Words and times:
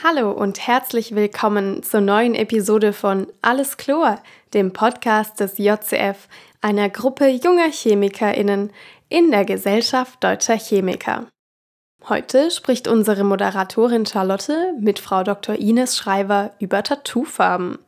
Hallo 0.00 0.30
und 0.30 0.64
herzlich 0.64 1.16
willkommen 1.16 1.82
zur 1.82 2.00
neuen 2.00 2.36
Episode 2.36 2.92
von 2.92 3.26
Alles 3.42 3.78
Chlor, 3.78 4.22
dem 4.54 4.72
Podcast 4.72 5.40
des 5.40 5.58
JCF, 5.58 6.28
einer 6.60 6.88
Gruppe 6.88 7.26
junger 7.26 7.72
ChemikerInnen 7.72 8.70
in 9.08 9.32
der 9.32 9.44
Gesellschaft 9.44 10.22
deutscher 10.22 10.56
Chemiker. 10.56 11.26
Heute 12.08 12.52
spricht 12.52 12.86
unsere 12.86 13.24
Moderatorin 13.24 14.06
Charlotte 14.06 14.72
mit 14.78 15.00
Frau 15.00 15.24
Dr. 15.24 15.56
Ines 15.56 15.96
Schreiber 15.96 16.52
über 16.60 16.84
Tattoofarben. 16.84 17.80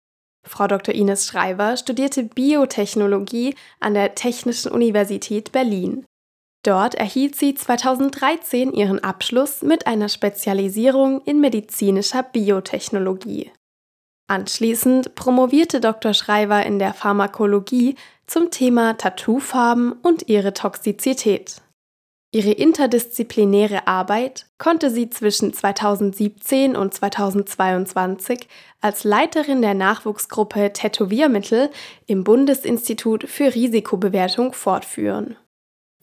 Frau 0.45 0.67
Dr. 0.67 0.93
Ines 0.93 1.29
Schreiber 1.29 1.77
studierte 1.77 2.25
Biotechnologie 2.25 3.55
an 3.79 3.95
der 3.95 4.17
Technischen 4.17 4.73
Universität 4.73 5.53
Berlin. 5.53 6.05
Dort 6.63 6.95
erhielt 6.95 7.37
sie 7.37 7.55
2013 7.55 8.73
ihren 8.73 9.03
Abschluss 9.03 9.63
mit 9.63 9.87
einer 9.87 10.11
Spezialisierung 10.11 11.23
in 11.25 11.41
medizinischer 11.41 12.23
Biotechnologie. 12.23 13.51
Anschließend 14.29 15.15
promovierte 15.15 15.81
Dr. 15.81 16.13
Schreiber 16.13 16.65
in 16.65 16.79
der 16.79 16.93
Pharmakologie 16.93 17.97
zum 18.27 18.51
Thema 18.51 18.97
Tattoofarben 18.97 19.93
und 19.93 20.29
ihre 20.29 20.53
Toxizität. 20.53 21.63
Ihre 22.33 22.53
interdisziplinäre 22.53 23.89
Arbeit 23.89 24.47
konnte 24.59 24.91
sie 24.91 25.11
zwischen 25.11 25.53
2017 25.53 26.77
und 26.77 26.95
2022 26.95 28.47
als 28.81 29.03
Leiterin 29.03 29.63
der 29.63 29.75
Nachwuchsgruppe 29.75 30.73
Tätowiermittel 30.73 31.71
im 32.07 32.23
Bundesinstitut 32.23 33.29
für 33.29 33.53
Risikobewertung 33.53 34.53
fortführen 34.53 35.37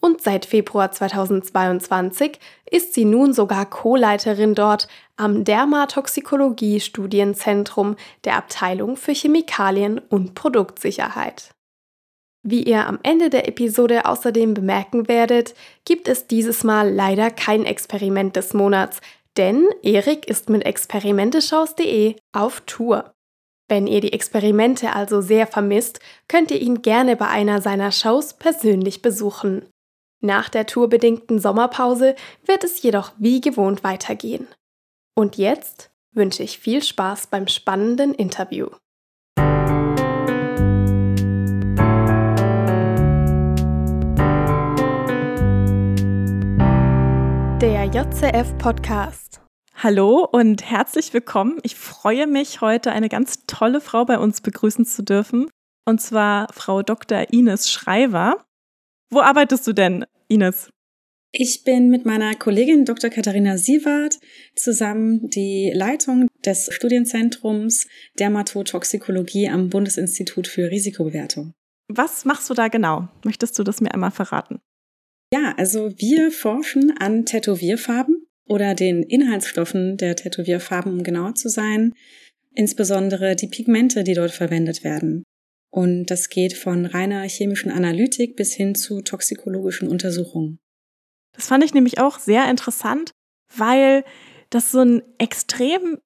und 0.00 0.22
seit 0.22 0.46
Februar 0.46 0.92
2022 0.92 2.38
ist 2.70 2.94
sie 2.94 3.04
nun 3.04 3.32
sogar 3.32 3.66
Co-Leiterin 3.66 4.54
dort 4.54 4.86
am 5.16 5.42
Dermatoxikologie-Studienzentrum 5.44 7.96
der 8.24 8.36
Abteilung 8.36 8.96
für 8.96 9.12
Chemikalien 9.12 9.98
und 9.98 10.34
Produktsicherheit. 10.34 11.50
Wie 12.44 12.62
ihr 12.62 12.86
am 12.86 13.00
Ende 13.02 13.30
der 13.30 13.48
Episode 13.48 14.06
außerdem 14.06 14.54
bemerken 14.54 15.08
werdet, 15.08 15.54
gibt 15.84 16.06
es 16.08 16.28
dieses 16.28 16.62
Mal 16.62 16.92
leider 16.92 17.30
kein 17.30 17.64
Experiment 17.64 18.36
des 18.36 18.54
Monats, 18.54 19.00
denn 19.36 19.68
Erik 19.82 20.28
ist 20.28 20.48
mit 20.48 20.64
experimenteschaus.de 20.64 22.14
auf 22.32 22.60
Tour. 22.62 23.12
Wenn 23.68 23.86
ihr 23.86 24.00
die 24.00 24.12
Experimente 24.12 24.94
also 24.94 25.20
sehr 25.20 25.46
vermisst, 25.46 26.00
könnt 26.26 26.50
ihr 26.50 26.60
ihn 26.60 26.80
gerne 26.80 27.16
bei 27.16 27.26
einer 27.26 27.60
seiner 27.60 27.92
Shows 27.92 28.34
persönlich 28.34 29.02
besuchen. 29.02 29.66
Nach 30.20 30.48
der 30.48 30.66
tourbedingten 30.66 31.38
Sommerpause 31.38 32.16
wird 32.44 32.64
es 32.64 32.82
jedoch 32.82 33.12
wie 33.18 33.40
gewohnt 33.40 33.84
weitergehen. 33.84 34.48
Und 35.14 35.36
jetzt 35.36 35.92
wünsche 36.10 36.42
ich 36.42 36.58
viel 36.58 36.82
Spaß 36.82 37.28
beim 37.28 37.46
spannenden 37.46 38.14
Interview. 38.14 38.66
Der 47.60 47.84
JCF 47.84 48.58
Podcast. 48.58 49.40
Hallo 49.76 50.24
und 50.24 50.68
herzlich 50.68 51.14
willkommen. 51.14 51.60
Ich 51.62 51.76
freue 51.76 52.26
mich, 52.26 52.60
heute 52.60 52.90
eine 52.90 53.08
ganz 53.08 53.46
tolle 53.46 53.80
Frau 53.80 54.04
bei 54.04 54.18
uns 54.18 54.40
begrüßen 54.40 54.84
zu 54.84 55.04
dürfen, 55.04 55.48
und 55.84 56.00
zwar 56.00 56.48
Frau 56.52 56.82
Dr. 56.82 57.32
Ines 57.32 57.70
Schreiber. 57.70 58.47
Wo 59.10 59.20
arbeitest 59.20 59.66
du 59.66 59.72
denn, 59.72 60.04
Ines? 60.28 60.70
Ich 61.32 61.64
bin 61.64 61.90
mit 61.90 62.06
meiner 62.06 62.34
Kollegin 62.34 62.84
Dr. 62.84 63.10
Katharina 63.10 63.58
Sievert 63.58 64.18
zusammen 64.54 65.28
die 65.28 65.70
Leitung 65.74 66.28
des 66.44 66.68
Studienzentrums 66.72 67.86
Dermatotoxikologie 68.18 69.48
am 69.48 69.68
Bundesinstitut 69.68 70.46
für 70.46 70.70
Risikobewertung. 70.70 71.52
Was 71.88 72.24
machst 72.24 72.48
du 72.48 72.54
da 72.54 72.68
genau? 72.68 73.08
Möchtest 73.24 73.58
du 73.58 73.62
das 73.62 73.80
mir 73.80 73.92
einmal 73.92 74.10
verraten? 74.10 74.60
Ja, 75.32 75.54
also 75.56 75.90
wir 75.98 76.30
forschen 76.30 76.94
an 76.98 77.26
Tätowierfarben 77.26 78.26
oder 78.46 78.74
den 78.74 79.02
Inhaltsstoffen 79.02 79.96
der 79.98 80.16
Tätowierfarben, 80.16 80.92
um 80.92 81.02
genauer 81.02 81.34
zu 81.34 81.48
sein, 81.48 81.94
insbesondere 82.54 83.36
die 83.36 83.48
Pigmente, 83.48 84.04
die 84.04 84.14
dort 84.14 84.32
verwendet 84.32 84.84
werden. 84.84 85.24
Und 85.70 86.06
das 86.06 86.28
geht 86.28 86.54
von 86.54 86.86
reiner 86.86 87.22
chemischen 87.22 87.70
Analytik 87.70 88.36
bis 88.36 88.54
hin 88.54 88.74
zu 88.74 89.02
toxikologischen 89.02 89.88
Untersuchungen. 89.88 90.58
Das 91.32 91.48
fand 91.48 91.62
ich 91.62 91.74
nämlich 91.74 92.00
auch 92.00 92.18
sehr 92.18 92.50
interessant, 92.50 93.12
weil 93.54 94.04
das 94.50 94.72
so 94.72 94.80
ein 94.80 95.02
extrem 95.18 95.98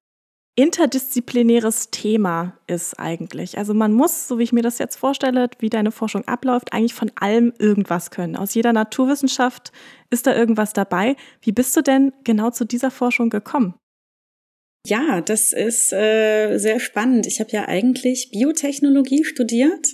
interdisziplinäres 0.55 1.91
Thema 1.91 2.59
ist 2.67 2.99
eigentlich. 2.99 3.56
Also 3.56 3.73
man 3.73 3.93
muss, 3.93 4.28
so 4.28 4.39
wie 4.39 4.43
ich 4.43 4.53
mir 4.53 4.62
das 4.62 4.78
jetzt 4.78 4.97
vorstelle, 4.97 5.49
wie 5.61 5.71
deine 5.71 5.93
Forschung 5.93 6.29
abläuft, 6.29 6.75
eigentlich 6.75 6.93
von 6.93 7.11
allem 7.15 7.55
irgendwas 7.59 8.11
können. 8.11 8.37
Aus 8.37 8.53
jeder 8.53 8.75
Naturwissenschaft 8.75 9.73
ist 10.11 10.27
da 10.27 10.34
irgendwas 10.34 10.75
dabei. 10.75 11.17
Wie 11.41 11.53
bist 11.53 11.75
du 11.77 11.83
denn 11.83 12.12
genau 12.25 12.50
zu 12.50 12.67
dieser 12.67 12.91
Forschung 12.91 13.31
gekommen? 13.31 13.75
Ja, 14.87 15.20
das 15.20 15.53
ist 15.53 15.93
äh, 15.93 16.59
sehr 16.59 16.81
spannend. 16.81 17.26
Ich 17.26 17.38
habe 17.38 17.50
ja 17.53 17.69
eigentlich 17.69 18.31
Biotechnologie 18.32 19.22
studiert 19.22 19.87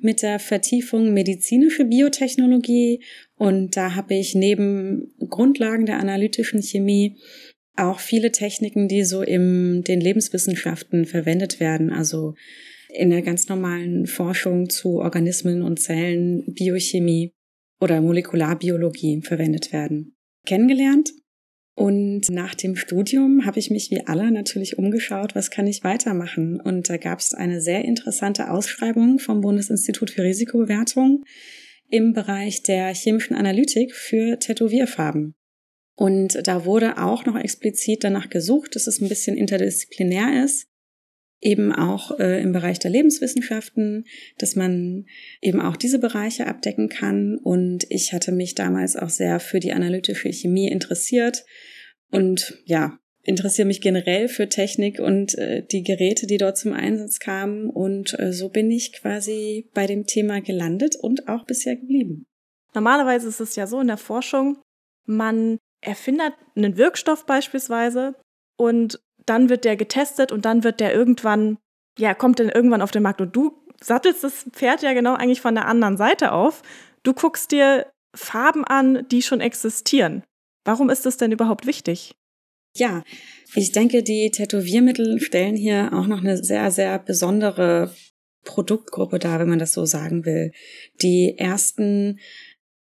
mit 0.00 0.20
der 0.20 0.38
Vertiefung 0.38 1.14
medizinische 1.14 1.86
Biotechnologie 1.86 3.02
und 3.36 3.74
da 3.74 3.94
habe 3.94 4.14
ich 4.14 4.34
neben 4.34 5.14
Grundlagen 5.30 5.86
der 5.86 5.98
analytischen 5.98 6.62
Chemie 6.62 7.16
auch 7.76 8.00
viele 8.00 8.32
Techniken, 8.32 8.86
die 8.86 9.04
so 9.04 9.22
in 9.22 9.82
den 9.82 10.00
Lebenswissenschaften 10.00 11.06
verwendet 11.06 11.58
werden, 11.58 11.90
also 11.90 12.34
in 12.90 13.10
der 13.10 13.22
ganz 13.22 13.48
normalen 13.48 14.06
Forschung 14.06 14.68
zu 14.68 15.00
Organismen 15.00 15.62
und 15.62 15.80
Zellen, 15.80 16.44
Biochemie 16.54 17.32
oder 17.80 18.02
Molekularbiologie 18.02 19.22
verwendet 19.22 19.72
werden. 19.72 20.14
Kennengelernt 20.46 21.10
und 21.74 22.30
nach 22.30 22.54
dem 22.54 22.76
Studium 22.76 23.44
habe 23.46 23.58
ich 23.58 23.70
mich 23.70 23.90
wie 23.90 24.06
alle 24.06 24.30
natürlich 24.30 24.78
umgeschaut, 24.78 25.34
was 25.34 25.50
kann 25.50 25.66
ich 25.66 25.82
weitermachen. 25.82 26.60
Und 26.60 26.88
da 26.88 26.98
gab 26.98 27.18
es 27.18 27.34
eine 27.34 27.60
sehr 27.60 27.84
interessante 27.84 28.50
Ausschreibung 28.50 29.18
vom 29.18 29.40
Bundesinstitut 29.40 30.10
für 30.10 30.22
Risikobewertung 30.22 31.24
im 31.90 32.12
Bereich 32.12 32.62
der 32.62 32.94
chemischen 32.94 33.34
Analytik 33.34 33.94
für 33.94 34.38
Tätowierfarben. 34.38 35.34
Und 35.96 36.46
da 36.46 36.64
wurde 36.64 36.98
auch 36.98 37.24
noch 37.24 37.36
explizit 37.36 38.04
danach 38.04 38.30
gesucht, 38.30 38.76
dass 38.76 38.86
es 38.86 39.00
ein 39.00 39.08
bisschen 39.08 39.36
interdisziplinär 39.36 40.44
ist, 40.44 40.68
eben 41.44 41.72
auch 41.72 42.18
äh, 42.18 42.40
im 42.42 42.52
Bereich 42.52 42.78
der 42.78 42.90
Lebenswissenschaften, 42.90 44.04
dass 44.38 44.56
man 44.56 45.06
eben 45.40 45.60
auch 45.60 45.76
diese 45.76 45.98
Bereiche 45.98 46.46
abdecken 46.46 46.88
kann. 46.88 47.36
Und 47.36 47.84
ich 47.90 48.12
hatte 48.12 48.32
mich 48.32 48.54
damals 48.54 48.96
auch 48.96 49.10
sehr 49.10 49.38
für 49.40 49.60
die 49.60 49.72
analytische 49.72 50.32
Chemie 50.32 50.68
interessiert 50.68 51.44
und 52.10 52.60
ja, 52.64 52.98
interessiere 53.22 53.66
mich 53.66 53.80
generell 53.80 54.28
für 54.28 54.48
Technik 54.48 55.00
und 55.00 55.36
äh, 55.36 55.64
die 55.66 55.82
Geräte, 55.82 56.26
die 56.26 56.38
dort 56.38 56.58
zum 56.58 56.72
Einsatz 56.72 57.18
kamen. 57.18 57.68
Und 57.70 58.18
äh, 58.18 58.32
so 58.32 58.48
bin 58.48 58.70
ich 58.70 58.92
quasi 58.92 59.70
bei 59.74 59.86
dem 59.86 60.06
Thema 60.06 60.40
gelandet 60.40 60.96
und 60.96 61.28
auch 61.28 61.44
bisher 61.44 61.76
geblieben. 61.76 62.26
Normalerweise 62.74 63.28
ist 63.28 63.40
es 63.40 63.56
ja 63.56 63.66
so 63.66 63.80
in 63.80 63.86
der 63.86 63.96
Forschung, 63.96 64.58
man 65.04 65.58
erfindet 65.80 66.32
einen 66.56 66.76
Wirkstoff 66.76 67.26
beispielsweise 67.26 68.14
und 68.56 69.00
dann 69.26 69.48
wird 69.48 69.64
der 69.64 69.76
getestet 69.76 70.32
und 70.32 70.44
dann 70.44 70.64
wird 70.64 70.80
der 70.80 70.94
irgendwann, 70.94 71.58
ja, 71.98 72.14
kommt 72.14 72.40
dann 72.40 72.48
irgendwann 72.48 72.82
auf 72.82 72.90
den 72.90 73.02
Markt 73.02 73.20
und 73.20 73.34
du 73.34 73.52
sattelst 73.82 74.24
das 74.24 74.46
Pferd 74.52 74.82
ja 74.82 74.92
genau 74.92 75.14
eigentlich 75.14 75.40
von 75.40 75.54
der 75.54 75.66
anderen 75.66 75.96
Seite 75.96 76.32
auf. 76.32 76.62
Du 77.02 77.12
guckst 77.12 77.52
dir 77.52 77.86
Farben 78.14 78.64
an, 78.64 79.06
die 79.10 79.22
schon 79.22 79.40
existieren. 79.40 80.22
Warum 80.64 80.88
ist 80.88 81.04
das 81.04 81.16
denn 81.16 81.32
überhaupt 81.32 81.66
wichtig? 81.66 82.14
Ja, 82.76 83.04
ich 83.54 83.72
denke, 83.72 84.02
die 84.02 84.30
Tätowiermittel 84.30 85.20
stellen 85.20 85.56
hier 85.56 85.92
auch 85.92 86.06
noch 86.06 86.20
eine 86.20 86.42
sehr, 86.42 86.70
sehr 86.70 86.98
besondere 86.98 87.94
Produktgruppe 88.44 89.18
dar, 89.18 89.38
wenn 89.38 89.48
man 89.48 89.58
das 89.58 89.72
so 89.72 89.84
sagen 89.84 90.24
will. 90.24 90.52
Die 91.02 91.34
ersten 91.38 92.18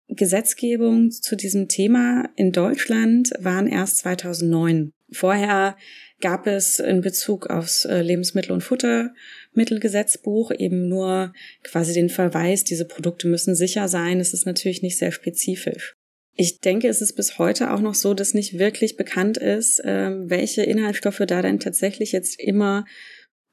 Gesetzgebungen 0.08 1.10
zu 1.10 1.36
diesem 1.36 1.68
Thema 1.68 2.28
in 2.36 2.52
Deutschland 2.52 3.32
waren 3.38 3.66
erst 3.66 3.98
2009. 3.98 4.92
Vorher 5.12 5.76
gab 6.24 6.46
es 6.46 6.78
in 6.78 7.02
Bezug 7.02 7.50
aufs 7.50 7.84
äh, 7.84 8.00
Lebensmittel- 8.00 8.52
und 8.52 8.62
Futtermittelgesetzbuch 8.62 10.52
eben 10.58 10.88
nur 10.88 11.34
quasi 11.62 11.92
den 11.92 12.08
Verweis, 12.08 12.64
diese 12.64 12.86
Produkte 12.86 13.28
müssen 13.28 13.54
sicher 13.54 13.88
sein. 13.88 14.20
Es 14.20 14.32
ist 14.32 14.46
natürlich 14.46 14.80
nicht 14.80 14.96
sehr 14.96 15.12
spezifisch. 15.12 15.92
Ich 16.34 16.60
denke, 16.60 16.88
es 16.88 17.02
ist 17.02 17.12
bis 17.12 17.38
heute 17.38 17.70
auch 17.74 17.80
noch 17.80 17.92
so, 17.92 18.14
dass 18.14 18.32
nicht 18.32 18.58
wirklich 18.58 18.96
bekannt 18.96 19.36
ist, 19.36 19.82
ähm, 19.84 20.30
welche 20.30 20.62
Inhaltsstoffe 20.62 21.22
da 21.26 21.42
denn 21.42 21.60
tatsächlich 21.60 22.12
jetzt 22.12 22.40
immer 22.40 22.86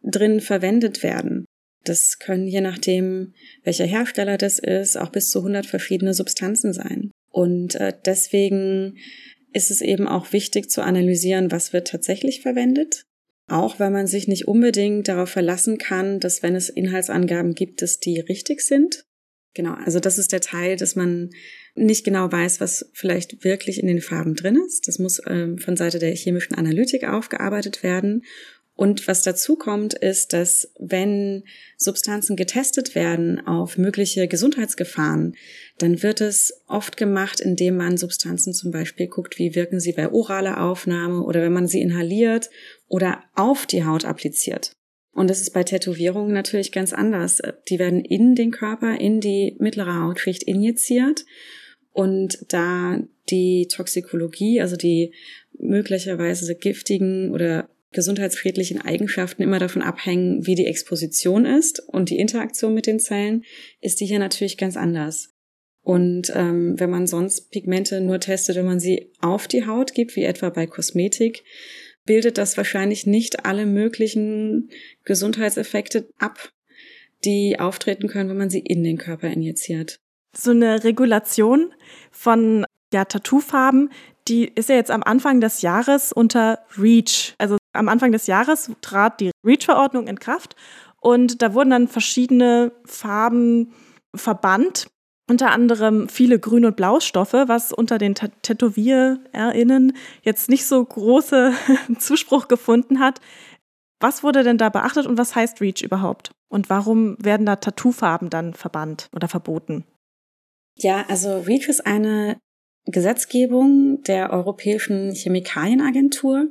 drin 0.02 0.40
verwendet 0.40 1.04
werden. 1.04 1.44
Das 1.84 2.20
können 2.20 2.48
je 2.48 2.62
nachdem, 2.62 3.34
welcher 3.66 3.86
Hersteller 3.86 4.38
das 4.38 4.60
ist, 4.60 4.98
auch 4.98 5.10
bis 5.10 5.30
zu 5.30 5.40
100 5.40 5.66
verschiedene 5.66 6.14
Substanzen 6.14 6.72
sein. 6.72 7.12
Und 7.32 7.76
äh, 7.76 7.92
deswegen 8.06 8.98
ist 9.54 9.72
es 9.72 9.82
eben 9.82 10.08
auch 10.08 10.32
wichtig 10.34 10.70
zu 10.70 10.82
analysieren, 10.82 11.52
was 11.52 11.74
wird 11.74 11.88
tatsächlich 11.88 12.42
verwendet. 12.42 13.06
Auch 13.48 13.80
wenn 13.80 13.92
man 13.92 14.08
sich 14.08 14.28
nicht 14.28 14.48
unbedingt 14.48 15.08
darauf 15.08 15.30
verlassen 15.30 15.78
kann, 15.78 16.20
dass 16.20 16.42
wenn 16.42 16.56
es 16.56 16.70
Inhaltsangaben 16.70 17.54
gibt, 17.54 17.82
dass 17.82 18.00
die 18.00 18.20
richtig 18.20 18.62
sind. 18.62 19.06
Genau, 19.54 19.74
also 19.74 20.00
das 20.00 20.18
ist 20.18 20.32
der 20.32 20.40
Teil, 20.40 20.78
dass 20.78 20.96
man 20.96 21.32
nicht 21.76 22.06
genau 22.06 22.32
weiß, 22.32 22.62
was 22.62 22.90
vielleicht 22.94 23.44
wirklich 23.44 23.82
in 23.82 23.88
den 23.88 24.00
Farben 24.00 24.36
drin 24.36 24.58
ist. 24.66 24.88
Das 24.88 25.00
muss 25.00 25.22
ähm, 25.28 25.58
von 25.58 25.76
Seite 25.76 26.00
der 26.00 26.16
chemischen 26.16 26.56
Analytik 26.56 27.04
aufgearbeitet 27.04 27.84
werden. 27.84 28.24
Und 28.82 29.08
was 29.08 29.22
dazu 29.22 29.58
kommt, 29.58 29.94
ist, 29.94 30.34
dass 30.34 30.74
wenn 30.80 31.44
Substanzen 31.78 32.36
getestet 32.36 32.96
werden 32.96 33.46
auf 33.46 33.78
mögliche 33.78 34.28
Gesundheitsgefahren, 34.28 35.36
dann 35.78 36.02
wird 36.02 36.20
es 36.20 36.64
oft 36.66 36.98
gemacht, 36.98 37.42
indem 37.42 37.78
man 37.78 37.98
Substanzen 37.98 38.56
zum 38.56 38.72
Beispiel 38.72 39.06
guckt, 39.06 39.38
wie 39.38 39.54
wirken 39.54 39.80
sie 39.80 39.94
bei 39.94 40.12
oraler 40.12 40.64
Aufnahme 40.64 41.22
oder 41.22 41.44
wenn 41.44 41.54
man 41.54 41.68
sie 41.68 41.80
inhaliert 41.80 42.50
oder 42.88 43.24
auf 43.36 43.68
die 43.68 43.86
Haut 43.86 44.04
appliziert. 44.04 44.72
Und 45.14 45.30
das 45.30 45.42
ist 45.42 45.52
bei 45.52 45.62
Tätowierungen 45.62 46.34
natürlich 46.34 46.72
ganz 46.72 46.92
anders. 46.92 47.40
Die 47.70 47.78
werden 47.78 48.04
in 48.04 48.34
den 48.34 48.50
Körper, 48.50 49.00
in 49.00 49.22
die 49.22 49.58
mittlere 49.60 50.02
Hautschicht 50.02 50.42
injiziert. 50.42 51.24
Und 51.92 52.48
da 52.50 53.00
die 53.30 53.68
Toxikologie, 53.68 54.60
also 54.60 54.76
die 54.76 55.14
möglicherweise 55.60 56.56
giftigen 56.56 57.32
oder 57.32 57.70
gesundheitsschädlichen 57.92 58.82
Eigenschaften 58.82 59.42
immer 59.44 59.60
davon 59.60 59.82
abhängen, 59.82 60.46
wie 60.46 60.56
die 60.56 60.66
Exposition 60.66 61.46
ist 61.46 61.80
und 61.80 62.10
die 62.10 62.20
Interaktion 62.20 62.74
mit 62.74 62.88
den 62.88 63.00
Zellen, 63.00 63.44
ist 63.82 64.00
die 64.00 64.06
hier 64.06 64.20
natürlich 64.20 64.58
ganz 64.58 64.78
anders. 64.78 65.34
Und 65.84 66.32
ähm, 66.36 66.80
wenn 66.80 66.90
man 66.90 67.08
sonst 67.08 67.50
Pigmente 67.52 68.02
nur 68.02 68.20
testet, 68.20 68.56
wenn 68.56 68.66
man 68.66 68.80
sie 68.80 69.12
auf 69.20 69.48
die 69.48 69.66
Haut 69.66 69.94
gibt, 69.94 70.16
wie 70.16 70.24
etwa 70.24 70.50
bei 70.50 70.68
Kosmetik, 70.68 71.44
bildet 72.06 72.38
das 72.38 72.58
wahrscheinlich 72.58 73.06
nicht 73.06 73.46
alle 73.46 73.66
möglichen 73.66 74.70
Gesundheitseffekte 75.06 76.08
ab, 76.18 76.52
die 77.26 77.60
auftreten 77.60 78.08
können, 78.08 78.30
wenn 78.30 78.38
man 78.38 78.50
sie 78.50 78.60
in 78.60 78.84
den 78.84 78.98
Körper 78.98 79.28
injiziert. 79.28 80.00
So 80.36 80.52
eine 80.52 80.84
Regulation 80.84 81.74
von 82.12 82.66
ja, 82.94 83.06
Tattoofarben, 83.06 83.90
die 84.28 84.52
ist 84.54 84.70
ja 84.70 84.76
jetzt 84.76 84.92
am 84.92 85.04
Anfang 85.04 85.42
des 85.42 85.62
Jahres 85.62 86.12
unter 86.12 86.60
REACH. 86.78 87.36
Also 87.38 87.58
am 87.74 87.90
Anfang 87.90 88.12
des 88.12 88.28
Jahres 88.28 88.72
trat 88.82 89.20
die 89.20 89.32
REACH-Verordnung 89.46 90.08
in 90.08 90.20
Kraft 90.20 90.56
und 91.00 91.42
da 91.42 91.54
wurden 91.54 91.72
dann 91.72 91.88
verschiedene 91.88 92.72
Farben 92.86 93.74
verbannt. 94.16 94.88
Unter 95.30 95.52
anderem 95.52 96.10
viele 96.10 96.40
Grün- 96.40 96.66
und 96.66 96.76
Blaustoffe, 96.76 97.34
was 97.34 97.72
unter 97.72 97.98
den 97.98 98.16
TätowiererInnen 98.16 99.96
jetzt 100.24 100.50
nicht 100.50 100.66
so 100.66 100.84
große 100.84 101.54
Zuspruch 102.00 102.48
gefunden 102.48 103.00
hat. 103.00 103.22
Was 104.02 104.24
wurde 104.24 104.44
denn 104.44 104.58
da 104.58 104.70
beachtet 104.70 105.06
und 105.06 105.18
was 105.18 105.36
heißt 105.36 105.62
REACH 105.62 105.84
überhaupt? 105.84 106.32
Und 106.50 106.70
warum 106.70 107.16
werden 107.24 107.46
da 107.46 107.56
Tattoofarben 107.56 108.30
dann 108.30 108.54
verbannt 108.54 109.10
oder 109.16 109.28
verboten? 109.28 109.86
Ja, 110.76 111.06
also 111.08 111.40
REACH 111.40 111.70
ist 111.70 111.86
eine 111.86 112.38
Gesetzgebung 112.86 114.02
der 114.04 114.32
Europäischen 114.32 115.14
Chemikalienagentur. 115.14 116.48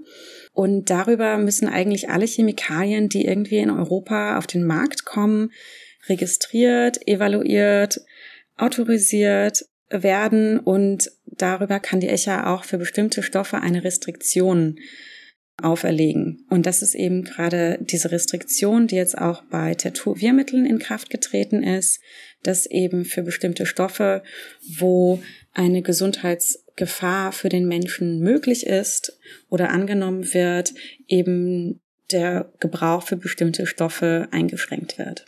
Und 0.61 0.91
darüber 0.91 1.39
müssen 1.39 1.69
eigentlich 1.69 2.11
alle 2.11 2.27
Chemikalien, 2.27 3.09
die 3.09 3.25
irgendwie 3.25 3.57
in 3.57 3.71
Europa 3.71 4.37
auf 4.37 4.47
den 4.47 4.67
Markt 4.67 5.07
kommen, 5.07 5.53
registriert, 6.07 7.09
evaluiert, 7.09 8.03
autorisiert 8.59 9.65
werden 9.89 10.59
und 10.59 11.11
darüber 11.25 11.81
kann 11.81 12.01
die 12.01 12.09
ECHA 12.09 12.53
auch 12.53 12.65
für 12.65 12.77
bestimmte 12.77 13.23
Stoffe 13.23 13.57
eine 13.63 13.85
Restriktion 13.85 14.79
auferlegen. 15.57 16.45
Und 16.51 16.67
das 16.67 16.83
ist 16.83 16.95
eben 16.95 17.25
gerade 17.25 17.79
diese 17.81 18.13
Restriktion, 18.13 18.87
die 18.87 18.97
jetzt 18.97 19.17
auch 19.17 19.43
bei 19.45 19.75
Tätowiermitteln 19.75 20.67
in 20.67 20.79
Kraft 20.79 21.09
getreten 21.09 21.63
ist, 21.63 22.03
dass 22.43 22.67
eben 22.67 23.07
für 23.07 23.23
bestimmte 23.23 23.65
Stoffe, 23.65 24.23
wo 24.79 25.23
eine 25.55 25.81
Gesundheitsgefahr 26.81 27.33
für 27.33 27.49
den 27.49 27.67
Menschen 27.67 28.21
möglich 28.21 28.67
ist 28.67 29.19
oder 29.49 29.71
angenommen 29.71 30.33
wird, 30.33 30.73
eben 31.07 31.81
der 32.11 32.53
Gebrauch 32.59 33.03
für 33.03 33.17
bestimmte 33.17 33.67
Stoffe 33.67 34.29
eingeschränkt 34.31 34.99
wird. 34.99 35.27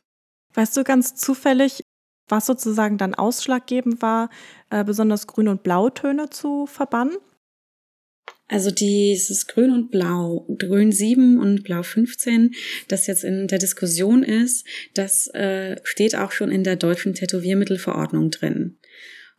Weißt 0.54 0.76
du 0.76 0.84
ganz 0.84 1.14
zufällig, 1.14 1.82
was 2.28 2.46
sozusagen 2.46 2.98
dann 2.98 3.14
ausschlaggebend 3.14 4.02
war, 4.02 4.30
äh, 4.70 4.84
besonders 4.84 5.26
Grün- 5.26 5.48
und 5.48 5.62
Blautöne 5.62 6.30
zu 6.30 6.66
verbannen? 6.66 7.16
Also 8.48 8.70
dieses 8.70 9.46
Grün 9.46 9.70
und 9.70 9.90
Blau, 9.90 10.46
Grün 10.58 10.92
7 10.92 11.38
und 11.38 11.62
Blau 11.62 11.82
15, 11.82 12.52
das 12.88 13.06
jetzt 13.06 13.24
in 13.24 13.46
der 13.48 13.58
Diskussion 13.58 14.22
ist, 14.22 14.66
das 14.94 15.28
äh, 15.28 15.76
steht 15.84 16.16
auch 16.16 16.32
schon 16.32 16.50
in 16.50 16.64
der 16.64 16.76
deutschen 16.76 17.14
Tätowiermittelverordnung 17.14 18.30
drin. 18.30 18.78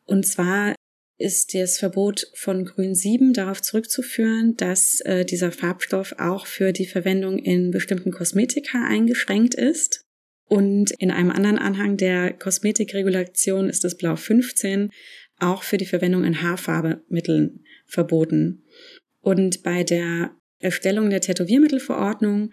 Und 0.05 0.25
zwar 0.25 0.75
ist 1.23 1.53
das 1.53 1.79
Verbot 1.79 2.27
von 2.35 2.65
Grün 2.65 2.93
7 2.93 3.31
darauf 3.33 3.61
zurückzuführen, 3.61 4.55
dass 4.57 4.99
äh, 5.01 5.23
dieser 5.23 5.51
Farbstoff 5.51 6.15
auch 6.17 6.45
für 6.45 6.73
die 6.73 6.85
Verwendung 6.85 7.39
in 7.39 7.71
bestimmten 7.71 8.11
Kosmetika 8.11 8.85
eingeschränkt 8.85 9.55
ist. 9.55 10.05
Und 10.49 10.91
in 10.91 11.09
einem 11.11 11.31
anderen 11.31 11.57
Anhang 11.57 11.95
der 11.95 12.33
Kosmetikregulation 12.33 13.69
ist 13.69 13.85
das 13.85 13.95
Blau 13.95 14.17
15 14.17 14.91
auch 15.39 15.63
für 15.63 15.77
die 15.77 15.85
Verwendung 15.85 16.25
in 16.25 16.41
Haarfarbemitteln 16.41 17.63
verboten. 17.85 18.63
Und 19.21 19.63
bei 19.63 19.83
der 19.83 20.31
Erstellung 20.59 21.09
der 21.09 21.21
Tätowiermittelverordnung 21.21 22.51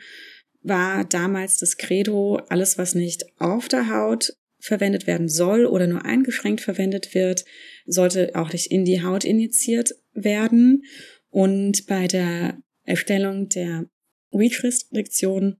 war 0.63 1.05
damals 1.05 1.59
das 1.59 1.77
Credo, 1.77 2.37
alles 2.49 2.79
was 2.79 2.95
nicht 2.95 3.25
auf 3.39 3.67
der 3.67 3.91
Haut 3.91 4.33
verwendet 4.61 5.07
werden 5.07 5.29
soll 5.29 5.67
oder 5.67 5.87
nur 5.87 6.05
eingeschränkt 6.05 6.61
verwendet 6.61 7.15
wird, 7.15 7.45
sollte 7.87 8.33
auch 8.35 8.53
nicht 8.53 8.71
in 8.71 8.85
die 8.85 9.03
Haut 9.03 9.25
injiziert 9.25 9.95
werden. 10.13 10.85
Und 11.31 11.87
bei 11.87 12.07
der 12.07 12.59
Erstellung 12.85 13.49
der 13.49 13.87
REACH-Restriktion 14.33 15.57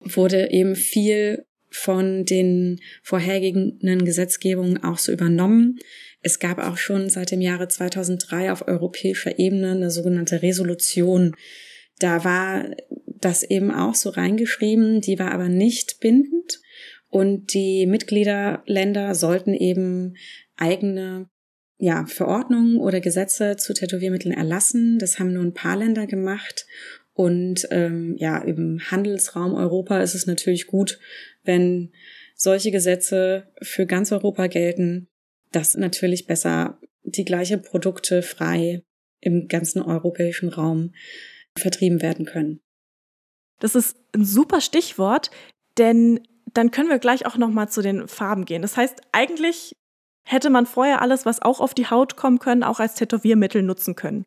wurde 0.00 0.50
eben 0.50 0.76
viel 0.76 1.44
von 1.70 2.24
den 2.24 2.80
vorhergehenden 3.02 4.04
Gesetzgebungen 4.04 4.82
auch 4.82 4.98
so 4.98 5.12
übernommen. 5.12 5.78
Es 6.22 6.38
gab 6.38 6.58
auch 6.58 6.78
schon 6.78 7.10
seit 7.10 7.30
dem 7.30 7.40
Jahre 7.40 7.68
2003 7.68 8.52
auf 8.52 8.66
europäischer 8.66 9.38
Ebene 9.38 9.72
eine 9.72 9.90
sogenannte 9.90 10.42
Resolution. 10.42 11.36
Da 11.98 12.24
war 12.24 12.74
das 13.20 13.42
eben 13.42 13.70
auch 13.70 13.94
so 13.94 14.10
reingeschrieben, 14.10 15.00
die 15.00 15.18
war 15.18 15.32
aber 15.32 15.48
nicht 15.48 15.98
bindend 16.00 16.60
und 17.10 17.54
die 17.54 17.86
Mitgliederländer 17.86 19.14
sollten 19.14 19.54
eben 19.54 20.16
eigene 20.56 21.28
ja, 21.78 22.06
Verordnungen 22.06 22.78
oder 22.78 23.00
Gesetze 23.00 23.56
zu 23.56 23.72
Tätowiermitteln 23.72 24.34
erlassen. 24.34 24.98
Das 24.98 25.18
haben 25.18 25.32
nur 25.32 25.44
ein 25.44 25.54
paar 25.54 25.76
Länder 25.76 26.06
gemacht. 26.06 26.66
Und 27.14 27.66
ähm, 27.70 28.16
ja, 28.18 28.38
im 28.38 28.80
Handelsraum 28.90 29.54
Europa 29.54 30.00
ist 30.00 30.14
es 30.14 30.26
natürlich 30.26 30.66
gut, 30.66 30.98
wenn 31.44 31.92
solche 32.34 32.70
Gesetze 32.70 33.48
für 33.62 33.86
ganz 33.86 34.12
Europa 34.12 34.46
gelten, 34.46 35.08
dass 35.50 35.76
natürlich 35.76 36.26
besser 36.26 36.78
die 37.02 37.24
gleiche 37.24 37.58
Produkte 37.58 38.22
frei 38.22 38.82
im 39.20 39.48
ganzen 39.48 39.82
europäischen 39.82 40.48
Raum 40.48 40.92
vertrieben 41.56 42.02
werden 42.02 42.26
können. 42.26 42.60
Das 43.58 43.74
ist 43.74 43.96
ein 44.14 44.24
super 44.24 44.60
Stichwort, 44.60 45.30
denn 45.78 46.20
dann 46.54 46.70
können 46.70 46.88
wir 46.88 46.98
gleich 46.98 47.26
auch 47.26 47.36
noch 47.36 47.50
mal 47.50 47.68
zu 47.68 47.82
den 47.82 48.08
Farben 48.08 48.44
gehen. 48.44 48.62
Das 48.62 48.76
heißt, 48.76 49.00
eigentlich 49.12 49.76
hätte 50.24 50.50
man 50.50 50.66
vorher 50.66 51.02
alles, 51.02 51.26
was 51.26 51.42
auch 51.42 51.60
auf 51.60 51.74
die 51.74 51.86
Haut 51.86 52.16
kommen 52.16 52.38
können, 52.38 52.62
auch 52.62 52.80
als 52.80 52.94
Tätowiermittel 52.94 53.62
nutzen 53.62 53.94
können. 53.94 54.24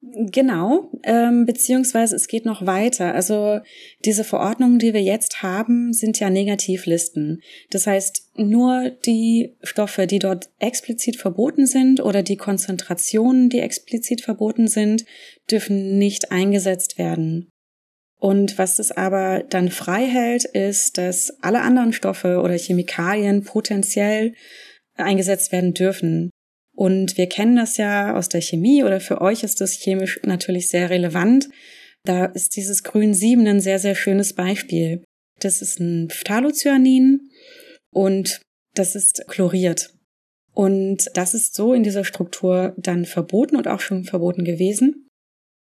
Genau, 0.00 0.92
ähm, 1.02 1.44
beziehungsweise 1.44 2.14
es 2.14 2.28
geht 2.28 2.44
noch 2.44 2.64
weiter. 2.64 3.14
Also 3.14 3.58
diese 4.04 4.22
Verordnungen, 4.22 4.78
die 4.78 4.94
wir 4.94 5.02
jetzt 5.02 5.42
haben, 5.42 5.92
sind 5.92 6.20
ja 6.20 6.30
Negativlisten. 6.30 7.42
Das 7.70 7.88
heißt, 7.88 8.30
nur 8.36 8.90
die 8.90 9.56
Stoffe, 9.64 10.06
die 10.06 10.20
dort 10.20 10.50
explizit 10.60 11.16
verboten 11.16 11.66
sind 11.66 12.00
oder 12.00 12.22
die 12.22 12.36
Konzentrationen, 12.36 13.48
die 13.48 13.58
explizit 13.58 14.20
verboten 14.20 14.68
sind, 14.68 15.04
dürfen 15.50 15.98
nicht 15.98 16.30
eingesetzt 16.30 16.96
werden. 16.96 17.50
Und 18.20 18.58
was 18.58 18.76
das 18.76 18.90
aber 18.90 19.44
dann 19.48 19.70
frei 19.70 20.04
hält, 20.04 20.44
ist, 20.44 20.98
dass 20.98 21.30
alle 21.40 21.60
anderen 21.60 21.92
Stoffe 21.92 22.40
oder 22.40 22.58
Chemikalien 22.58 23.44
potenziell 23.44 24.34
eingesetzt 24.96 25.52
werden 25.52 25.72
dürfen. 25.72 26.30
Und 26.74 27.16
wir 27.16 27.28
kennen 27.28 27.56
das 27.56 27.76
ja 27.76 28.16
aus 28.16 28.28
der 28.28 28.40
Chemie 28.40 28.84
oder 28.84 29.00
für 29.00 29.20
euch 29.20 29.42
ist 29.42 29.60
das 29.60 29.72
chemisch 29.72 30.20
natürlich 30.24 30.68
sehr 30.68 30.90
relevant. 30.90 31.48
Da 32.04 32.26
ist 32.26 32.56
dieses 32.56 32.82
Grün 32.82 33.14
7 33.14 33.46
ein 33.46 33.60
sehr, 33.60 33.78
sehr 33.78 33.94
schönes 33.94 34.32
Beispiel. 34.32 35.02
Das 35.40 35.62
ist 35.62 35.80
ein 35.80 36.08
Phthalocyanin 36.10 37.30
und 37.92 38.40
das 38.74 38.94
ist 38.94 39.24
chloriert. 39.28 39.94
Und 40.54 41.10
das 41.14 41.34
ist 41.34 41.54
so 41.54 41.72
in 41.72 41.84
dieser 41.84 42.04
Struktur 42.04 42.74
dann 42.76 43.04
verboten 43.04 43.56
und 43.56 43.68
auch 43.68 43.80
schon 43.80 44.04
verboten 44.04 44.44
gewesen. 44.44 45.07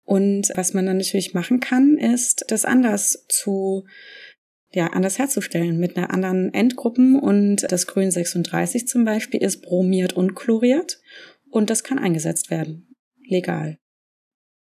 Und 0.07 0.53
was 0.55 0.73
man 0.73 0.85
dann 0.85 0.97
natürlich 0.97 1.33
machen 1.33 1.59
kann, 1.59 1.97
ist, 1.97 2.45
das 2.47 2.63
anders 2.63 3.25
zu, 3.27 3.85
ja, 4.71 4.87
anders 4.87 5.19
herzustellen 5.19 5.77
mit 5.79 5.97
einer 5.97 6.11
anderen 6.11 6.53
Endgruppen. 6.53 7.19
Und 7.19 7.69
das 7.69 7.87
Grün 7.87 8.09
36 8.09 8.87
zum 8.87 9.03
Beispiel 9.03 9.43
ist 9.43 9.61
bromiert 9.61 10.13
und 10.13 10.33
chloriert. 10.33 11.01
Und 11.51 11.69
das 11.69 11.83
kann 11.83 11.99
eingesetzt 11.99 12.49
werden. 12.49 12.95
Legal. 13.25 13.77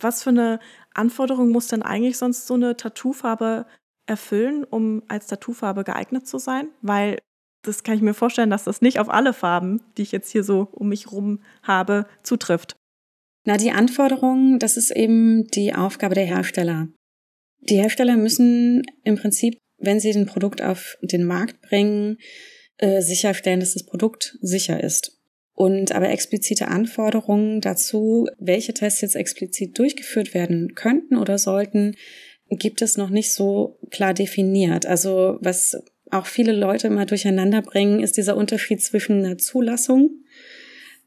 Was 0.01 0.23
für 0.23 0.31
eine 0.31 0.61
Anforderung 0.95 1.51
muss 1.51 1.69
denn 1.69 1.83
eigentlich 1.83 2.17
sonst 2.17 2.47
so 2.47 2.55
eine 2.55 2.79
Tattoofarbe 2.79 3.67
erfüllen, 4.07 4.65
um 4.65 5.03
als 5.09 5.27
Tattoofarbe 5.27 5.85
geeignet 5.85 6.27
zu 6.27 6.39
sein? 6.39 6.69
Weil 6.81 7.19
das 7.61 7.83
kann 7.83 7.97
ich 7.97 8.03
mir 8.03 8.15
vorstellen, 8.15 8.49
dass 8.49 8.65
das 8.65 8.81
nicht 8.81 8.99
auf 8.99 9.11
alle 9.11 9.35
Farben, 9.35 9.83
die 9.99 10.03
ich 10.03 10.13
jetzt 10.13 10.31
hier 10.31 10.43
so 10.43 10.69
um 10.73 10.89
mich 10.89 11.13
rum 11.13 11.43
habe, 11.63 12.07
zutrifft. 12.23 12.77
Na, 13.45 13.59
die 13.59 13.71
Anforderungen, 13.71 14.59
das 14.59 14.77
ist 14.77 14.91
eben 14.91 15.47
die 15.49 15.75
Aufgabe 15.75 16.15
der 16.15 16.25
Hersteller. 16.25 16.89
Die 17.61 17.77
Hersteller 17.77 18.17
müssen 18.17 18.83
im 19.05 19.17
Prinzip, 19.17 19.59
wenn 19.79 20.01
sie 20.01 20.11
ein 20.13 20.27
Produkt 20.27 20.63
auf 20.63 20.97
den 21.03 21.25
Markt 21.25 21.61
bringen, 21.61 22.19
äh, 22.79 23.03
sicherstellen, 23.03 23.61
dass 23.61 23.75
das 23.75 23.85
Produkt 23.85 24.39
sicher 24.41 24.83
ist. 24.83 25.21
Und 25.55 25.93
aber 25.93 26.09
explizite 26.09 26.69
Anforderungen 26.69 27.61
dazu, 27.61 28.27
welche 28.39 28.75
Tests 28.75 29.03
jetzt 29.03 29.15
explizit 29.15 29.79
durchgeführt 29.79 30.35
werden 30.35 30.75
könnten 30.75 31.17
oder 31.17 31.39
sollten, 31.39 31.95
gibt 32.51 32.83
es 32.83 32.97
noch 32.97 33.11
nicht 33.11 33.33
so 33.33 33.79
klar 33.91 34.15
definiert. 34.15 34.87
Also 34.87 35.39
was 35.41 35.77
auch 36.11 36.27
viele 36.27 36.53
Leute 36.53 36.91
mal 36.91 37.07
durcheinander 37.07 37.63
bringen, 37.63 38.01
ist 38.01 38.17
dieser 38.17 38.37
Unterschied 38.37 38.83
zwischen 38.83 39.25
einer 39.25 39.39
Zulassung. 39.39 40.11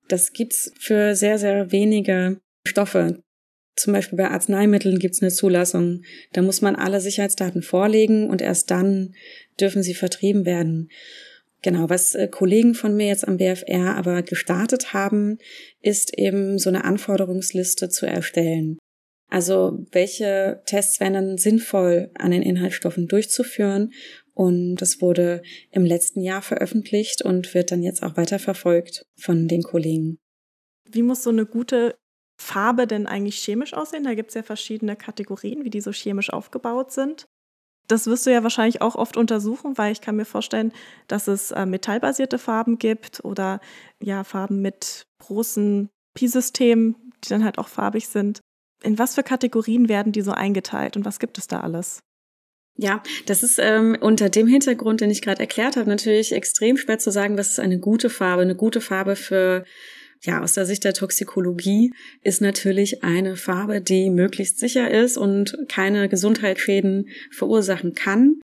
Das 0.08 0.34
gibt's 0.34 0.72
für 0.80 1.16
sehr, 1.16 1.38
sehr 1.38 1.72
wenige 1.72 2.40
Stoffe. 2.68 3.22
Zum 3.76 3.94
Beispiel 3.94 4.18
bei 4.18 4.30
Arzneimitteln 4.30 5.00
gibt's 5.00 5.22
eine 5.22 5.32
Zulassung. 5.32 6.02
Da 6.34 6.42
muss 6.42 6.62
man 6.62 6.76
alle 6.76 7.00
Sicherheitsdaten 7.00 7.62
vorlegen 7.62 8.30
und 8.30 8.42
erst 8.42 8.72
dann 8.72 9.14
dürfen 9.60 9.84
sie 9.84 9.94
vertrieben 9.94 10.46
werden. 10.46 10.90
Genau, 11.62 11.90
was 11.90 12.16
äh, 12.16 12.28
Kollegen 12.28 12.76
von 12.76 12.96
mir 12.96 13.08
jetzt 13.08 13.28
am 13.28 13.38
BFR 13.38 13.96
aber 13.96 14.22
gestartet 14.24 14.94
haben, 14.94 15.38
ist 15.82 16.18
eben 16.18 16.60
so 16.60 16.70
eine 16.70 16.86
Anforderungsliste 16.86 17.90
zu 17.90 18.06
erstellen. 18.06 18.78
Also 19.30 19.86
welche 19.92 20.62
Tests 20.66 21.00
wären 21.00 21.14
dann 21.14 21.38
sinnvoll 21.38 22.10
an 22.16 22.32
den 22.32 22.42
Inhaltsstoffen 22.42 23.08
durchzuführen 23.08 23.92
und 24.38 24.76
das 24.76 25.02
wurde 25.02 25.42
im 25.72 25.84
letzten 25.84 26.22
Jahr 26.22 26.44
veröffentlicht 26.44 27.24
und 27.24 27.56
wird 27.56 27.72
dann 27.72 27.82
jetzt 27.82 28.04
auch 28.04 28.18
weiter 28.18 28.38
verfolgt 28.38 29.04
von 29.20 29.48
den 29.48 29.64
Kollegen. 29.64 30.20
Wie 30.88 31.02
muss 31.02 31.24
so 31.24 31.32
eine 31.32 31.48
gute 31.48 31.98
Farbe 32.40 32.86
denn 32.86 33.08
eigentlich 33.08 33.40
chemisch 33.40 33.74
aussehen? 33.74 34.04
Da 34.04 34.14
gibt 34.14 34.30
es 34.30 34.36
ja 34.36 34.44
verschiedene 34.44 34.96
Kategorien, 34.96 35.66
wie 35.66 35.72
die 35.72 35.82
so 35.82 35.92
chemisch 35.92 36.32
aufgebaut 36.32 36.92
sind. 36.92 37.26
Das 37.88 38.06
wirst 38.06 38.28
du 38.28 38.32
ja 38.32 38.44
wahrscheinlich 38.44 38.80
auch 38.80 38.94
oft 38.94 39.18
untersuchen, 39.18 39.76
weil 39.80 39.92
ich 39.92 40.02
kann 40.02 40.16
mir 40.16 40.26
vorstellen, 40.26 40.72
dass 41.08 41.28
es 41.28 41.50
äh, 41.50 41.66
metallbasierte 41.66 42.38
Farben 42.38 42.78
gibt 42.78 43.26
oder 43.26 43.60
ja 44.00 44.24
Farben 44.24 44.62
mit 44.62 45.08
großen 45.18 45.90
Pi-Systemen, 46.14 46.96
die 47.24 47.30
dann 47.30 47.44
halt 47.44 47.58
auch 47.58 47.70
farbig 47.70 48.08
sind. 48.08 48.42
In 48.84 49.00
was 49.00 49.16
für 49.16 49.24
Kategorien 49.24 49.90
werden 49.90 50.12
die 50.12 50.22
so 50.22 50.32
eingeteilt 50.32 50.96
und 50.96 51.06
was 51.06 51.18
gibt 51.18 51.40
es 51.40 51.48
da 51.48 51.62
alles? 51.62 52.02
Ja, 52.80 53.02
das 53.26 53.42
ist 53.42 53.58
ähm, 53.60 53.98
unter 54.00 54.30
dem 54.30 54.46
Hintergrund, 54.46 55.02
den 55.02 55.10
ich 55.10 55.24
gerade 55.24 55.40
erklärt 55.40 55.78
habe, 55.78 55.90
natürlich 55.90 56.32
extrem 56.32 56.78
schwer 56.78 57.00
zu 57.00 57.12
sagen, 57.12 57.38
was 57.38 57.50
ist 57.50 57.60
eine 57.60 57.80
gute 57.80 58.10
Farbe. 58.12 58.44
Eine 58.44 58.56
gute 58.56 58.82
Farbe 58.82 59.16
für, 59.16 59.66
ja, 60.22 60.44
aus 60.44 60.54
der 60.54 60.68
Sicht 60.68 60.84
der 60.84 60.94
Toxikologie 60.94 61.92
ist 62.22 62.40
natürlich 62.40 63.04
eine 63.04 63.36
Farbe, 63.36 63.82
die 63.82 64.12
möglichst 64.12 64.60
sicher 64.60 64.92
ist 64.92 65.18
und 65.18 65.58
keine 65.68 66.08
Gesundheitsschäden 66.08 67.10
verursachen 67.32 67.96
kann 67.96 68.42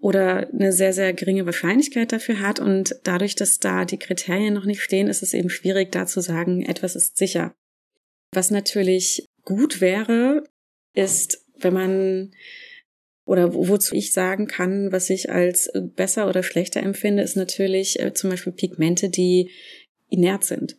oder 0.00 0.48
eine 0.52 0.72
sehr, 0.72 0.92
sehr 0.92 1.12
geringe 1.12 1.44
Wahrscheinlichkeit 1.44 2.12
dafür 2.12 2.38
hat. 2.38 2.60
Und 2.60 2.94
dadurch, 3.02 3.34
dass 3.34 3.58
da 3.58 3.84
die 3.84 3.98
Kriterien 3.98 4.54
noch 4.54 4.66
nicht 4.66 4.82
stehen, 4.82 5.08
ist 5.08 5.22
es 5.22 5.34
eben 5.34 5.50
schwierig, 5.50 5.90
da 5.90 6.06
zu 6.06 6.20
sagen, 6.20 6.62
etwas 6.62 6.94
ist 6.94 7.16
sicher. 7.16 7.56
Was 8.30 8.52
natürlich 8.52 9.26
gut 9.42 9.80
wäre, 9.80 10.44
ist, 10.92 11.44
wenn 11.58 11.74
man 11.74 12.30
oder 13.26 13.54
wozu 13.54 13.94
ich 13.94 14.12
sagen 14.12 14.46
kann, 14.46 14.92
was 14.92 15.10
ich 15.10 15.30
als 15.30 15.66
äh, 15.68 15.80
besser 15.80 16.28
oder 16.28 16.42
schlechter 16.42 16.82
empfinde, 16.82 17.22
ist 17.22 17.36
natürlich 17.36 18.00
äh, 18.00 18.12
zum 18.12 18.30
Beispiel 18.30 18.52
Pigmente, 18.52 19.08
die 19.08 19.50
inert 20.10 20.44
sind. 20.44 20.76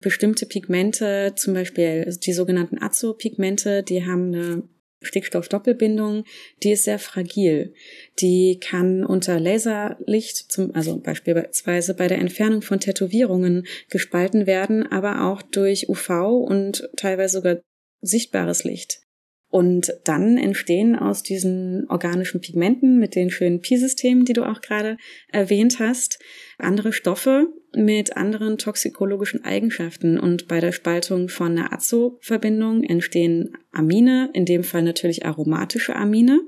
Bestimmte 0.00 0.46
Pigmente, 0.46 1.32
zum 1.36 1.54
Beispiel 1.54 2.14
die 2.22 2.32
sogenannten 2.32 2.82
Azopigmente, 2.82 3.82
die 3.82 4.04
haben 4.04 4.34
eine 4.34 4.62
Stickstoffdoppelbindung, 5.00 6.24
die 6.62 6.72
ist 6.72 6.84
sehr 6.84 6.98
fragil. 6.98 7.74
Die 8.20 8.58
kann 8.60 9.04
unter 9.04 9.40
Laserlicht, 9.40 10.36
zum, 10.50 10.74
also 10.74 10.98
beispielsweise 10.98 11.94
bei 11.94 12.08
der 12.08 12.18
Entfernung 12.18 12.62
von 12.62 12.80
Tätowierungen 12.80 13.66
gespalten 13.88 14.46
werden, 14.46 14.86
aber 14.86 15.24
auch 15.24 15.42
durch 15.42 15.88
UV 15.88 16.44
und 16.46 16.88
teilweise 16.96 17.38
sogar 17.38 17.58
sichtbares 18.02 18.64
Licht. 18.64 19.05
Und 19.48 19.94
dann 20.04 20.38
entstehen 20.38 20.96
aus 20.96 21.22
diesen 21.22 21.88
organischen 21.88 22.40
Pigmenten 22.40 22.98
mit 22.98 23.14
den 23.14 23.30
schönen 23.30 23.60
Pi-Systemen, 23.60 24.24
die 24.24 24.32
du 24.32 24.42
auch 24.42 24.60
gerade 24.60 24.96
erwähnt 25.28 25.78
hast, 25.78 26.18
andere 26.58 26.92
Stoffe 26.92 27.46
mit 27.74 28.16
anderen 28.16 28.58
toxikologischen 28.58 29.44
Eigenschaften. 29.44 30.18
Und 30.18 30.48
bei 30.48 30.60
der 30.60 30.72
Spaltung 30.72 31.28
von 31.28 31.52
einer 31.52 31.72
Azo-Verbindung 31.72 32.82
entstehen 32.82 33.56
Amine, 33.72 34.30
in 34.32 34.46
dem 34.46 34.64
Fall 34.64 34.82
natürlich 34.82 35.24
aromatische 35.24 35.94
Amine. 35.94 36.40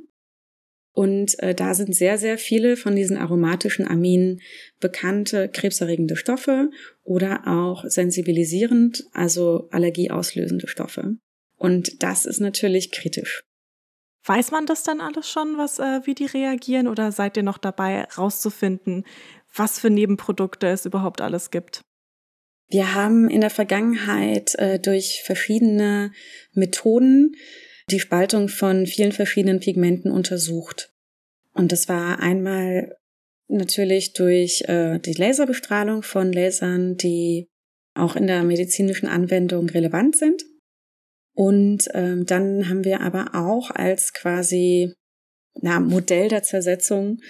Und 0.92 1.40
äh, 1.40 1.54
da 1.54 1.74
sind 1.74 1.94
sehr, 1.94 2.18
sehr 2.18 2.38
viele 2.38 2.76
von 2.76 2.96
diesen 2.96 3.16
aromatischen 3.16 3.86
Aminen 3.86 4.40
bekannte 4.80 5.48
krebserregende 5.48 6.16
Stoffe 6.16 6.70
oder 7.04 7.46
auch 7.46 7.84
sensibilisierend, 7.84 9.04
also 9.12 9.68
allergieauslösende 9.70 10.66
Stoffe. 10.66 11.18
Und 11.58 12.02
das 12.02 12.24
ist 12.24 12.40
natürlich 12.40 12.92
kritisch. 12.92 13.42
Weiß 14.24 14.50
man 14.50 14.66
das 14.66 14.82
dann 14.82 15.00
alles 15.00 15.30
schon, 15.30 15.58
was, 15.58 15.78
äh, 15.78 16.00
wie 16.04 16.14
die 16.14 16.26
reagieren, 16.26 16.86
oder 16.86 17.12
seid 17.12 17.36
ihr 17.36 17.42
noch 17.42 17.58
dabei, 17.58 18.04
rauszufinden, 18.04 19.04
was 19.54 19.78
für 19.78 19.90
Nebenprodukte 19.90 20.68
es 20.68 20.86
überhaupt 20.86 21.20
alles 21.20 21.50
gibt? 21.50 21.82
Wir 22.68 22.94
haben 22.94 23.30
in 23.30 23.40
der 23.40 23.50
Vergangenheit 23.50 24.54
äh, 24.56 24.78
durch 24.78 25.22
verschiedene 25.24 26.12
Methoden 26.52 27.34
die 27.90 28.00
Spaltung 28.00 28.48
von 28.48 28.86
vielen 28.86 29.12
verschiedenen 29.12 29.60
Pigmenten 29.60 30.10
untersucht. 30.10 30.92
Und 31.54 31.72
das 31.72 31.88
war 31.88 32.20
einmal 32.20 32.94
natürlich 33.48 34.12
durch 34.12 34.62
äh, 34.68 34.98
die 34.98 35.14
Laserbestrahlung 35.14 36.02
von 36.02 36.30
Lasern, 36.32 36.96
die 36.98 37.48
auch 37.94 38.14
in 38.14 38.26
der 38.26 38.44
medizinischen 38.44 39.08
Anwendung 39.08 39.70
relevant 39.70 40.16
sind. 40.16 40.44
Und 41.38 41.86
ähm, 41.94 42.26
dann 42.26 42.68
haben 42.68 42.84
wir 42.84 43.00
aber 43.00 43.30
auch 43.32 43.70
als 43.70 44.12
quasi 44.12 44.92
na, 45.54 45.78
Modell 45.78 46.26
der 46.26 46.42
Zersetzung, 46.42 47.20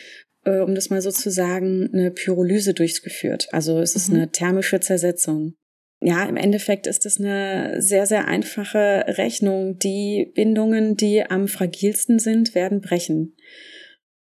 äh, 0.47 0.61
um 0.61 0.75
das 0.75 0.89
mal 0.89 1.03
so 1.03 1.11
zu 1.11 1.31
sagen, 1.31 1.91
eine 1.93 2.11
Pyrolyse 2.11 2.73
durchgeführt. 2.73 3.49
Also 3.53 3.81
es 3.81 3.95
ist 3.95 4.09
mhm. 4.09 4.15
eine 4.17 4.31
thermische 4.33 4.81
Zersetzung. 4.81 5.57
Ja, 6.01 6.25
im 6.25 6.39
Endeffekt 6.39 6.87
ist 6.87 7.05
es 7.05 7.21
eine 7.21 7.83
sehr, 7.83 8.07
sehr 8.07 8.27
einfache 8.27 9.05
Rechnung. 9.19 9.79
Die 9.79 10.33
Bindungen, 10.35 10.97
die 10.97 11.25
am 11.25 11.47
fragilsten 11.47 12.19
sind, 12.19 12.55
werden 12.55 12.81
brechen. 12.81 13.37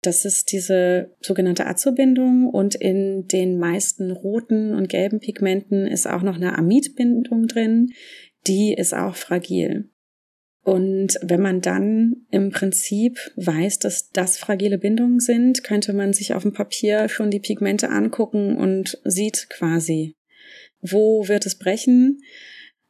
Das 0.02 0.26
ist 0.26 0.52
diese 0.52 1.16
sogenannte 1.22 1.68
Azobindung 1.68 2.50
und 2.50 2.74
in 2.74 3.28
den 3.28 3.60
meisten 3.60 4.10
roten 4.10 4.74
und 4.74 4.90
gelben 4.90 5.20
Pigmenten 5.20 5.86
ist 5.86 6.08
auch 6.08 6.24
noch 6.24 6.38
eine 6.38 6.58
Amidbindung 6.58 7.46
drin, 7.48 7.92
die 8.48 8.74
ist 8.74 8.94
auch 8.94 9.16
fragil. 9.16 9.90
Und 10.66 11.20
wenn 11.22 11.42
man 11.42 11.62
dann 11.62 12.26
im 12.32 12.50
Prinzip 12.50 13.20
weiß, 13.36 13.78
dass 13.80 14.10
das 14.10 14.38
fragile 14.38 14.80
Bindungen 14.80 15.20
sind, 15.20 15.64
könnte 15.64 15.94
man 15.94 16.12
sich 16.12 16.34
auf 16.34 16.42
dem 16.42 16.54
Papier 16.54 17.08
schon 17.08 17.30
die 17.30 17.40
Pigmente 17.40 17.90
angucken 17.90 18.58
und 18.58 19.00
sieht 19.04 19.48
quasi, 19.50 20.16
wo 20.82 21.28
wird 21.28 21.46
es 21.46 21.60
brechen 21.60 22.20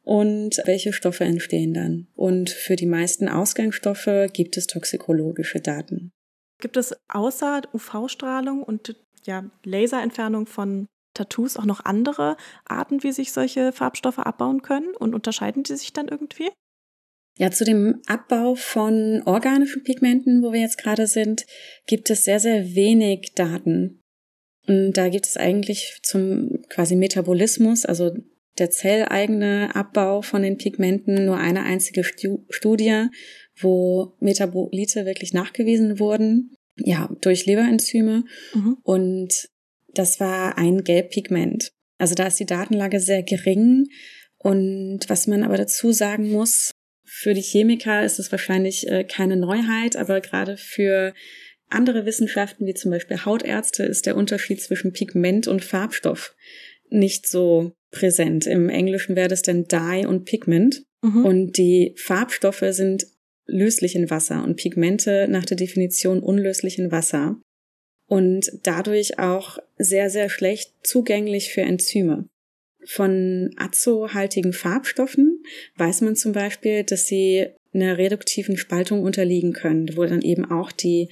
und 0.02 0.62
welche 0.64 0.94
Stoffe 0.94 1.24
entstehen 1.24 1.74
dann. 1.74 2.08
Und 2.14 2.48
für 2.48 2.76
die 2.76 2.86
meisten 2.86 3.28
Ausgangsstoffe 3.28 4.28
gibt 4.32 4.56
es 4.56 4.66
toxikologische 4.66 5.60
Daten. 5.60 6.12
Gibt 6.58 6.78
es 6.78 6.96
außer 7.08 7.60
UV-Strahlung 7.74 8.62
und 8.62 8.96
ja, 9.26 9.50
Laserentfernung 9.64 10.46
von 10.46 10.86
Tattoos 11.16 11.56
auch 11.56 11.64
noch 11.64 11.84
andere 11.84 12.36
Arten, 12.64 13.02
wie 13.02 13.12
sich 13.12 13.32
solche 13.32 13.72
Farbstoffe 13.72 14.18
abbauen 14.18 14.62
können? 14.62 14.94
Und 14.94 15.14
unterscheiden 15.14 15.62
die 15.62 15.76
sich 15.76 15.92
dann 15.92 16.08
irgendwie? 16.08 16.50
Ja, 17.38 17.50
zu 17.50 17.64
dem 17.64 18.00
Abbau 18.06 18.54
von 18.54 19.22
organischen 19.26 19.82
Pigmenten, 19.82 20.42
wo 20.42 20.52
wir 20.52 20.60
jetzt 20.60 20.78
gerade 20.78 21.06
sind, 21.06 21.44
gibt 21.86 22.08
es 22.08 22.24
sehr, 22.24 22.40
sehr 22.40 22.74
wenig 22.74 23.32
Daten. 23.34 24.00
Und 24.66 24.94
da 24.94 25.08
gibt 25.08 25.26
es 25.26 25.36
eigentlich 25.36 26.00
zum 26.02 26.62
quasi 26.68 26.96
Metabolismus, 26.96 27.84
also 27.84 28.12
der 28.58 28.70
zelleigene 28.70 29.74
Abbau 29.74 30.22
von 30.22 30.42
den 30.42 30.56
Pigmenten, 30.56 31.26
nur 31.26 31.36
eine 31.36 31.64
einzige 31.64 32.04
Studie, 32.04 33.08
wo 33.58 34.16
Metabolite 34.20 35.04
wirklich 35.04 35.34
nachgewiesen 35.34 35.98
wurden, 35.98 36.56
ja, 36.76 37.10
durch 37.20 37.46
Leberenzyme. 37.46 38.24
Mhm. 38.54 38.78
Und 38.82 39.48
das 39.98 40.20
war 40.20 40.58
ein 40.58 40.84
Gelbpigment. 40.84 41.72
Also 41.98 42.14
da 42.14 42.26
ist 42.26 42.40
die 42.40 42.46
Datenlage 42.46 43.00
sehr 43.00 43.22
gering. 43.22 43.88
Und 44.38 45.00
was 45.08 45.26
man 45.26 45.42
aber 45.42 45.56
dazu 45.56 45.92
sagen 45.92 46.30
muss, 46.30 46.72
für 47.04 47.34
die 47.34 47.42
Chemiker 47.42 48.04
ist 48.04 48.18
es 48.18 48.30
wahrscheinlich 48.30 48.88
äh, 48.88 49.04
keine 49.04 49.36
Neuheit, 49.36 49.96
aber 49.96 50.20
gerade 50.20 50.56
für 50.56 51.14
andere 51.68 52.04
Wissenschaften, 52.04 52.66
wie 52.66 52.74
zum 52.74 52.90
Beispiel 52.90 53.24
Hautärzte, 53.24 53.84
ist 53.84 54.06
der 54.06 54.16
Unterschied 54.16 54.60
zwischen 54.60 54.92
Pigment 54.92 55.48
und 55.48 55.64
Farbstoff 55.64 56.34
nicht 56.90 57.26
so 57.26 57.72
präsent. 57.90 58.46
Im 58.46 58.68
Englischen 58.68 59.16
wäre 59.16 59.28
das 59.28 59.42
dann 59.42 59.64
Dye 59.64 60.06
und 60.06 60.24
Pigment. 60.24 60.84
Mhm. 61.02 61.24
Und 61.24 61.58
die 61.58 61.94
Farbstoffe 61.96 62.64
sind 62.70 63.06
löslich 63.46 63.94
in 63.94 64.10
Wasser 64.10 64.44
und 64.44 64.56
Pigmente 64.56 65.26
nach 65.28 65.44
der 65.44 65.56
Definition 65.56 66.20
unlöslich 66.20 66.78
in 66.78 66.90
Wasser 66.90 67.40
und 68.06 68.50
dadurch 68.62 69.18
auch 69.18 69.58
sehr, 69.78 70.10
sehr 70.10 70.28
schlecht 70.28 70.72
zugänglich 70.82 71.52
für 71.52 71.62
Enzyme. 71.62 72.28
Von 72.84 73.50
azohaltigen 73.56 74.52
Farbstoffen 74.52 75.42
weiß 75.76 76.02
man 76.02 76.14
zum 76.14 76.32
Beispiel, 76.32 76.84
dass 76.84 77.06
sie 77.06 77.48
einer 77.74 77.98
reduktiven 77.98 78.56
Spaltung 78.56 79.02
unterliegen 79.02 79.52
können, 79.52 79.96
wo 79.96 80.04
dann 80.04 80.22
eben 80.22 80.44
auch 80.44 80.72
die 80.72 81.08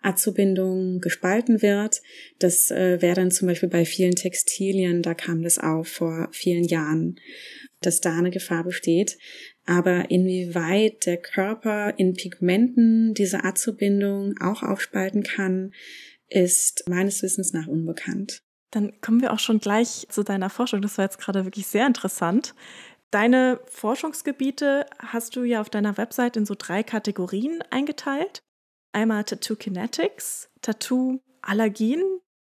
Azobindung 0.00 1.00
gespalten 1.00 1.60
wird. 1.60 2.00
Das 2.38 2.70
äh, 2.70 3.02
wäre 3.02 3.16
dann 3.16 3.30
zum 3.30 3.48
Beispiel 3.48 3.68
bei 3.68 3.84
vielen 3.84 4.14
Textilien, 4.14 5.02
da 5.02 5.14
kam 5.14 5.42
das 5.42 5.58
auf 5.58 5.88
vor 5.88 6.28
vielen 6.32 6.64
Jahren, 6.64 7.16
dass 7.80 8.00
da 8.00 8.16
eine 8.16 8.30
Gefahr 8.30 8.64
besteht. 8.64 9.18
Aber 9.66 10.10
inwieweit 10.10 11.04
der 11.04 11.16
Körper 11.16 11.94
in 11.98 12.14
Pigmenten 12.14 13.12
diese 13.14 13.44
Azobindung 13.44 14.36
auch 14.40 14.62
aufspalten 14.62 15.24
kann, 15.24 15.72
ist 16.28 16.88
meines 16.88 17.22
Wissens 17.22 17.52
nach 17.52 17.66
unbekannt. 17.66 18.42
Dann 18.70 19.00
kommen 19.00 19.22
wir 19.22 19.32
auch 19.32 19.38
schon 19.38 19.60
gleich 19.60 20.06
zu 20.10 20.22
deiner 20.22 20.50
Forschung. 20.50 20.82
Das 20.82 20.98
war 20.98 21.04
jetzt 21.04 21.18
gerade 21.18 21.44
wirklich 21.44 21.66
sehr 21.66 21.86
interessant. 21.86 22.54
Deine 23.10 23.60
Forschungsgebiete 23.66 24.84
hast 24.98 25.34
du 25.36 25.44
ja 25.44 25.62
auf 25.62 25.70
deiner 25.70 25.96
Website 25.96 26.36
in 26.36 26.44
so 26.44 26.54
drei 26.56 26.82
Kategorien 26.82 27.62
eingeteilt. 27.70 28.42
Einmal 28.92 29.24
Tattoo 29.24 29.56
Kinetics, 29.56 30.50
Tattoo 30.60 31.20
Allergien, 31.40 32.02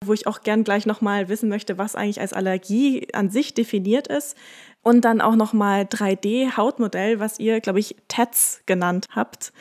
wo 0.06 0.14
ich 0.14 0.28
auch 0.28 0.42
gern 0.42 0.64
gleich 0.64 0.86
nochmal 0.86 1.30
wissen 1.30 1.50
möchte, 1.50 1.80
was 1.80 1.96
eigentlich 1.96 2.22
als 2.22 2.34
Allergie 2.34 3.08
an 3.14 3.32
sich 3.32 3.56
definiert 3.56 4.08
ist. 4.08 4.38
Und 4.84 5.02
dann 5.02 5.22
auch 5.22 5.36
nochmal 5.36 5.84
3D-Hautmodell, 5.84 7.20
was 7.20 7.40
ihr, 7.40 7.62
glaube 7.62 7.80
ich, 7.80 7.96
TETS 8.08 8.62
genannt 8.66 9.08
habt. 9.12 9.54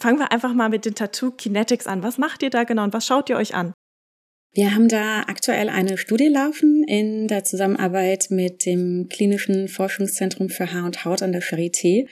Fangen 0.00 0.18
wir 0.18 0.32
einfach 0.32 0.54
mal 0.54 0.70
mit 0.70 0.86
den 0.86 0.94
Tattoo 0.94 1.30
Kinetics 1.30 1.86
an. 1.86 2.02
Was 2.02 2.16
macht 2.16 2.42
ihr 2.42 2.48
da 2.48 2.64
genau 2.64 2.84
und 2.84 2.94
was 2.94 3.06
schaut 3.06 3.28
ihr 3.28 3.36
euch 3.36 3.54
an? 3.54 3.74
Wir 4.52 4.74
haben 4.74 4.88
da 4.88 5.20
aktuell 5.28 5.68
eine 5.68 5.98
Studie 5.98 6.28
laufen 6.28 6.82
in 6.88 7.28
der 7.28 7.44
Zusammenarbeit 7.44 8.28
mit 8.30 8.64
dem 8.64 9.08
Klinischen 9.08 9.68
Forschungszentrum 9.68 10.48
für 10.48 10.72
Haar 10.72 10.86
und 10.86 11.04
Haut 11.04 11.22
an 11.22 11.32
der 11.32 11.42
Charité. 11.42 12.08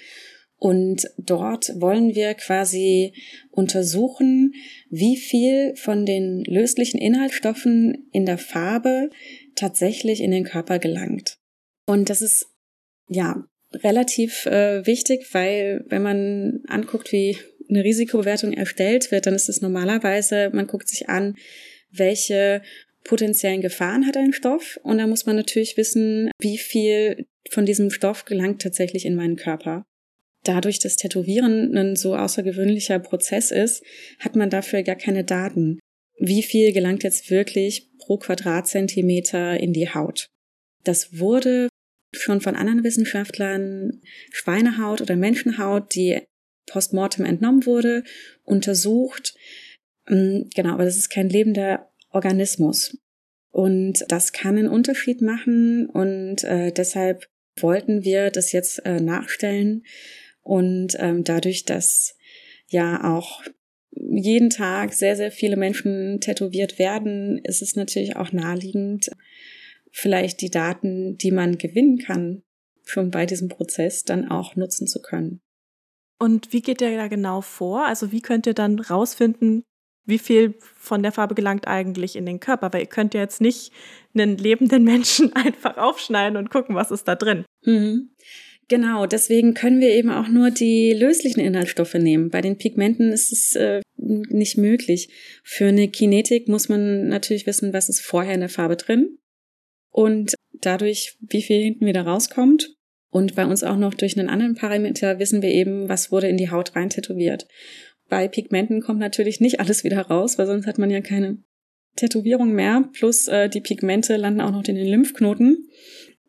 Und 0.56 1.08
dort 1.16 1.72
wollen 1.80 2.14
wir 2.14 2.34
quasi 2.34 3.14
untersuchen, 3.50 4.52
wie 4.90 5.16
viel 5.16 5.74
von 5.76 6.04
den 6.04 6.44
löslichen 6.44 7.00
Inhaltsstoffen 7.00 8.08
in 8.12 8.26
der 8.26 8.38
Farbe 8.38 9.08
tatsächlich 9.54 10.20
in 10.20 10.30
den 10.30 10.44
Körper 10.44 10.78
gelangt. 10.78 11.38
Und 11.86 12.10
das 12.10 12.22
ist 12.22 12.46
ja 13.08 13.44
relativ 13.72 14.46
äh, 14.46 14.86
wichtig, 14.86 15.26
weil 15.32 15.84
wenn 15.88 16.02
man 16.02 16.60
anguckt, 16.68 17.12
wie 17.12 17.36
eine 17.68 17.84
Risikobewertung 17.84 18.52
erstellt 18.52 19.10
wird, 19.10 19.26
dann 19.26 19.34
ist 19.34 19.48
es 19.48 19.60
normalerweise, 19.60 20.50
man 20.52 20.66
guckt 20.66 20.88
sich 20.88 21.08
an, 21.08 21.36
welche 21.90 22.62
potenziellen 23.04 23.60
Gefahren 23.60 24.06
hat 24.06 24.16
ein 24.16 24.32
Stoff 24.32 24.78
und 24.82 24.98
da 24.98 25.06
muss 25.06 25.26
man 25.26 25.36
natürlich 25.36 25.76
wissen, 25.76 26.30
wie 26.40 26.58
viel 26.58 27.26
von 27.50 27.64
diesem 27.64 27.90
Stoff 27.90 28.24
gelangt 28.24 28.60
tatsächlich 28.60 29.06
in 29.06 29.14
meinen 29.14 29.36
Körper. 29.36 29.84
Dadurch, 30.44 30.78
dass 30.78 30.96
Tätowieren 30.96 31.76
ein 31.76 31.96
so 31.96 32.14
außergewöhnlicher 32.14 32.98
Prozess 32.98 33.50
ist, 33.50 33.82
hat 34.18 34.36
man 34.36 34.50
dafür 34.50 34.82
gar 34.82 34.96
keine 34.96 35.24
Daten. 35.24 35.78
Wie 36.18 36.42
viel 36.42 36.72
gelangt 36.72 37.02
jetzt 37.02 37.30
wirklich 37.30 37.90
pro 37.98 38.18
Quadratzentimeter 38.18 39.58
in 39.58 39.72
die 39.72 39.92
Haut? 39.92 40.28
Das 40.84 41.18
wurde 41.18 41.68
schon 42.12 42.40
von 42.40 42.56
anderen 42.56 42.84
Wissenschaftlern 42.84 44.00
Schweinehaut 44.32 45.00
oder 45.00 45.16
Menschenhaut, 45.16 45.94
die 45.94 46.20
postmortem 46.68 47.24
entnommen 47.24 47.66
wurde, 47.66 48.04
untersucht. 48.44 49.34
Mm, 50.08 50.42
genau, 50.54 50.74
aber 50.74 50.84
das 50.84 50.96
ist 50.96 51.10
kein 51.10 51.28
lebender 51.28 51.90
Organismus. 52.10 52.96
Und 53.50 54.04
das 54.08 54.32
kann 54.32 54.58
einen 54.58 54.68
Unterschied 54.68 55.20
machen 55.20 55.88
und 55.88 56.44
äh, 56.44 56.70
deshalb 56.70 57.28
wollten 57.60 58.04
wir 58.04 58.30
das 58.30 58.52
jetzt 58.52 58.84
äh, 58.84 59.00
nachstellen. 59.00 59.84
Und 60.42 60.96
ähm, 60.98 61.24
dadurch, 61.24 61.64
dass 61.64 62.16
ja 62.68 63.16
auch 63.16 63.42
jeden 63.90 64.50
Tag 64.50 64.92
sehr, 64.92 65.16
sehr 65.16 65.32
viele 65.32 65.56
Menschen 65.56 66.20
tätowiert 66.20 66.78
werden, 66.78 67.38
ist 67.42 67.62
es 67.62 67.74
natürlich 67.74 68.16
auch 68.16 68.32
naheliegend, 68.32 69.10
vielleicht 69.90 70.40
die 70.40 70.50
Daten, 70.50 71.16
die 71.16 71.30
man 71.30 71.58
gewinnen 71.58 71.98
kann, 71.98 72.42
schon 72.84 73.10
bei 73.10 73.26
diesem 73.26 73.48
Prozess 73.48 74.04
dann 74.04 74.30
auch 74.30 74.56
nutzen 74.56 74.86
zu 74.86 75.00
können. 75.00 75.40
Und 76.18 76.52
wie 76.52 76.62
geht 76.62 76.80
ihr 76.80 76.96
da 76.96 77.08
genau 77.08 77.40
vor? 77.40 77.86
Also 77.86 78.12
wie 78.12 78.20
könnt 78.20 78.46
ihr 78.46 78.54
dann 78.54 78.80
rausfinden, 78.80 79.62
wie 80.04 80.18
viel 80.18 80.54
von 80.76 81.02
der 81.02 81.12
Farbe 81.12 81.34
gelangt 81.34 81.68
eigentlich 81.68 82.16
in 82.16 82.26
den 82.26 82.40
Körper? 82.40 82.72
Weil 82.72 82.82
ihr 82.82 82.88
könnt 82.88 83.14
ja 83.14 83.20
jetzt 83.20 83.40
nicht 83.40 83.72
einen 84.14 84.36
lebenden 84.36 84.84
Menschen 84.84 85.32
einfach 85.34 85.76
aufschneiden 85.76 86.36
und 86.36 86.50
gucken, 86.50 86.74
was 86.74 86.90
ist 86.90 87.06
da 87.06 87.14
drin. 87.14 87.44
Mhm. 87.64 88.10
Genau, 88.68 89.06
deswegen 89.06 89.54
können 89.54 89.80
wir 89.80 89.90
eben 89.90 90.10
auch 90.10 90.28
nur 90.28 90.50
die 90.50 90.92
löslichen 90.92 91.40
Inhaltsstoffe 91.40 91.94
nehmen. 91.94 92.28
Bei 92.28 92.42
den 92.42 92.58
Pigmenten 92.58 93.12
ist 93.12 93.32
es 93.32 93.54
äh, 93.54 93.80
nicht 93.96 94.58
möglich. 94.58 95.08
Für 95.42 95.68
eine 95.68 95.88
Kinetik 95.88 96.48
muss 96.48 96.68
man 96.68 97.08
natürlich 97.08 97.46
wissen, 97.46 97.72
was 97.72 97.88
ist 97.88 98.00
vorher 98.00 98.34
in 98.34 98.40
der 98.40 98.50
Farbe 98.50 98.76
drin 98.76 99.18
und 99.90 100.34
dadurch, 100.52 101.16
wie 101.20 101.42
viel 101.42 101.62
hinten 101.62 101.86
wieder 101.86 102.02
rauskommt. 102.02 102.74
Und 103.10 103.34
bei 103.34 103.46
uns 103.46 103.64
auch 103.64 103.76
noch 103.76 103.94
durch 103.94 104.18
einen 104.18 104.28
anderen 104.28 104.54
Parameter 104.54 105.18
wissen 105.18 105.42
wir 105.42 105.50
eben, 105.50 105.88
was 105.88 106.12
wurde 106.12 106.28
in 106.28 106.36
die 106.36 106.50
Haut 106.50 106.76
rein 106.76 106.90
tätowiert. 106.90 107.46
Bei 108.08 108.28
Pigmenten 108.28 108.80
kommt 108.80 109.00
natürlich 109.00 109.40
nicht 109.40 109.60
alles 109.60 109.84
wieder 109.84 110.00
raus, 110.02 110.38
weil 110.38 110.46
sonst 110.46 110.66
hat 110.66 110.78
man 110.78 110.90
ja 110.90 111.00
keine 111.00 111.38
Tätowierung 111.96 112.52
mehr. 112.52 112.88
Plus 112.92 113.28
äh, 113.28 113.48
die 113.48 113.60
Pigmente 113.60 114.16
landen 114.16 114.40
auch 114.40 114.52
noch 114.52 114.64
in 114.64 114.74
den 114.74 114.88
Lymphknoten. 114.88 115.68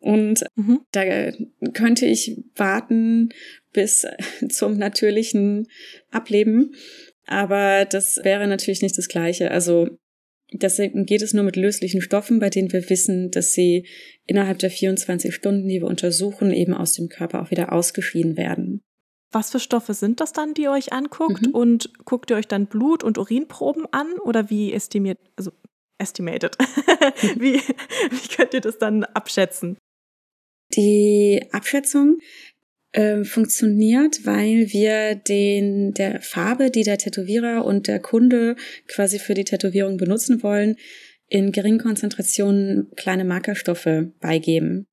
Und 0.00 0.44
mhm. 0.56 0.80
da 0.92 1.30
könnte 1.74 2.06
ich 2.06 2.42
warten 2.56 3.30
bis 3.72 4.06
zum 4.48 4.78
natürlichen 4.78 5.68
Ableben. 6.10 6.74
Aber 7.26 7.84
das 7.84 8.20
wäre 8.24 8.46
natürlich 8.46 8.82
nicht 8.82 8.96
das 8.98 9.08
Gleiche. 9.08 9.50
Also 9.50 9.88
Deswegen 10.52 11.06
geht 11.06 11.22
es 11.22 11.32
nur 11.32 11.44
mit 11.44 11.56
löslichen 11.56 12.02
Stoffen, 12.02 12.40
bei 12.40 12.50
denen 12.50 12.72
wir 12.72 12.88
wissen, 12.90 13.30
dass 13.30 13.52
sie 13.52 13.86
innerhalb 14.26 14.58
der 14.58 14.70
24 14.70 15.34
Stunden, 15.34 15.68
die 15.68 15.80
wir 15.80 15.86
untersuchen, 15.86 16.52
eben 16.52 16.74
aus 16.74 16.94
dem 16.94 17.08
Körper 17.08 17.42
auch 17.42 17.50
wieder 17.50 17.72
ausgeschieden 17.72 18.36
werden. 18.36 18.82
Was 19.32 19.50
für 19.50 19.60
Stoffe 19.60 19.94
sind 19.94 20.20
das 20.20 20.32
dann, 20.32 20.54
die 20.54 20.62
ihr 20.62 20.72
euch 20.72 20.92
anguckt? 20.92 21.46
Mhm. 21.46 21.54
Und 21.54 22.04
guckt 22.04 22.30
ihr 22.30 22.36
euch 22.36 22.48
dann 22.48 22.66
Blut- 22.66 23.04
und 23.04 23.16
Urinproben 23.16 23.86
an? 23.92 24.12
Oder 24.24 24.50
wie 24.50 24.72
estimiert, 24.72 25.18
also 25.36 25.52
estimated, 25.98 26.56
wie, 27.36 27.54
wie 27.54 28.28
könnt 28.34 28.54
ihr 28.54 28.60
das 28.60 28.78
dann 28.78 29.04
abschätzen? 29.04 29.78
Die 30.76 31.46
Abschätzung 31.52 32.18
äh, 32.92 33.24
funktioniert, 33.24 34.26
weil 34.26 34.72
wir 34.72 35.14
den 35.14 35.94
der 35.94 36.20
Farbe, 36.20 36.70
die 36.70 36.82
der 36.82 36.98
Tätowierer 36.98 37.64
und 37.64 37.86
der 37.86 38.00
Kunde 38.00 38.56
quasi 38.88 39.18
für 39.18 39.34
die 39.34 39.44
Tätowierung 39.44 39.96
benutzen 39.96 40.42
wollen, 40.42 40.76
in 41.28 41.52
geringen 41.52 41.78
Konzentrationen 41.78 42.90
kleine 42.96 43.24
Markerstoffe 43.24 43.88
beigeben. 44.20 44.86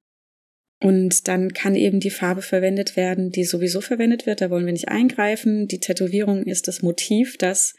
Und 0.80 1.28
dann 1.28 1.54
kann 1.54 1.76
eben 1.76 2.00
die 2.00 2.12
Farbe 2.12 2.44
verwendet 2.44 2.96
werden, 2.96 3.32
die 3.32 3.44
sowieso 3.44 3.82
verwendet 3.82 4.28
wird. 4.28 4.42
Da 4.42 4.52
wollen 4.52 4.68
wir 4.68 4.74
nicht 4.74 4.90
eingreifen. 4.90 5.68
Die 5.68 5.80
Tätowierung 5.80 6.44
ist 6.44 6.68
das 6.68 6.84
Motiv, 6.84 7.38
das 7.38 7.74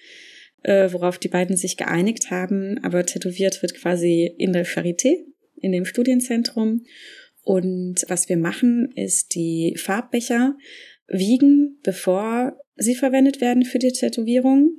äh, 0.64 0.92
worauf 0.92 1.18
die 1.18 1.28
beiden 1.28 1.57
sich 1.57 1.76
geeinigt 1.76 2.33
haben. 2.33 2.83
Aber 2.83 3.07
tätowiert 3.07 3.62
wird 3.62 3.74
quasi 3.74 4.35
in 4.37 4.52
der 4.52 4.66
Charité, 4.66 5.14
in 5.61 5.70
dem 5.70 5.85
Studienzentrum. 5.85 6.85
Und 7.49 8.05
was 8.09 8.29
wir 8.29 8.37
machen, 8.37 8.93
ist 8.95 9.35
die 9.35 9.75
Farbbecher 9.79 10.55
wiegen, 11.07 11.79
bevor 11.83 12.61
sie 12.77 12.95
verwendet 12.95 13.41
werden 13.41 13.65
für 13.65 13.79
die 13.79 13.91
Tätowierung. 13.91 14.71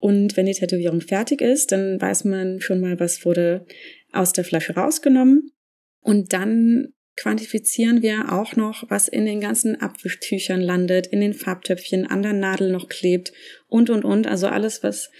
Und 0.00 0.36
wenn 0.36 0.46
die 0.46 0.54
Tätowierung 0.54 1.02
fertig 1.02 1.40
ist, 1.40 1.70
dann 1.70 2.00
weiß 2.00 2.24
man 2.24 2.60
schon 2.60 2.80
mal, 2.80 2.98
was 2.98 3.24
wurde 3.24 3.64
aus 4.10 4.32
der 4.32 4.42
Flasche 4.42 4.74
rausgenommen. 4.74 5.52
Und 6.00 6.32
dann 6.32 6.88
quantifizieren 7.14 8.02
wir 8.02 8.32
auch 8.32 8.56
noch, 8.56 8.90
was 8.90 9.06
in 9.06 9.24
den 9.24 9.40
ganzen 9.40 9.80
Abwischtüchern 9.80 10.60
landet, 10.60 11.06
in 11.06 11.20
den 11.20 11.34
Farbtöpfchen, 11.34 12.08
an 12.08 12.22
der 12.22 12.32
Nadel 12.32 12.72
noch 12.72 12.88
klebt 12.88 13.32
und, 13.68 13.88
und, 13.88 14.04
und. 14.04 14.26
Also 14.26 14.48
alles, 14.48 14.82
was 14.82 15.12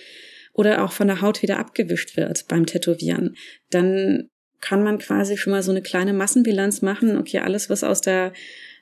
oder 0.54 0.84
auch 0.84 0.90
von 0.90 1.06
der 1.06 1.20
Haut 1.20 1.40
wieder 1.40 1.60
abgewischt 1.60 2.16
wird 2.16 2.48
beim 2.48 2.66
Tätowieren. 2.66 3.36
Dann 3.70 4.28
kann 4.60 4.82
man 4.82 4.98
quasi 4.98 5.36
schon 5.36 5.52
mal 5.52 5.62
so 5.62 5.70
eine 5.70 5.82
kleine 5.82 6.12
Massenbilanz 6.12 6.82
machen. 6.82 7.16
Okay, 7.16 7.38
alles, 7.38 7.70
was 7.70 7.84
aus 7.84 8.00
der 8.00 8.32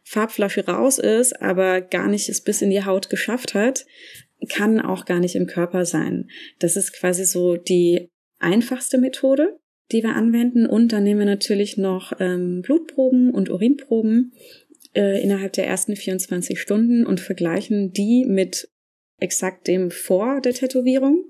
Farbflasche 0.05 0.67
raus 0.67 0.99
ist, 0.99 1.41
aber 1.41 1.81
gar 1.81 2.09
nicht 2.09 2.29
es 2.29 2.41
bis 2.43 2.63
in 2.63 2.71
die 2.71 2.85
Haut 2.85 3.11
geschafft 3.11 3.55
hat, 3.55 3.85
kann 4.49 4.81
auch 4.81 5.05
gar 5.05 5.21
nicht 5.21 5.35
im 5.35 5.47
Körper 5.47 5.85
sein. 5.85 6.29
Das 6.59 6.77
ist 6.77 6.93
quasi 6.93 7.25
so 7.25 7.57
die 7.57 8.09
einfachste 8.39 8.99
Methode, 8.99 9.59
die 9.93 10.03
wir 10.03 10.15
anwenden. 10.15 10.67
Und 10.67 10.93
dann 10.93 11.05
nehmen 11.05 11.21
wir 11.21 11.27
natürlich 11.27 11.77
noch 11.77 12.13
ähm, 12.21 12.63
Blutproben 12.63 13.31
und 13.31 13.51
Urinproben 13.51 14.33
äh, 14.95 15.23
innerhalb 15.23 15.53
der 15.55 15.67
ersten 15.67 15.97
24 15.97 16.61
Stunden 16.61 17.05
und 17.05 17.21
vergleichen 17.21 17.93
die 17.93 18.25
mit 18.27 18.69
exakt 19.19 19.67
dem 19.67 19.91
vor 19.91 20.41
der 20.41 20.55
Tätowierung. 20.55 21.25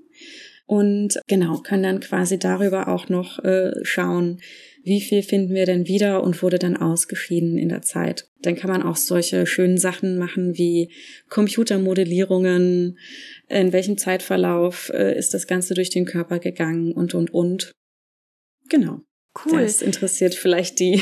Und 0.69 1.19
genau, 1.25 1.57
können 1.61 1.81
dann 1.81 1.99
quasi 1.99 2.37
darüber 2.37 2.89
auch 2.89 3.09
noch 3.09 3.43
äh, 3.43 3.71
schauen, 3.81 4.39
wie 4.83 5.01
viel 5.01 5.23
finden 5.23 5.55
wir 5.55 5.65
denn 5.65 5.87
wieder 5.87 6.21
und 6.21 6.43
wurde 6.43 6.59
dann 6.59 6.77
ausgeschieden 6.77 7.57
in 7.57 7.69
der 7.69 7.81
Zeit. 7.81 8.29
Dann 8.43 8.55
kann 8.55 8.69
man 8.69 8.83
auch 8.83 8.95
solche 8.95 9.47
schönen 9.47 9.79
Sachen 9.79 10.19
machen 10.19 10.59
wie 10.59 10.93
Computermodellierungen, 11.27 12.99
in 13.47 13.73
welchem 13.73 13.97
Zeitverlauf 13.97 14.91
äh, 14.93 15.17
ist 15.17 15.33
das 15.33 15.47
Ganze 15.47 15.73
durch 15.73 15.89
den 15.89 16.05
Körper 16.05 16.37
gegangen 16.37 16.91
und, 16.91 17.15
und, 17.15 17.33
und. 17.33 17.71
Genau. 18.69 19.01
Cool. 19.43 19.63
Das 19.63 19.81
interessiert 19.81 20.35
vielleicht 20.35 20.79
die, 20.79 21.01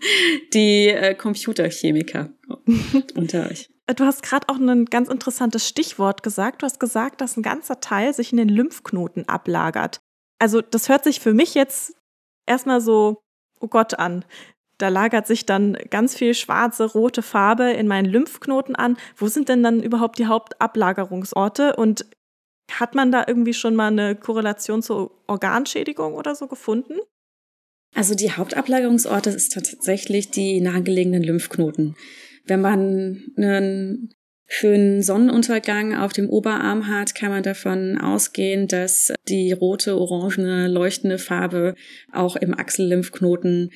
die 0.54 0.88
äh, 0.88 1.14
Computerchemiker 1.14 2.32
unter 3.14 3.50
euch. 3.50 3.68
Du 3.86 4.04
hast 4.04 4.22
gerade 4.22 4.48
auch 4.48 4.56
ein 4.56 4.84
ganz 4.86 5.08
interessantes 5.08 5.66
Stichwort 5.68 6.22
gesagt. 6.22 6.62
Du 6.62 6.66
hast 6.66 6.78
gesagt, 6.78 7.20
dass 7.20 7.36
ein 7.36 7.42
ganzer 7.42 7.80
Teil 7.80 8.14
sich 8.14 8.30
in 8.32 8.38
den 8.38 8.48
Lymphknoten 8.48 9.28
ablagert. 9.28 9.98
Also 10.38 10.60
das 10.60 10.88
hört 10.88 11.04
sich 11.04 11.20
für 11.20 11.34
mich 11.34 11.54
jetzt 11.54 11.94
erstmal 12.46 12.80
so, 12.80 13.22
oh 13.60 13.68
Gott, 13.68 13.94
an. 13.94 14.24
Da 14.78 14.88
lagert 14.88 15.26
sich 15.26 15.46
dann 15.46 15.76
ganz 15.90 16.16
viel 16.16 16.34
schwarze, 16.34 16.92
rote 16.92 17.22
Farbe 17.22 17.70
in 17.70 17.86
meinen 17.86 18.06
Lymphknoten 18.06 18.74
an. 18.74 18.96
Wo 19.16 19.28
sind 19.28 19.48
denn 19.48 19.62
dann 19.62 19.82
überhaupt 19.82 20.18
die 20.18 20.26
Hauptablagerungsorte? 20.26 21.76
Und 21.76 22.06
hat 22.70 22.94
man 22.94 23.12
da 23.12 23.24
irgendwie 23.26 23.54
schon 23.54 23.76
mal 23.76 23.88
eine 23.88 24.16
Korrelation 24.16 24.82
zur 24.82 25.12
Organschädigung 25.26 26.14
oder 26.14 26.34
so 26.34 26.46
gefunden? 26.46 26.94
Also 27.94 28.14
die 28.14 28.32
Hauptablagerungsorte 28.32 29.30
ist 29.30 29.52
tatsächlich 29.52 30.30
die 30.30 30.60
nahegelegenen 30.60 31.22
Lymphknoten. 31.22 31.94
Wenn 32.44 32.60
man 32.60 33.22
einen 33.36 34.14
schönen 34.46 35.02
Sonnenuntergang 35.02 35.96
auf 35.96 36.12
dem 36.12 36.28
Oberarm 36.28 36.86
hat, 36.88 37.14
kann 37.14 37.30
man 37.30 37.42
davon 37.42 37.96
ausgehen, 37.98 38.68
dass 38.68 39.12
die 39.28 39.52
rote, 39.52 39.96
orangene, 39.96 40.68
leuchtende 40.68 41.18
Farbe 41.18 41.74
auch 42.12 42.36
im 42.36 42.52
Achsellymphknoten 42.54 43.70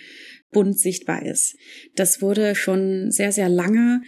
bunt 0.51 0.79
sichtbar 0.79 1.25
ist. 1.25 1.57
Das 1.95 2.21
wurde 2.21 2.55
schon 2.55 3.11
sehr, 3.11 3.33
sehr 3.33 3.49
lange 3.49 4.03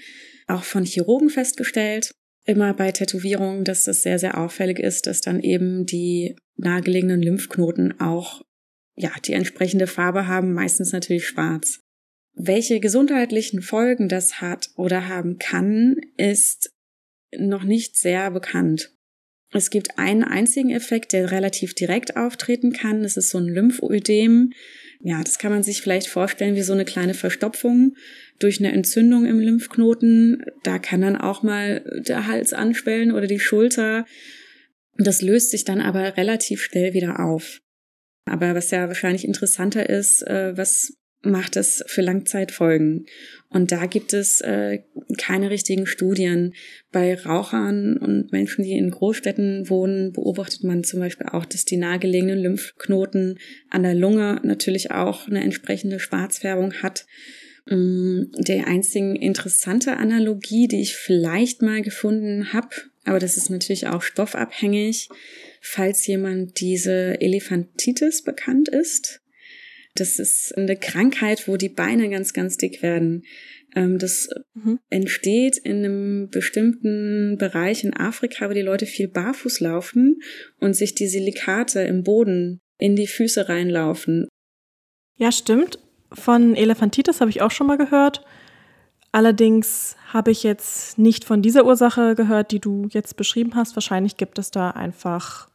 auch 0.47 0.65
von 0.65 0.85
Chirurgen 0.85 1.31
festgestellt. 1.31 2.13
Immer 2.45 2.73
bei 2.75 2.93
Tätowierungen, 2.93 3.65
dass 3.65 3.85
das 3.85 4.03
sehr, 4.03 4.19
sehr 4.19 4.39
auffällig 4.39 4.79
ist, 4.79 5.07
dass 5.07 5.21
dann 5.21 5.41
eben 5.41 5.85
die 5.85 6.37
nahegelegenen 6.57 7.23
Lymphknoten 7.23 8.01
auch 8.01 8.43
ja, 8.97 9.13
die 9.25 9.33
entsprechende 9.33 9.87
Farbe 9.87 10.27
haben, 10.27 10.53
meistens 10.53 10.93
natürlich 10.93 11.27
schwarz. 11.27 11.81
Welche 12.41 12.79
gesundheitlichen 12.79 13.63
Folgen 13.63 14.09
das 14.09 14.41
hat 14.41 14.71
oder 14.77 15.09
haben 15.09 15.39
kann, 15.39 15.97
ist 16.17 16.73
noch 17.37 17.65
nicht 17.65 17.97
sehr 17.97 18.31
bekannt. 18.31 18.95
Es 19.51 19.71
gibt 19.71 19.99
einen 19.99 20.23
einzigen 20.23 20.71
Effekt, 20.71 21.13
der 21.13 21.33
relativ 21.33 21.75
direkt 21.75 22.17
auftreten 22.17 22.73
kann. 22.73 23.03
Das 23.03 23.17
ist 23.17 23.31
so 23.31 23.39
ein 23.39 23.47
Lymphödem. 23.47 24.53
Ja, 25.01 25.23
das 25.25 25.39
kann 25.39 25.51
man 25.51 25.65
sich 25.65 25.83
vielleicht 25.83 26.07
vorstellen 26.07 26.55
wie 26.55 26.63
so 26.63 26.75
eine 26.75 26.85
kleine 26.85 27.15
Verstopfung 27.15 27.97
durch 28.39 28.61
eine 28.61 28.73
Entzündung 28.73 29.27
im 29.27 29.41
Lymphknoten. 29.41 30.45
Da 30.63 30.79
kann 30.79 31.01
dann 31.01 31.17
auch 31.17 31.43
mal 31.43 31.85
der 32.07 32.29
Hals 32.29 32.53
anschwellen 32.53 33.11
oder 33.11 33.27
die 33.27 33.41
Schulter. 33.41 34.07
Das 34.97 35.23
löst 35.23 35.51
sich 35.51 35.65
dann 35.65 35.81
aber 35.81 36.17
relativ 36.17 36.63
schnell 36.63 36.93
wieder 36.93 37.19
auf. 37.19 37.61
Aber 38.27 38.55
was 38.55 38.71
ja 38.71 38.87
wahrscheinlich 38.87 39.25
interessanter 39.25 39.89
ist, 39.89 40.23
äh, 40.23 40.57
was 40.57 40.99
macht 41.23 41.57
es 41.57 41.83
für 41.87 42.03
Langzeitfolgen. 42.03 43.07
Und 43.51 43.73
da 43.73 43.87
gibt 43.87 44.13
es 44.13 44.41
äh, 44.41 44.81
keine 45.17 45.51
richtigen 45.51 45.87
Studien. 45.87 46.55
Bei 46.93 47.15
Rauchern 47.15 47.97
und 47.97 48.31
Menschen, 48.31 48.63
die 48.63 48.73
in 48.73 48.91
Großstädten 48.91 49.69
wohnen, 49.69 50.13
beobachtet 50.13 50.65
man 50.65 50.85
zum 50.85 51.01
Beispiel 51.01 51.27
auch, 51.29 51.45
dass 51.45 51.65
die 51.65 51.77
nahegelegenen 51.77 52.39
Lymphknoten 52.39 53.39
an 53.71 53.83
der 53.83 53.95
Lunge 53.95 54.41
natürlich 54.45 54.91
auch 54.91 55.27
eine 55.27 55.43
entsprechende 55.43 55.99
Schwarzfärbung 55.99 56.75
hat. 56.75 57.07
Mm, 57.67 58.25
der 58.39 58.67
einzigen 58.67 59.17
interessante 59.17 59.97
Analogie, 59.97 60.69
die 60.69 60.81
ich 60.81 60.95
vielleicht 60.95 61.63
mal 61.63 61.83
gefunden 61.83 62.53
habe, 62.53 62.69
aber 63.05 63.19
das 63.19 63.37
ist 63.37 63.51
natürlich 63.51 63.87
auch 63.87 64.03
stoffabhängig, 64.03 65.09
falls 65.61 66.07
jemand 66.07 66.61
diese 66.61 67.21
Elephantitis 67.21 68.23
bekannt 68.23 68.69
ist. 68.69 69.21
Das 70.01 70.19
ist 70.19 70.57
eine 70.57 70.77
Krankheit, 70.77 71.49
wo 71.49 71.57
die 71.57 71.69
Beine 71.69 72.09
ganz, 72.09 72.33
ganz 72.33 72.57
dick 72.57 72.83
werden. 72.83 73.25
Ähm, 73.75 73.99
das 73.99 74.29
mhm. 74.55 74.79
entsteht 74.91 75.59
in 75.59 75.79
einem 75.79 76.29
bestimmten 76.31 77.37
Bereich 77.39 77.85
in 77.85 77.95
Afrika, 77.95 78.49
wo 78.49 78.55
die 78.55 78.63
Leute 78.63 78.87
viel 78.87 79.09
barfuß 79.09 79.61
laufen 79.61 80.21
und 80.61 80.75
sich 80.75 80.95
die 80.95 81.09
Silikate 81.09 81.81
im 81.83 82.03
Boden 82.03 82.61
in 82.79 82.97
die 82.97 83.07
Füße 83.07 83.49
reinlaufen. 83.49 84.29
Ja, 85.17 85.33
stimmt. 85.33 85.79
Von 86.13 86.55
Elephantitis 86.55 87.21
habe 87.21 87.31
ich 87.31 87.43
auch 87.43 87.51
schon 87.51 87.67
mal 87.67 87.77
gehört. 87.77 88.25
Allerdings 89.11 89.97
habe 90.13 90.31
ich 90.31 90.43
jetzt 90.43 90.99
nicht 90.99 91.25
von 91.25 91.43
dieser 91.43 91.65
Ursache 91.65 92.15
gehört, 92.15 92.53
die 92.53 92.61
du 92.61 92.87
jetzt 92.91 93.17
beschrieben 93.17 93.55
hast. 93.55 93.75
Wahrscheinlich 93.75 94.17
gibt 94.17 94.39
es 94.39 94.51
da 94.51 94.71
einfach 94.71 95.51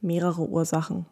mehrere 0.00 0.48
Ursachen. 0.48 1.06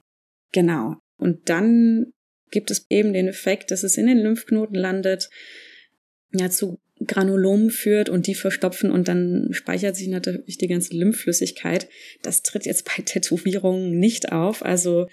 Genau. 0.52 0.96
Und 1.18 1.48
dann 1.48 2.12
gibt 2.50 2.70
es 2.70 2.86
eben 2.90 3.12
den 3.12 3.28
Effekt, 3.28 3.70
dass 3.70 3.82
es 3.82 3.96
in 3.96 4.06
den 4.06 4.18
Lymphknoten 4.18 4.76
landet, 4.76 5.30
ja, 6.32 6.50
zu 6.50 6.78
Granulomen 7.06 7.70
führt 7.70 8.08
und 8.08 8.26
die 8.26 8.34
verstopfen 8.34 8.90
und 8.90 9.08
dann 9.08 9.48
speichert 9.50 9.96
sich 9.96 10.08
natürlich 10.08 10.58
die 10.58 10.68
ganze 10.68 10.96
Lymphflüssigkeit. 10.96 11.88
Das 12.22 12.42
tritt 12.42 12.66
jetzt 12.66 12.84
bei 12.84 13.02
Tätowierungen 13.04 13.98
nicht 13.98 14.32
auf. 14.32 14.64
Also 14.64 15.08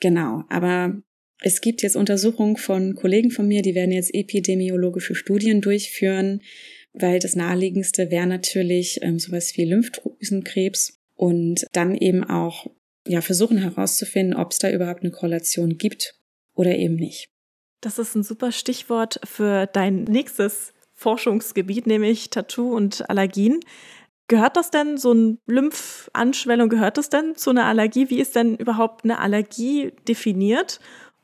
genau, 0.00 0.44
aber 0.48 1.00
es 1.42 1.60
gibt 1.60 1.82
jetzt 1.82 1.96
Untersuchungen 1.96 2.56
von 2.56 2.94
Kollegen 2.94 3.30
von 3.30 3.48
mir, 3.48 3.62
die 3.62 3.74
werden 3.74 3.92
jetzt 3.92 4.14
epidemiologische 4.14 5.14
Studien 5.14 5.60
durchführen, 5.60 6.42
weil 6.92 7.18
das 7.18 7.36
naheliegendste 7.36 8.10
wäre 8.10 8.26
natürlich 8.26 8.98
ähm, 9.02 9.18
sowas 9.18 9.56
wie 9.56 9.64
Lymphdrüsenkrebs 9.64 10.98
und 11.14 11.64
dann 11.72 11.94
eben 11.94 12.24
auch 12.24 12.66
ja 13.06 13.20
versuchen 13.20 13.58
herauszufinden, 13.58 14.34
ob 14.34 14.50
es 14.50 14.58
da 14.58 14.70
überhaupt 14.70 15.02
eine 15.02 15.12
Korrelation 15.12 15.78
gibt 15.78 16.19
oder 16.54 16.76
eben 16.76 16.96
nicht. 16.96 17.28
Das 17.80 17.98
ist 17.98 18.14
ein 18.14 18.22
super 18.22 18.52
Stichwort 18.52 19.20
für 19.24 19.66
dein 19.66 20.04
nächstes 20.04 20.72
Forschungsgebiet, 20.94 21.86
nämlich 21.86 22.30
Tattoo 22.30 22.74
und 22.74 23.08
Allergien. 23.08 23.60
Gehört 24.28 24.56
das 24.56 24.70
denn, 24.70 24.96
so 24.96 25.10
eine 25.10 25.38
Lymphanschwellung, 25.46 26.68
gehört 26.68 26.98
das 26.98 27.08
denn 27.08 27.34
zu 27.34 27.50
einer 27.50 27.64
Allergie? 27.64 28.10
Wie 28.10 28.20
ist 28.20 28.36
denn 28.36 28.54
überhaupt 28.56 29.04
eine 29.04 29.18
Allergie 29.18 29.92
definiert? 30.06 30.78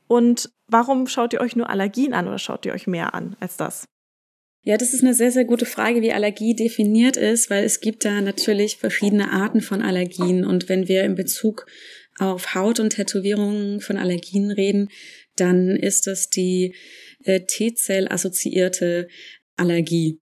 Und 0.07 0.49
warum 0.67 1.07
schaut 1.07 1.33
ihr 1.33 1.41
euch 1.41 1.55
nur 1.55 1.69
Allergien 1.69 2.13
an 2.13 2.27
oder 2.27 2.39
schaut 2.39 2.65
ihr 2.65 2.73
euch 2.73 2.87
mehr 2.87 3.13
an 3.13 3.35
als 3.39 3.55
das? 3.55 3.85
Ja, 4.63 4.75
das 4.75 4.93
ist 4.93 5.01
eine 5.01 5.13
sehr, 5.13 5.31
sehr 5.31 5.45
gute 5.45 5.65
Frage, 5.65 6.01
wie 6.01 6.11
Allergie 6.11 6.53
definiert 6.53 7.15
ist, 7.15 7.49
weil 7.49 7.63
es 7.63 7.79
gibt 7.79 8.03
da 8.03 8.19
natürlich 8.19 8.75
verschiedene 8.75 9.31
Arten 9.31 9.61
von 9.61 9.81
Allergien. 9.81 10.43
Und 10.43 10.67
wenn 10.67 10.89
wir 10.89 11.05
in 11.05 11.15
Bezug 11.15 11.65
auf 12.19 12.55
Haut 12.55 12.79
und 12.79 12.91
Tätowierungen 12.91 13.81
von 13.81 13.97
Allergien 13.97 14.51
reden, 14.51 14.89
dann 15.35 15.75
ist 15.75 16.07
das 16.07 16.29
die 16.29 16.75
äh, 17.23 17.41
T-Zell-assoziierte 17.41 19.07
Allergie. 19.55 20.19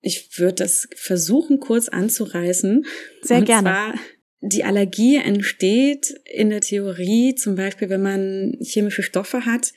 Ich 0.00 0.38
würde 0.38 0.54
das 0.54 0.88
versuchen 0.94 1.60
kurz 1.60 1.88
anzureißen. 1.88 2.86
Sehr 3.22 3.38
und 3.38 3.44
gerne. 3.44 3.68
Zwar, 3.68 3.94
die 4.40 4.64
Allergie 4.64 5.16
entsteht 5.16 6.14
in 6.24 6.50
der 6.50 6.60
Theorie 6.60 7.34
zum 7.34 7.56
Beispiel, 7.56 7.88
wenn 7.88 8.02
man 8.02 8.56
chemische 8.60 9.02
Stoffe 9.02 9.44
hat, 9.44 9.72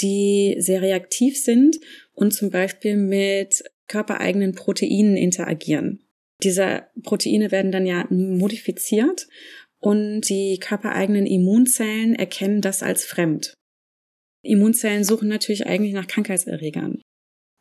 die 0.00 0.56
sehr 0.58 0.82
reaktiv 0.82 1.40
sind 1.40 1.78
und 2.12 2.32
zum 2.32 2.50
Beispiel 2.50 2.96
mit 2.96 3.64
körpereigenen 3.88 4.54
Proteinen 4.54 5.16
interagieren. 5.16 6.00
Diese 6.42 6.84
Proteine 7.02 7.50
werden 7.50 7.72
dann 7.72 7.86
ja 7.86 8.06
modifiziert 8.10 9.28
und 9.84 10.22
die 10.30 10.58
körpereigenen 10.58 11.26
Immunzellen 11.26 12.14
erkennen 12.14 12.62
das 12.62 12.82
als 12.82 13.04
fremd. 13.04 13.52
Immunzellen 14.42 15.04
suchen 15.04 15.28
natürlich 15.28 15.66
eigentlich 15.66 15.92
nach 15.92 16.06
Krankheitserregern 16.06 17.02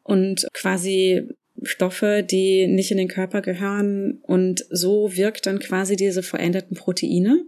und 0.06 0.48
quasi 0.54 1.28
Stoffe, 1.64 2.24
die 2.24 2.68
nicht 2.68 2.92
in 2.92 2.98
den 2.98 3.10
Körper 3.10 3.42
gehören 3.42 4.22
und 4.22 4.66
so 4.70 5.18
wirkt 5.18 5.48
dann 5.48 5.60
quasi 5.60 5.98
diese 5.98 6.24
veränderten 6.24 6.78
Proteine 6.78 7.44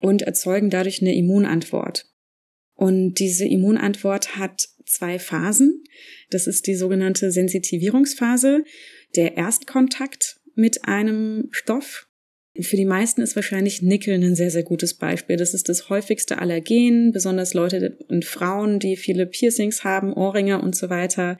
und 0.00 0.22
erzeugen 0.22 0.70
dadurch 0.70 1.00
eine 1.00 1.14
Immunantwort. 1.14 2.04
Und 2.76 3.20
diese 3.20 3.46
Immunantwort 3.46 4.36
hat 4.36 4.66
zwei 4.86 5.20
Phasen. 5.20 5.84
Das 6.30 6.48
ist 6.48 6.66
die 6.66 6.74
sogenannte 6.74 7.30
Sensitivierungsphase, 7.30 8.64
der 9.14 9.36
Erstkontakt 9.36 10.40
mit 10.56 10.84
einem 10.84 11.46
Stoff. 11.52 12.08
Für 12.60 12.76
die 12.76 12.84
meisten 12.84 13.20
ist 13.20 13.34
wahrscheinlich 13.34 13.82
Nickel 13.82 14.14
ein 14.14 14.36
sehr, 14.36 14.50
sehr 14.50 14.62
gutes 14.62 14.94
Beispiel. 14.94 15.36
Das 15.36 15.54
ist 15.54 15.68
das 15.68 15.88
häufigste 15.88 16.38
Allergen, 16.38 17.10
besonders 17.10 17.52
Leute 17.52 17.98
und 18.08 18.24
Frauen, 18.24 18.78
die 18.78 18.96
viele 18.96 19.26
Piercings 19.26 19.82
haben, 19.82 20.12
Ohrringe 20.12 20.60
und 20.62 20.76
so 20.76 20.88
weiter, 20.88 21.36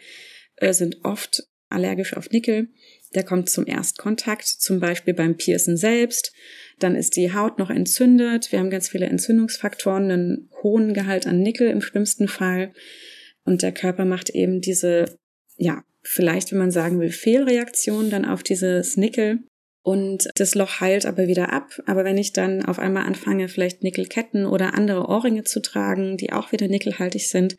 äh, 0.56 0.72
sind 0.72 1.04
oft 1.04 1.44
allergisch 1.68 2.16
auf 2.16 2.30
Nickel. 2.30 2.68
Der 3.14 3.22
kommt 3.22 3.48
zum 3.48 3.66
Erstkontakt, 3.66 4.46
zum 4.46 4.80
Beispiel 4.80 5.14
beim 5.14 5.36
Piercen 5.36 5.76
selbst. 5.76 6.32
Dann 6.80 6.96
ist 6.96 7.16
die 7.16 7.32
Haut 7.32 7.60
noch 7.60 7.70
entzündet. 7.70 8.50
Wir 8.50 8.58
haben 8.58 8.70
ganz 8.70 8.88
viele 8.88 9.06
Entzündungsfaktoren, 9.06 10.10
einen 10.10 10.50
hohen 10.64 10.94
Gehalt 10.94 11.28
an 11.28 11.38
Nickel 11.40 11.68
im 11.68 11.80
schlimmsten 11.80 12.26
Fall. 12.26 12.72
Und 13.44 13.62
der 13.62 13.72
Körper 13.72 14.04
macht 14.04 14.30
eben 14.30 14.60
diese, 14.60 15.16
ja, 15.56 15.84
vielleicht, 16.02 16.50
wenn 16.50 16.58
man 16.58 16.72
sagen 16.72 16.98
will, 16.98 17.10
Fehlreaktion 17.10 18.10
dann 18.10 18.24
auf 18.24 18.42
dieses 18.42 18.96
Nickel. 18.96 19.44
Und 19.84 20.30
das 20.36 20.54
Loch 20.54 20.80
heilt 20.80 21.04
aber 21.04 21.28
wieder 21.28 21.52
ab. 21.52 21.82
Aber 21.84 22.04
wenn 22.04 22.16
ich 22.16 22.32
dann 22.32 22.64
auf 22.64 22.78
einmal 22.78 23.04
anfange, 23.04 23.48
vielleicht 23.48 23.82
Nickelketten 23.82 24.46
oder 24.46 24.72
andere 24.72 25.08
Ohrringe 25.08 25.44
zu 25.44 25.60
tragen, 25.60 26.16
die 26.16 26.32
auch 26.32 26.52
wieder 26.52 26.68
nickelhaltig 26.68 27.28
sind, 27.28 27.58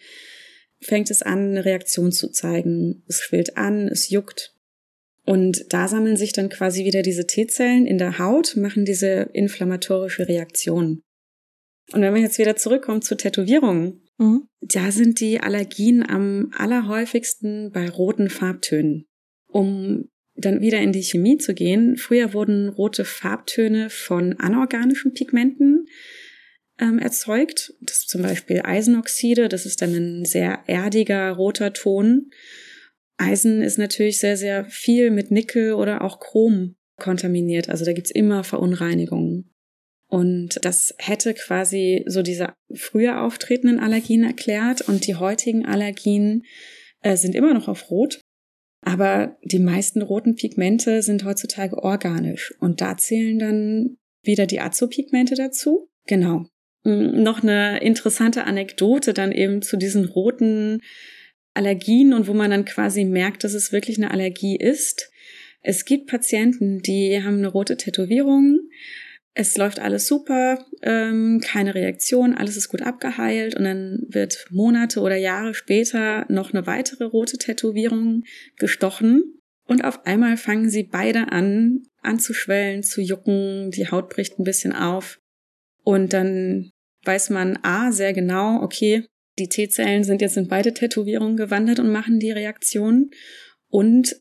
fängt 0.81 1.11
es 1.11 1.21
an, 1.21 1.51
eine 1.51 1.65
Reaktion 1.65 2.11
zu 2.11 2.31
zeigen. 2.31 3.03
Es 3.07 3.21
schwillt 3.21 3.57
an, 3.57 3.87
es 3.87 4.09
juckt. 4.09 4.55
Und 5.23 5.71
da 5.71 5.87
sammeln 5.87 6.17
sich 6.17 6.33
dann 6.33 6.49
quasi 6.49 6.83
wieder 6.83 7.03
diese 7.03 7.27
T-Zellen 7.27 7.85
in 7.85 7.99
der 7.99 8.17
Haut, 8.17 8.55
machen 8.57 8.85
diese 8.85 9.29
inflammatorische 9.33 10.27
Reaktion. 10.27 11.03
Und 11.91 12.01
wenn 12.01 12.15
wir 12.15 12.21
jetzt 12.21 12.39
wieder 12.39 12.55
zurückkommen 12.55 13.03
zu 13.03 13.15
Tätowierungen, 13.15 14.01
mhm. 14.17 14.47
da 14.61 14.91
sind 14.91 15.19
die 15.19 15.41
Allergien 15.41 16.01
am 16.01 16.51
allerhäufigsten 16.57 17.71
bei 17.71 17.87
roten 17.87 18.31
Farbtönen. 18.31 19.05
Um 19.47 20.09
dann 20.35 20.61
wieder 20.61 20.79
in 20.79 20.91
die 20.91 21.03
Chemie 21.03 21.37
zu 21.37 21.53
gehen, 21.53 21.97
früher 21.97 22.33
wurden 22.33 22.69
rote 22.69 23.05
Farbtöne 23.05 23.89
von 23.89 24.33
anorganischen 24.39 25.13
Pigmenten 25.13 25.87
ähm, 26.79 26.99
erzeugt. 26.99 27.73
Das 27.81 27.99
ist 27.99 28.09
zum 28.09 28.21
Beispiel 28.21 28.61
Eisenoxide, 28.63 29.47
das 29.47 29.65
ist 29.65 29.81
dann 29.81 29.93
ein 29.93 30.25
sehr 30.25 30.63
erdiger 30.67 31.31
roter 31.31 31.73
Ton. 31.73 32.31
Eisen 33.17 33.61
ist 33.61 33.77
natürlich 33.77 34.19
sehr, 34.19 34.35
sehr 34.35 34.65
viel 34.65 35.09
mit 35.09 35.31
Nickel 35.31 35.73
oder 35.73 36.01
auch 36.01 36.19
Chrom 36.19 36.75
kontaminiert. 36.97 37.69
Also 37.69 37.85
da 37.85 37.93
gibt's 37.93 38.11
immer 38.11 38.43
Verunreinigungen. 38.43 39.51
Und 40.07 40.59
das 40.63 40.93
hätte 40.97 41.33
quasi 41.33 42.03
so 42.07 42.21
diese 42.21 42.53
früher 42.73 43.21
auftretenden 43.23 43.79
Allergien 43.79 44.23
erklärt. 44.23 44.81
Und 44.81 45.07
die 45.07 45.15
heutigen 45.15 45.65
Allergien 45.65 46.43
äh, 47.01 47.15
sind 47.17 47.35
immer 47.35 47.53
noch 47.53 47.67
auf 47.67 47.89
Rot. 47.89 48.21
Aber 48.85 49.35
die 49.43 49.59
meisten 49.59 50.03
roten 50.03 50.35
Pigmente 50.35 51.01
sind 51.01 51.25
heutzutage 51.25 51.83
organisch. 51.83 52.53
Und 52.59 52.81
da 52.81 52.95
zählen 52.95 53.39
dann 53.39 53.97
wieder 54.23 54.45
die 54.45 54.61
Azopigmente 54.61 55.33
dazu. 55.35 55.89
Genau. 56.05 56.45
Hm, 56.83 57.23
noch 57.23 57.41
eine 57.41 57.81
interessante 57.81 58.45
Anekdote 58.45 59.13
dann 59.13 59.31
eben 59.31 59.63
zu 59.63 59.75
diesen 59.75 60.05
roten 60.05 60.81
Allergien 61.55 62.13
und 62.13 62.27
wo 62.27 62.33
man 62.33 62.51
dann 62.51 62.65
quasi 62.65 63.05
merkt, 63.05 63.43
dass 63.43 63.55
es 63.55 63.71
wirklich 63.71 63.97
eine 63.97 64.11
Allergie 64.11 64.55
ist. 64.55 65.09
Es 65.61 65.85
gibt 65.85 66.05
Patienten, 66.07 66.81
die 66.81 67.23
haben 67.23 67.39
eine 67.39 67.47
rote 67.47 67.77
Tätowierung. 67.77 68.59
Es 69.37 69.57
läuft 69.57 69.79
alles 69.79 70.07
super, 70.07 70.65
ähm, 70.81 71.41
keine 71.43 71.75
Reaktion, 71.75 72.33
alles 72.33 72.55
ist 72.55 72.69
gut 72.69 72.81
abgeheilt 72.81 73.55
und 73.55 73.65
dann 73.65 74.05
wird 74.07 74.47
Monate 74.49 75.01
oder 75.01 75.17
Jahre 75.17 75.53
später 75.53 76.25
noch 76.29 76.53
eine 76.53 76.65
weitere 76.65 77.03
rote 77.03 77.37
Tätowierung 77.37 78.23
gestochen 78.57 79.41
und 79.67 79.83
auf 79.83 80.05
einmal 80.05 80.37
fangen 80.37 80.69
sie 80.69 80.83
beide 80.83 81.33
an 81.33 81.83
anzuschwellen, 82.01 82.81
zu 82.81 83.01
jucken, 83.01 83.71
die 83.71 83.89
Haut 83.91 84.09
bricht 84.09 84.39
ein 84.39 84.45
bisschen 84.45 84.73
auf 84.73 85.19
und 85.83 86.13
dann 86.13 86.71
weiß 87.03 87.29
man 87.29 87.59
A 87.61 87.91
sehr 87.91 88.13
genau, 88.13 88.61
okay, 88.63 89.05
die 89.37 89.49
T-Zellen 89.49 90.03
sind 90.03 90.21
jetzt 90.21 90.37
in 90.37 90.47
beide 90.47 90.73
Tätowierungen 90.73 91.35
gewandert 91.35 91.79
und 91.79 91.91
machen 91.91 92.19
die 92.19 92.31
Reaktion. 92.31 93.11
Und 93.67 94.15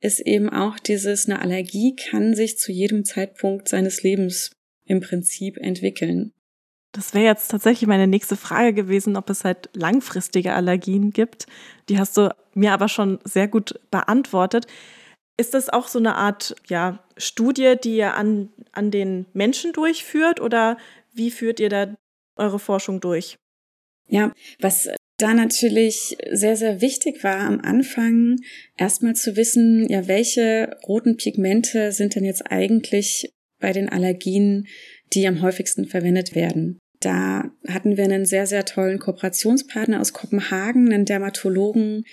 ist 0.00 0.20
eben 0.20 0.48
auch 0.48 0.78
dieses, 0.78 1.26
eine 1.26 1.40
Allergie 1.40 1.94
kann 1.94 2.34
sich 2.34 2.58
zu 2.58 2.72
jedem 2.72 3.04
Zeitpunkt 3.04 3.68
seines 3.68 4.02
Lebens 4.02 4.52
im 4.90 5.00
Prinzip 5.00 5.56
entwickeln. 5.56 6.32
Das 6.92 7.14
wäre 7.14 7.24
jetzt 7.24 7.48
tatsächlich 7.48 7.86
meine 7.86 8.08
nächste 8.08 8.36
Frage 8.36 8.74
gewesen, 8.74 9.16
ob 9.16 9.30
es 9.30 9.44
halt 9.44 9.70
langfristige 9.72 10.54
Allergien 10.54 11.12
gibt. 11.12 11.46
Die 11.88 11.98
hast 11.98 12.16
du 12.16 12.34
mir 12.54 12.72
aber 12.72 12.88
schon 12.88 13.20
sehr 13.24 13.46
gut 13.46 13.78
beantwortet. 13.92 14.66
Ist 15.36 15.54
das 15.54 15.68
auch 15.68 15.86
so 15.86 16.00
eine 16.00 16.16
Art 16.16 16.56
ja, 16.68 16.98
Studie, 17.16 17.76
die 17.82 17.96
ihr 17.96 18.14
an, 18.14 18.50
an 18.72 18.90
den 18.90 19.26
Menschen 19.32 19.72
durchführt 19.72 20.40
oder 20.40 20.76
wie 21.12 21.30
führt 21.30 21.60
ihr 21.60 21.68
da 21.68 21.94
eure 22.34 22.58
Forschung 22.58 23.00
durch? 23.00 23.38
Ja, 24.08 24.32
was 24.58 24.88
da 25.18 25.34
natürlich 25.34 26.16
sehr, 26.32 26.56
sehr 26.56 26.80
wichtig 26.80 27.22
war 27.22 27.38
am 27.38 27.60
Anfang, 27.60 28.40
erstmal 28.76 29.14
zu 29.14 29.36
wissen, 29.36 29.88
ja, 29.88 30.08
welche 30.08 30.76
roten 30.88 31.16
Pigmente 31.16 31.92
sind 31.92 32.16
denn 32.16 32.24
jetzt 32.24 32.50
eigentlich 32.50 33.32
bei 33.60 33.72
den 33.72 33.88
Allergien, 33.88 34.66
die 35.12 35.26
am 35.26 35.42
häufigsten 35.42 35.86
verwendet 35.86 36.34
werden. 36.34 36.78
Da 37.00 37.50
hatten 37.66 37.96
wir 37.96 38.04
einen 38.04 38.26
sehr, 38.26 38.46
sehr 38.46 38.64
tollen 38.64 38.98
Kooperationspartner 38.98 40.00
aus 40.00 40.12
Kopenhagen, 40.12 40.92
einen 40.92 41.06
Dermatologen, 41.06 42.04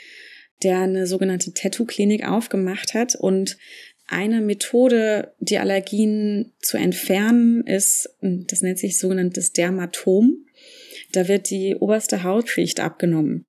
der 0.63 0.79
eine 0.79 1.07
sogenannte 1.07 1.53
Tattoo-Klinik 1.53 2.27
aufgemacht 2.27 2.93
hat 2.93 3.15
und 3.15 3.57
eine 4.07 4.39
Methode, 4.39 5.33
die 5.39 5.57
Allergien 5.57 6.53
zu 6.59 6.77
entfernen, 6.77 7.63
ist, 7.65 8.09
das 8.21 8.61
nennt 8.61 8.79
sich 8.79 8.97
sogenanntes 8.97 9.51
Dermatom. 9.51 10.45
Da 11.11 11.27
wird 11.27 11.49
die 11.49 11.75
oberste 11.75 12.23
Hautschicht 12.23 12.79
abgenommen 12.79 13.45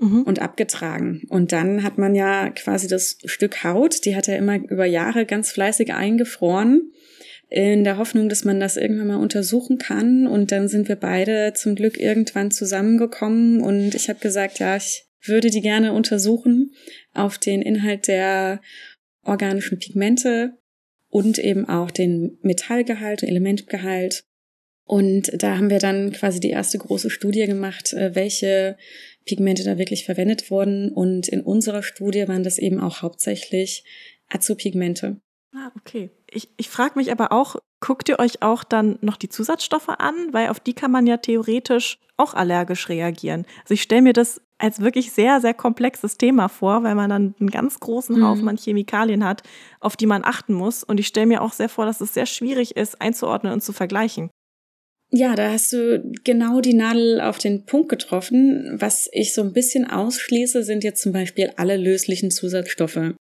mhm. 0.00 0.22
und 0.22 0.40
abgetragen. 0.40 1.22
Und 1.28 1.50
dann 1.50 1.82
hat 1.82 1.98
man 1.98 2.14
ja 2.14 2.50
quasi 2.50 2.86
das 2.86 3.18
Stück 3.24 3.64
Haut, 3.64 4.04
die 4.04 4.14
hat 4.14 4.28
er 4.28 4.38
immer 4.38 4.56
über 4.56 4.86
Jahre 4.86 5.26
ganz 5.26 5.50
fleißig 5.50 5.92
eingefroren, 5.92 6.92
in 7.48 7.82
der 7.82 7.96
Hoffnung, 7.96 8.28
dass 8.28 8.44
man 8.44 8.60
das 8.60 8.76
irgendwann 8.76 9.08
mal 9.08 9.16
untersuchen 9.16 9.78
kann. 9.78 10.26
Und 10.26 10.52
dann 10.52 10.68
sind 10.68 10.88
wir 10.88 10.96
beide 10.96 11.52
zum 11.54 11.74
Glück 11.74 11.98
irgendwann 11.98 12.50
zusammengekommen 12.50 13.62
und 13.62 13.94
ich 13.94 14.08
habe 14.08 14.20
gesagt, 14.20 14.58
ja, 14.58 14.76
ich 14.76 15.06
würde 15.24 15.50
die 15.50 15.60
gerne 15.60 15.92
untersuchen 15.92 16.72
auf 17.12 17.38
den 17.38 17.62
Inhalt 17.62 18.06
der 18.06 18.60
organischen 19.24 19.78
Pigmente 19.78 20.58
und 21.08 21.38
eben 21.38 21.68
auch 21.68 21.90
den 21.90 22.38
Metallgehalt, 22.42 23.22
Elementgehalt. 23.22 24.24
Und 24.84 25.30
da 25.42 25.56
haben 25.56 25.70
wir 25.70 25.80
dann 25.80 26.12
quasi 26.12 26.40
die 26.40 26.50
erste 26.50 26.78
große 26.78 27.10
Studie 27.10 27.46
gemacht, 27.46 27.92
äh, 27.92 28.14
welche 28.14 28.78
Pigmente 29.26 29.64
da 29.64 29.76
wirklich 29.76 30.04
verwendet 30.04 30.50
wurden. 30.50 30.90
Und 30.90 31.28
in 31.28 31.42
unserer 31.42 31.82
Studie 31.82 32.26
waren 32.26 32.42
das 32.42 32.58
eben 32.58 32.80
auch 32.80 33.02
hauptsächlich 33.02 33.84
Azopigmente. 34.28 35.20
Ah, 35.52 35.72
okay. 35.76 36.10
Ich, 36.30 36.48
ich 36.56 36.68
frage 36.68 36.98
mich 36.98 37.10
aber 37.10 37.32
auch, 37.32 37.56
guckt 37.80 38.08
ihr 38.08 38.18
euch 38.18 38.42
auch 38.42 38.64
dann 38.64 38.98
noch 39.00 39.16
die 39.16 39.28
Zusatzstoffe 39.28 39.88
an? 39.88 40.32
Weil 40.32 40.48
auf 40.48 40.60
die 40.60 40.74
kann 40.74 40.90
man 40.90 41.06
ja 41.06 41.16
theoretisch 41.16 41.98
auch 42.16 42.34
allergisch 42.34 42.88
reagieren. 42.88 43.46
Also 43.62 43.74
ich 43.74 43.82
stelle 43.82 44.02
mir 44.02 44.12
das 44.12 44.40
als 44.58 44.80
wirklich 44.80 45.12
sehr, 45.12 45.40
sehr 45.40 45.54
komplexes 45.54 46.18
Thema 46.18 46.48
vor, 46.48 46.82
weil 46.82 46.96
man 46.96 47.10
dann 47.10 47.34
einen 47.38 47.50
ganz 47.50 47.78
großen 47.78 48.18
mhm. 48.18 48.26
Haufen 48.26 48.48
an 48.48 48.56
Chemikalien 48.56 49.24
hat, 49.24 49.42
auf 49.80 49.96
die 49.96 50.06
man 50.06 50.24
achten 50.24 50.52
muss. 50.52 50.82
Und 50.82 50.98
ich 50.98 51.06
stelle 51.06 51.26
mir 51.26 51.42
auch 51.42 51.52
sehr 51.52 51.68
vor, 51.68 51.86
dass 51.86 52.00
es 52.00 52.14
sehr 52.14 52.26
schwierig 52.26 52.76
ist, 52.76 53.00
einzuordnen 53.00 53.52
und 53.52 53.62
zu 53.62 53.72
vergleichen. 53.72 54.30
Ja, 55.10 55.34
da 55.34 55.52
hast 55.52 55.72
du 55.72 56.02
genau 56.24 56.60
die 56.60 56.74
Nadel 56.74 57.20
auf 57.20 57.38
den 57.38 57.64
Punkt 57.64 57.88
getroffen. 57.88 58.76
Was 58.78 59.08
ich 59.12 59.32
so 59.32 59.42
ein 59.42 59.54
bisschen 59.54 59.88
ausschließe, 59.88 60.64
sind 60.64 60.84
jetzt 60.84 61.02
zum 61.02 61.12
Beispiel 61.12 61.50
alle 61.56 61.78
löslichen 61.78 62.30
Zusatzstoffe. 62.30 63.14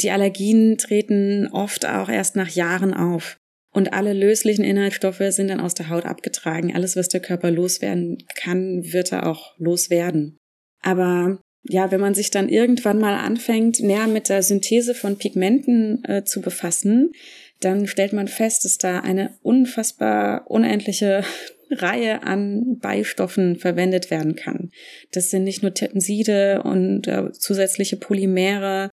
Die 0.00 0.10
Allergien 0.10 0.76
treten 0.78 1.48
oft 1.52 1.86
auch 1.86 2.08
erst 2.08 2.36
nach 2.36 2.48
Jahren 2.48 2.94
auf. 2.94 3.36
Und 3.72 3.92
alle 3.92 4.12
löslichen 4.12 4.64
Inhaltsstoffe 4.64 5.22
sind 5.30 5.48
dann 5.48 5.60
aus 5.60 5.74
der 5.74 5.88
Haut 5.88 6.04
abgetragen. 6.06 6.74
Alles, 6.74 6.94
was 6.94 7.08
der 7.08 7.20
Körper 7.20 7.50
loswerden 7.50 8.18
kann, 8.36 8.84
wird 8.92 9.12
er 9.12 9.26
auch 9.26 9.58
loswerden. 9.58 10.36
Aber 10.80 11.40
ja, 11.64 11.90
wenn 11.90 12.00
man 12.00 12.14
sich 12.14 12.30
dann 12.30 12.48
irgendwann 12.48 12.98
mal 12.98 13.16
anfängt, 13.16 13.80
näher 13.80 14.06
mit 14.06 14.28
der 14.28 14.42
Synthese 14.42 14.94
von 14.94 15.16
Pigmenten 15.16 16.04
äh, 16.04 16.24
zu 16.24 16.40
befassen, 16.40 17.12
dann 17.60 17.86
stellt 17.86 18.12
man 18.12 18.28
fest, 18.28 18.64
dass 18.64 18.78
da 18.78 19.00
eine 19.00 19.36
unfassbar 19.42 20.48
unendliche 20.50 21.24
Reihe 21.70 22.22
an 22.22 22.78
Beistoffen 22.78 23.56
verwendet 23.56 24.10
werden 24.10 24.36
kann. 24.36 24.70
Das 25.10 25.30
sind 25.30 25.44
nicht 25.44 25.62
nur 25.62 25.74
Tenside 25.74 26.62
und 26.62 27.08
äh, 27.08 27.32
zusätzliche 27.32 27.96
Polymere, 27.96 28.90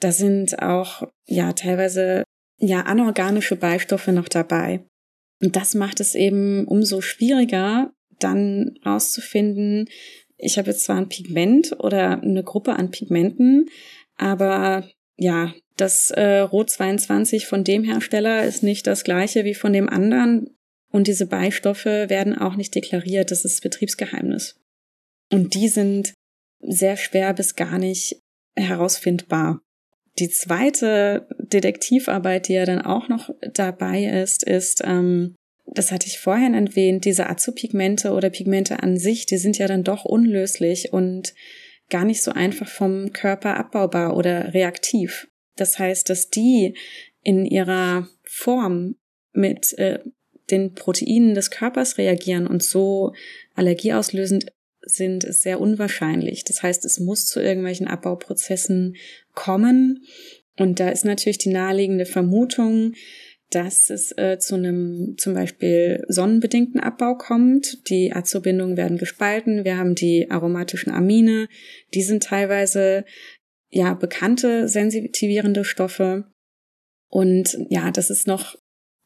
da 0.00 0.12
sind 0.12 0.62
auch 0.62 1.02
ja 1.26 1.52
teilweise 1.52 2.24
ja 2.58 2.82
anorganische 2.82 3.56
Beistoffe 3.56 4.12
noch 4.12 4.28
dabei. 4.28 4.84
Und 5.42 5.56
das 5.56 5.74
macht 5.74 6.00
es 6.00 6.14
eben 6.14 6.66
umso 6.66 7.00
schwieriger, 7.00 7.92
dann 8.18 8.78
rauszufinden, 8.84 9.88
ich 10.38 10.58
habe 10.58 10.70
jetzt 10.70 10.84
zwar 10.84 10.96
ein 10.96 11.08
Pigment 11.08 11.72
oder 11.78 12.22
eine 12.22 12.44
Gruppe 12.44 12.74
an 12.76 12.90
Pigmenten, 12.90 13.68
aber 14.16 14.88
ja, 15.16 15.54
das 15.76 16.10
äh, 16.10 16.38
Rot 16.38 16.70
22 16.70 17.46
von 17.46 17.64
dem 17.64 17.84
Hersteller 17.84 18.44
ist 18.44 18.62
nicht 18.62 18.86
das 18.86 19.04
gleiche 19.04 19.44
wie 19.44 19.54
von 19.54 19.72
dem 19.72 19.88
anderen. 19.88 20.50
Und 20.90 21.06
diese 21.06 21.26
Beistoffe 21.26 22.08
werden 22.08 22.36
auch 22.36 22.56
nicht 22.56 22.74
deklariert. 22.74 23.30
Das 23.30 23.44
ist 23.44 23.62
Betriebsgeheimnis. 23.62 24.58
Und 25.30 25.54
die 25.54 25.68
sind 25.68 26.14
sehr 26.60 26.96
schwer 26.96 27.34
bis 27.34 27.56
gar 27.56 27.78
nicht 27.78 28.22
herausfindbar. 28.56 29.60
Die 30.18 30.30
zweite 30.30 31.26
Detektivarbeit, 31.38 32.48
die 32.48 32.54
ja 32.54 32.64
dann 32.64 32.80
auch 32.80 33.08
noch 33.08 33.30
dabei 33.52 34.04
ist, 34.04 34.44
ist, 34.44 34.82
ähm, 34.84 35.34
das 35.66 35.92
hatte 35.92 36.06
ich 36.06 36.18
vorhin 36.18 36.54
erwähnt, 36.54 37.04
diese 37.04 37.28
Azopigmente 37.28 38.12
oder 38.12 38.30
Pigmente 38.30 38.82
an 38.82 38.96
sich, 38.96 39.26
die 39.26 39.36
sind 39.36 39.58
ja 39.58 39.66
dann 39.66 39.84
doch 39.84 40.04
unlöslich 40.04 40.92
und 40.92 41.34
gar 41.90 42.04
nicht 42.04 42.22
so 42.22 42.32
einfach 42.32 42.68
vom 42.68 43.12
Körper 43.12 43.56
abbaubar 43.56 44.16
oder 44.16 44.54
reaktiv. 44.54 45.28
Das 45.56 45.78
heißt, 45.78 46.08
dass 46.08 46.30
die 46.30 46.76
in 47.22 47.44
ihrer 47.44 48.08
Form 48.24 48.96
mit 49.32 49.76
äh, 49.78 50.00
den 50.50 50.74
Proteinen 50.74 51.34
des 51.34 51.50
Körpers 51.50 51.98
reagieren 51.98 52.46
und 52.46 52.62
so 52.62 53.12
allergieauslösend 53.54 54.52
sind, 54.86 55.24
ist 55.24 55.42
sehr 55.42 55.60
unwahrscheinlich. 55.60 56.44
Das 56.44 56.62
heißt, 56.62 56.84
es 56.84 57.00
muss 57.00 57.26
zu 57.26 57.40
irgendwelchen 57.40 57.88
Abbauprozessen 57.88 58.96
kommen. 59.34 60.04
Und 60.56 60.80
da 60.80 60.88
ist 60.88 61.04
natürlich 61.04 61.38
die 61.38 61.50
naheliegende 61.50 62.06
Vermutung, 62.06 62.94
dass 63.50 63.90
es 63.90 64.12
äh, 64.16 64.38
zu 64.38 64.56
einem 64.56 65.16
zum 65.18 65.34
Beispiel 65.34 66.04
sonnenbedingten 66.08 66.80
Abbau 66.80 67.16
kommt. 67.16 67.88
Die 67.88 68.12
Azobindungen 68.12 68.76
werden 68.76 68.98
gespalten. 68.98 69.64
Wir 69.64 69.76
haben 69.76 69.94
die 69.94 70.30
aromatischen 70.30 70.92
Amine. 70.92 71.48
Die 71.94 72.02
sind 72.02 72.24
teilweise 72.24 73.04
ja 73.68 73.94
bekannte 73.94 74.68
sensitivierende 74.68 75.64
Stoffe. 75.64 76.24
Und 77.08 77.56
ja, 77.68 77.90
das 77.90 78.10
ist 78.10 78.26
noch 78.26 78.56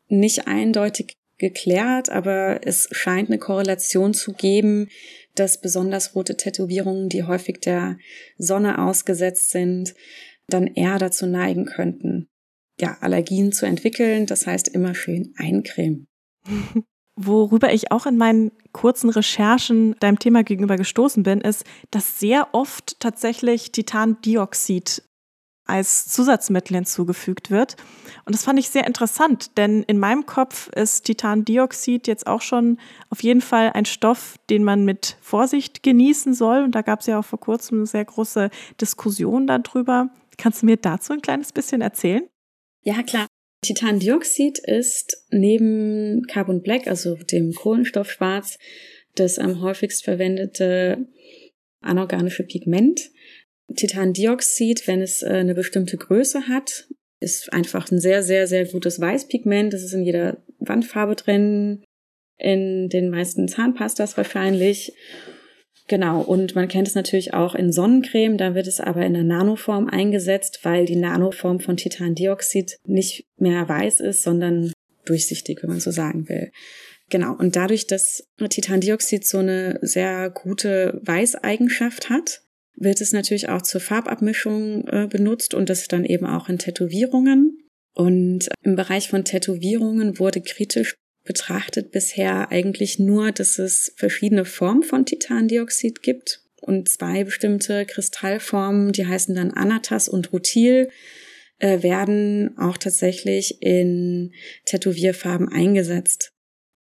nicht 0.09 0.47
eindeutig 0.47 1.17
geklärt, 1.41 2.11
aber 2.11 2.61
es 2.65 2.89
scheint 2.93 3.31
eine 3.31 3.39
Korrelation 3.39 4.15
zu 4.15 4.33
geben, 4.33 4.89
dass 5.41 5.61
besonders 5.61 6.15
rote 6.15 6.37
Tätowierungen, 6.37 7.09
die 7.09 7.25
häufig 7.25 7.61
der 7.61 7.97
Sonne 8.37 8.79
ausgesetzt 8.79 9.51
sind, 9.51 9.95
dann 10.49 10.67
eher 10.67 10.99
dazu 10.99 11.27
neigen 11.27 11.65
könnten, 11.65 12.29
ja, 12.79 12.99
Allergien 13.01 13.51
zu 13.51 13.65
entwickeln. 13.65 14.27
Das 14.27 14.47
heißt 14.47 14.69
immer 14.69 14.95
schön 14.95 15.33
eincremen. 15.37 16.07
Worüber 17.17 17.73
ich 17.73 17.91
auch 17.91 18.07
in 18.07 18.17
meinen 18.17 18.53
kurzen 18.73 19.11
Recherchen 19.11 19.95
deinem 20.01 20.19
Thema 20.19 20.43
gegenüber 20.43 20.77
gestoßen 20.77 21.23
bin, 21.23 21.41
ist, 21.41 21.65
dass 21.91 22.19
sehr 22.19 22.49
oft 22.53 23.01
tatsächlich 23.01 23.73
Titandioxid 23.73 25.03
als 25.71 26.09
Zusatzmittel 26.09 26.77
hinzugefügt 26.77 27.51
wird. 27.51 27.77
Und 28.25 28.35
das 28.35 28.45
fand 28.45 28.59
ich 28.59 28.69
sehr 28.69 28.87
interessant, 28.87 29.57
denn 29.57 29.83
in 29.85 29.99
meinem 29.99 30.27
Kopf 30.27 30.69
ist 30.69 31.05
Titandioxid 31.05 32.07
jetzt 32.07 32.27
auch 32.27 32.43
schon 32.43 32.79
auf 33.09 33.23
jeden 33.23 33.41
Fall 33.41 33.71
ein 33.73 33.87
Stoff, 33.87 34.37
den 34.51 34.65
man 34.65 34.85
mit 34.85 35.17
Vorsicht 35.21 35.83
genießen 35.83 36.35
soll. 36.35 36.63
Und 36.63 36.75
da 36.75 36.83
gab 36.83 37.01
es 37.01 37.07
ja 37.07 37.19
auch 37.19 37.25
vor 37.25 37.41
kurzem 37.41 37.79
eine 37.79 37.87
sehr 37.87 38.05
große 38.05 38.51
Diskussion 38.81 39.47
darüber. 39.47 40.11
Kannst 40.37 40.63
du 40.63 40.67
mir 40.67 40.77
dazu 40.77 41.13
ein 41.13 41.23
kleines 41.23 41.53
bisschen 41.53 41.81
erzählen? 41.81 42.23
Ja, 42.83 43.03
klar. 43.03 43.27
Titandioxid 43.63 44.59
ist 44.59 45.27
neben 45.31 46.23
Carbon 46.27 46.63
Black, 46.63 46.87
also 46.87 47.15
dem 47.15 47.53
Kohlenstoffschwarz, 47.53 48.59
das 49.17 49.39
am 49.39 49.61
häufigst 49.61 50.03
verwendete 50.03 51.07
anorganische 51.83 52.43
Pigment. 52.43 53.11
Titandioxid, 53.75 54.87
wenn 54.87 55.03
es 55.03 55.23
äh, 55.23 55.29
eine 55.29 55.55
bestimmte 55.55 55.97
Größe 55.97 56.49
hat, 56.49 56.89
ist 57.21 57.53
einfach 57.53 57.91
ein 57.91 58.01
sehr, 58.01 58.23
sehr, 58.23 58.47
sehr 58.47 58.65
gutes 58.67 59.01
Weißpigment. 59.01 59.73
Das 59.73 59.83
ist 59.83 59.93
in 59.93 60.05
jeder 60.05 60.39
Wandfarbe 60.59 61.17
drin, 61.17 61.85
in 62.39 62.89
den 62.89 63.11
meisten 63.11 63.47
Zahnpastas 63.47 64.17
wahrscheinlich. 64.17 64.95
Genau, 65.87 66.21
und 66.21 66.55
man 66.55 66.69
kennt 66.69 66.89
es 66.89 66.95
natürlich 66.95 67.35
auch 67.35 67.55
in 67.55 67.73
Sonnencreme, 67.73 68.39
da 68.39 68.55
wird 68.55 68.69
es 68.69 68.81
aber 68.81 69.05
in 69.05 69.13
der 69.13 69.25
Nanoform 69.25 69.89
eingesetzt, 69.89 70.61
weil 70.63 70.87
die 70.87 70.95
Nanoform 70.95 71.59
von 71.59 71.77
Titandioxid 71.77 72.79
nicht 72.87 73.27
mehr 73.39 73.69
weiß 73.69 73.99
ist, 73.99 74.23
sondern 74.23 74.73
durchsichtig, 75.05 75.59
wenn 75.63 75.71
man 75.71 75.81
so 75.81 75.91
sagen 75.91 76.29
will. 76.29 76.53
Genau, 77.09 77.35
und 77.35 77.57
dadurch, 77.57 77.89
dass 77.89 78.25
Titandioxid 78.39 79.27
so 79.27 79.39
eine 79.39 79.81
sehr 79.83 80.31
gute 80.31 81.01
Weißeigenschaft 81.03 82.09
hat, 82.09 82.43
wird 82.77 83.01
es 83.01 83.13
natürlich 83.13 83.49
auch 83.49 83.63
zur 83.63 83.81
Farbabmischung 83.81 84.87
äh, 84.89 85.07
benutzt 85.09 85.55
und 85.55 85.69
das 85.69 85.89
dann 85.89 86.05
eben 86.05 86.27
auch 86.27 86.49
in 86.49 86.59
Tätowierungen. 86.59 87.59
Und 87.93 88.49
im 88.63 88.77
Bereich 88.77 89.09
von 89.09 89.25
Tätowierungen 89.25 90.19
wurde 90.19 90.41
kritisch 90.41 90.97
betrachtet 91.25 91.91
bisher 91.91 92.51
eigentlich 92.51 92.99
nur, 92.99 93.33
dass 93.33 93.59
es 93.59 93.93
verschiedene 93.97 94.45
Formen 94.45 94.83
von 94.83 95.05
Titandioxid 95.05 96.03
gibt 96.03 96.43
und 96.61 96.89
zwei 96.89 97.25
bestimmte 97.25 97.85
Kristallformen, 97.87 98.93
die 98.93 99.07
heißen 99.07 99.35
dann 99.35 99.51
Anatas 99.51 100.09
und 100.09 100.33
Rutil, 100.33 100.89
äh, 101.59 101.83
werden 101.83 102.57
auch 102.59 102.77
tatsächlich 102.77 103.63
in 103.63 104.33
Tätowierfarben 104.65 105.49
eingesetzt. 105.49 106.30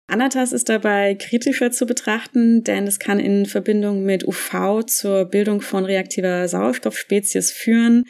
Anatas 0.08 0.52
ist 0.52 0.68
dabei 0.68 1.14
kritischer 1.16 1.72
zu 1.72 1.84
betrachten, 1.84 2.62
denn 2.62 2.86
es 2.86 2.98
kann 2.98 3.18
in 3.18 3.46
Verbindung 3.46 4.04
mit 4.04 4.26
UV 4.26 4.84
zur 4.86 5.24
Bildung 5.24 5.60
von 5.60 5.84
reaktiver 5.84 6.46
Sauerstoffspezies 6.46 7.50
führen, 7.50 8.04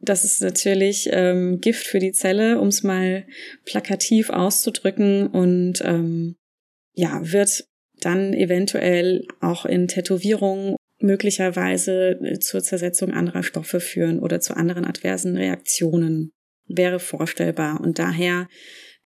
das 0.00 0.24
ist 0.24 0.40
natürlich 0.42 1.08
ähm, 1.12 1.60
Gift 1.60 1.86
für 1.86 1.98
die 1.98 2.12
Zelle, 2.12 2.60
um 2.60 2.68
es 2.68 2.82
mal 2.82 3.26
plakativ 3.64 4.30
auszudrücken 4.30 5.26
und 5.26 5.82
ähm, 5.84 6.36
ja, 6.94 7.20
wird 7.22 7.64
dann 8.00 8.32
eventuell 8.32 9.26
auch 9.40 9.66
in 9.66 9.88
Tätowierungen 9.88 10.76
möglicherweise 11.00 12.18
äh, 12.22 12.38
zur 12.38 12.62
Zersetzung 12.62 13.12
anderer 13.12 13.42
Stoffe 13.42 13.80
führen 13.80 14.20
oder 14.20 14.40
zu 14.40 14.56
anderen 14.56 14.84
adversen 14.84 15.36
Reaktionen. 15.36 16.30
Wäre 16.66 17.00
vorstellbar. 17.00 17.80
Und 17.80 17.98
daher, 17.98 18.46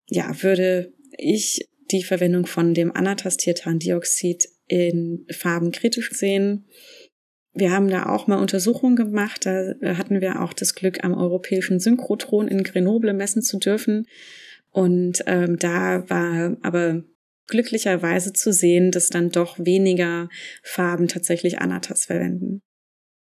ja, 0.08 0.42
würde 0.42 0.92
ich 1.18 1.70
die 1.94 2.04
Verwendung 2.04 2.46
von 2.46 2.74
dem 2.74 2.96
Anatastiertandioxid 2.96 4.50
in 4.68 5.26
Farben 5.32 5.72
kritisch 5.72 6.12
sehen 6.12 6.66
wir 7.54 7.72
haben 7.72 7.88
da 7.88 8.08
auch 8.08 8.28
mal 8.28 8.40
Untersuchungen 8.40 8.96
gemacht. 8.96 9.46
Da 9.46 9.76
hatten 9.84 10.22
wir 10.22 10.42
auch 10.42 10.54
das 10.54 10.76
Glück, 10.76 11.04
am 11.04 11.14
europäischen 11.14 11.80
Synchrotron 11.80 12.48
in 12.48 12.64
Grenoble 12.64 13.14
messen 13.14 13.44
zu 13.44 13.60
dürfen. 13.60 14.08
Und 14.72 15.24
ähm, 15.28 15.60
da 15.60 16.10
war 16.10 16.58
aber 16.64 17.04
glücklicherweise 17.48 18.34
zu 18.34 18.52
sehen, 18.52 18.90
dass 18.90 19.10
dann 19.10 19.30
doch 19.30 19.60
weniger 19.60 20.30
Farben 20.64 21.08
tatsächlich 21.08 21.60
Anatas 21.60 22.06
verwenden. 22.06 22.62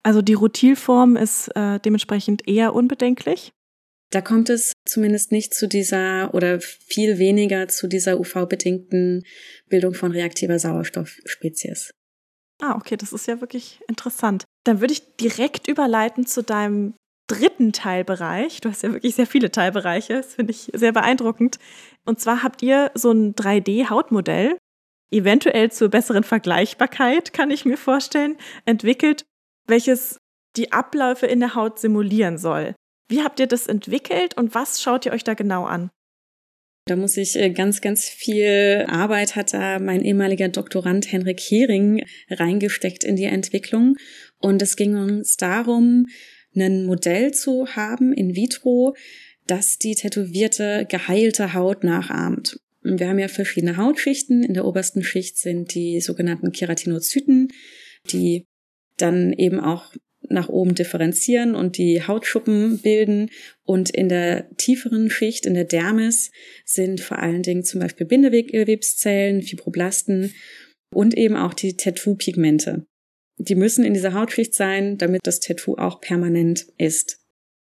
Also 0.02 0.22
die 0.22 0.34
Rutilform 0.34 1.16
ist 1.16 1.48
äh, 1.54 1.78
dementsprechend 1.80 2.48
eher 2.48 2.74
unbedenklich? 2.74 3.52
Da 4.14 4.20
kommt 4.20 4.48
es 4.48 4.72
zumindest 4.84 5.32
nicht 5.32 5.54
zu 5.54 5.66
dieser 5.66 6.32
oder 6.34 6.60
viel 6.60 7.18
weniger 7.18 7.66
zu 7.66 7.88
dieser 7.88 8.20
UV-bedingten 8.20 9.24
Bildung 9.68 9.94
von 9.94 10.12
reaktiver 10.12 10.56
Sauerstoffspezies. 10.60 11.90
Ah, 12.62 12.76
okay, 12.76 12.96
das 12.96 13.12
ist 13.12 13.26
ja 13.26 13.40
wirklich 13.40 13.80
interessant. 13.88 14.44
Dann 14.62 14.80
würde 14.80 14.92
ich 14.92 15.16
direkt 15.16 15.66
überleiten 15.66 16.26
zu 16.26 16.44
deinem 16.44 16.94
dritten 17.26 17.72
Teilbereich. 17.72 18.60
Du 18.60 18.68
hast 18.68 18.84
ja 18.84 18.92
wirklich 18.92 19.16
sehr 19.16 19.26
viele 19.26 19.50
Teilbereiche, 19.50 20.14
das 20.14 20.36
finde 20.36 20.52
ich 20.52 20.70
sehr 20.72 20.92
beeindruckend. 20.92 21.58
Und 22.04 22.20
zwar 22.20 22.44
habt 22.44 22.62
ihr 22.62 22.92
so 22.94 23.10
ein 23.10 23.34
3D-Hautmodell, 23.34 24.56
eventuell 25.10 25.72
zur 25.72 25.88
besseren 25.88 26.22
Vergleichbarkeit, 26.22 27.32
kann 27.32 27.50
ich 27.50 27.64
mir 27.64 27.76
vorstellen, 27.76 28.36
entwickelt, 28.64 29.24
welches 29.66 30.18
die 30.56 30.70
Abläufe 30.70 31.26
in 31.26 31.40
der 31.40 31.56
Haut 31.56 31.80
simulieren 31.80 32.38
soll. 32.38 32.76
Wie 33.08 33.22
habt 33.22 33.40
ihr 33.40 33.46
das 33.46 33.66
entwickelt 33.66 34.36
und 34.36 34.54
was 34.54 34.80
schaut 34.82 35.06
ihr 35.06 35.12
euch 35.12 35.24
da 35.24 35.34
genau 35.34 35.64
an? 35.64 35.90
Da 36.86 36.96
muss 36.96 37.16
ich 37.16 37.36
äh, 37.36 37.50
ganz, 37.50 37.80
ganz 37.80 38.04
viel 38.08 38.84
Arbeit 38.88 39.36
hat 39.36 39.54
da 39.54 39.78
mein 39.78 40.04
ehemaliger 40.04 40.48
Doktorand 40.48 41.10
Henrik 41.10 41.40
Hering 41.40 42.04
reingesteckt 42.28 43.04
in 43.04 43.16
die 43.16 43.24
Entwicklung. 43.24 43.96
Und 44.38 44.60
es 44.60 44.76
ging 44.76 44.94
uns 44.96 45.36
darum, 45.36 46.06
ein 46.54 46.84
Modell 46.84 47.32
zu 47.32 47.74
haben 47.74 48.12
in 48.12 48.36
vitro, 48.36 48.94
das 49.46 49.78
die 49.78 49.94
tätowierte, 49.94 50.86
geheilte 50.88 51.54
Haut 51.54 51.84
nachahmt. 51.84 52.60
Wir 52.82 53.08
haben 53.08 53.18
ja 53.18 53.28
verschiedene 53.28 53.78
Hautschichten. 53.78 54.42
In 54.42 54.52
der 54.52 54.66
obersten 54.66 55.02
Schicht 55.02 55.38
sind 55.38 55.74
die 55.74 56.02
sogenannten 56.02 56.52
Keratinozyten, 56.52 57.48
die 58.10 58.44
dann 58.98 59.32
eben 59.32 59.58
auch 59.58 59.94
nach 60.28 60.48
oben 60.48 60.74
differenzieren 60.74 61.54
und 61.54 61.78
die 61.78 62.02
Hautschuppen 62.06 62.78
bilden. 62.78 63.30
Und 63.64 63.90
in 63.90 64.08
der 64.08 64.48
tieferen 64.56 65.10
Schicht, 65.10 65.46
in 65.46 65.54
der 65.54 65.64
Dermis, 65.64 66.30
sind 66.64 67.00
vor 67.00 67.18
allen 67.18 67.42
Dingen 67.42 67.64
zum 67.64 67.80
Beispiel 67.80 68.06
Bindegewebszellen, 68.06 69.42
Fibroblasten 69.42 70.34
und 70.92 71.16
eben 71.16 71.36
auch 71.36 71.54
die 71.54 71.76
Tattoo-Pigmente. 71.76 72.86
Die 73.38 73.54
müssen 73.54 73.84
in 73.84 73.94
dieser 73.94 74.14
Hautschicht 74.14 74.54
sein, 74.54 74.96
damit 74.98 75.20
das 75.24 75.40
Tattoo 75.40 75.76
auch 75.76 76.00
permanent 76.00 76.66
ist. 76.78 77.20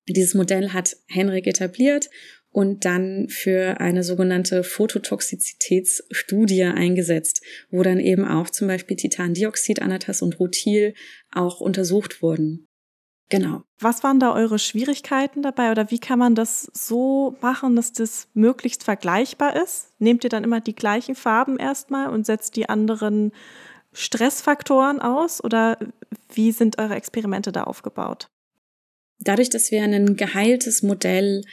Dieses 0.08 0.34
Modell 0.34 0.70
hat 0.72 0.96
Henrik 1.08 1.46
etabliert 1.46 2.08
und 2.58 2.84
dann 2.84 3.28
für 3.28 3.78
eine 3.78 4.02
sogenannte 4.02 4.64
Phototoxizitätsstudie 4.64 6.64
eingesetzt, 6.64 7.40
wo 7.70 7.84
dann 7.84 8.00
eben 8.00 8.24
auch 8.24 8.50
zum 8.50 8.66
Beispiel 8.66 8.96
Titandioxid, 8.96 9.80
Anatas 9.80 10.22
und 10.22 10.40
Rutil 10.40 10.94
auch 11.32 11.60
untersucht 11.60 12.20
wurden. 12.20 12.66
Genau. 13.28 13.62
Was 13.78 14.02
waren 14.02 14.18
da 14.18 14.34
eure 14.34 14.58
Schwierigkeiten 14.58 15.40
dabei 15.40 15.70
oder 15.70 15.92
wie 15.92 16.00
kann 16.00 16.18
man 16.18 16.34
das 16.34 16.68
so 16.74 17.36
machen, 17.40 17.76
dass 17.76 17.92
das 17.92 18.26
möglichst 18.34 18.82
vergleichbar 18.82 19.54
ist? 19.62 19.92
Nehmt 20.00 20.24
ihr 20.24 20.30
dann 20.30 20.42
immer 20.42 20.60
die 20.60 20.74
gleichen 20.74 21.14
Farben 21.14 21.60
erstmal 21.60 22.08
und 22.08 22.26
setzt 22.26 22.56
die 22.56 22.68
anderen 22.68 23.30
Stressfaktoren 23.92 25.00
aus 25.00 25.44
oder 25.44 25.78
wie 26.34 26.50
sind 26.50 26.80
eure 26.80 26.96
Experimente 26.96 27.52
da 27.52 27.62
aufgebaut? 27.62 28.30
Dadurch, 29.20 29.48
dass 29.48 29.70
wir 29.70 29.84
ein 29.84 30.16
geheiltes 30.16 30.82
Modell 30.82 31.44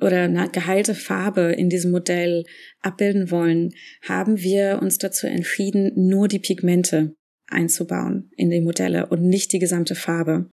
oder 0.00 0.22
eine 0.22 0.48
geheilte 0.50 0.94
Farbe 0.94 1.52
in 1.52 1.68
diesem 1.68 1.90
Modell 1.90 2.44
abbilden 2.80 3.30
wollen, 3.30 3.70
haben 4.02 4.38
wir 4.38 4.78
uns 4.80 4.98
dazu 4.98 5.26
entschieden, 5.26 5.92
nur 5.96 6.28
die 6.28 6.38
Pigmente 6.38 7.14
einzubauen 7.48 8.30
in 8.36 8.50
die 8.50 8.60
Modelle 8.60 9.06
und 9.06 9.22
nicht 9.22 9.52
die 9.52 9.58
gesamte 9.58 9.94
Farbe. 9.94 10.50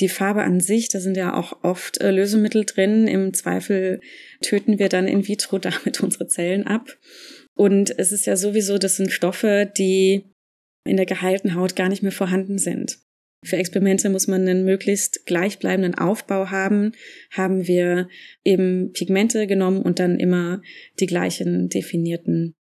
Die 0.00 0.08
Farbe 0.08 0.42
an 0.42 0.60
sich, 0.60 0.88
da 0.88 0.98
sind 0.98 1.16
ja 1.16 1.34
auch 1.34 1.62
oft 1.62 2.00
äh, 2.00 2.10
Lösemittel 2.10 2.64
drin. 2.64 3.06
Im 3.06 3.32
Zweifel 3.32 4.00
töten 4.42 4.78
wir 4.78 4.88
dann 4.88 5.06
in 5.06 5.26
vitro 5.26 5.58
damit 5.60 6.00
unsere 6.00 6.26
Zellen 6.26 6.66
ab. 6.66 6.98
Und 7.56 7.96
es 7.98 8.10
ist 8.10 8.26
ja 8.26 8.36
sowieso, 8.36 8.78
das 8.78 8.96
sind 8.96 9.12
Stoffe, 9.12 9.70
die 9.78 10.32
in 10.84 10.96
der 10.96 11.06
geheilten 11.06 11.54
Haut 11.54 11.76
gar 11.76 11.88
nicht 11.88 12.02
mehr 12.02 12.12
vorhanden 12.12 12.58
sind. 12.58 12.98
Für 13.44 13.56
Experimente 13.56 14.08
muss 14.10 14.26
man 14.26 14.48
einen 14.48 14.64
möglichst 14.64 15.26
gleichbleibenden 15.26 15.94
Aufbau 15.94 16.50
haben. 16.50 16.92
Haben 17.30 17.66
wir 17.66 18.08
eben 18.42 18.92
Pigmente 18.92 19.46
genommen 19.46 19.82
und 19.82 19.98
dann 19.98 20.18
immer 20.18 20.62
die 21.00 21.06
gleichen 21.06 21.68
definierten 21.68 22.54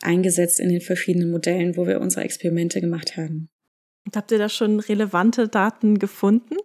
eingesetzt 0.00 0.60
in 0.60 0.68
den 0.68 0.80
verschiedenen 0.80 1.30
Modellen, 1.30 1.76
wo 1.76 1.86
wir 1.86 2.00
unsere 2.00 2.24
Experimente 2.24 2.80
gemacht 2.80 3.16
haben. 3.16 3.48
Und 4.06 4.16
habt 4.16 4.30
ihr 4.30 4.38
da 4.38 4.48
schon 4.48 4.80
relevante 4.80 5.48
Daten 5.48 5.98
gefunden? 5.98 6.56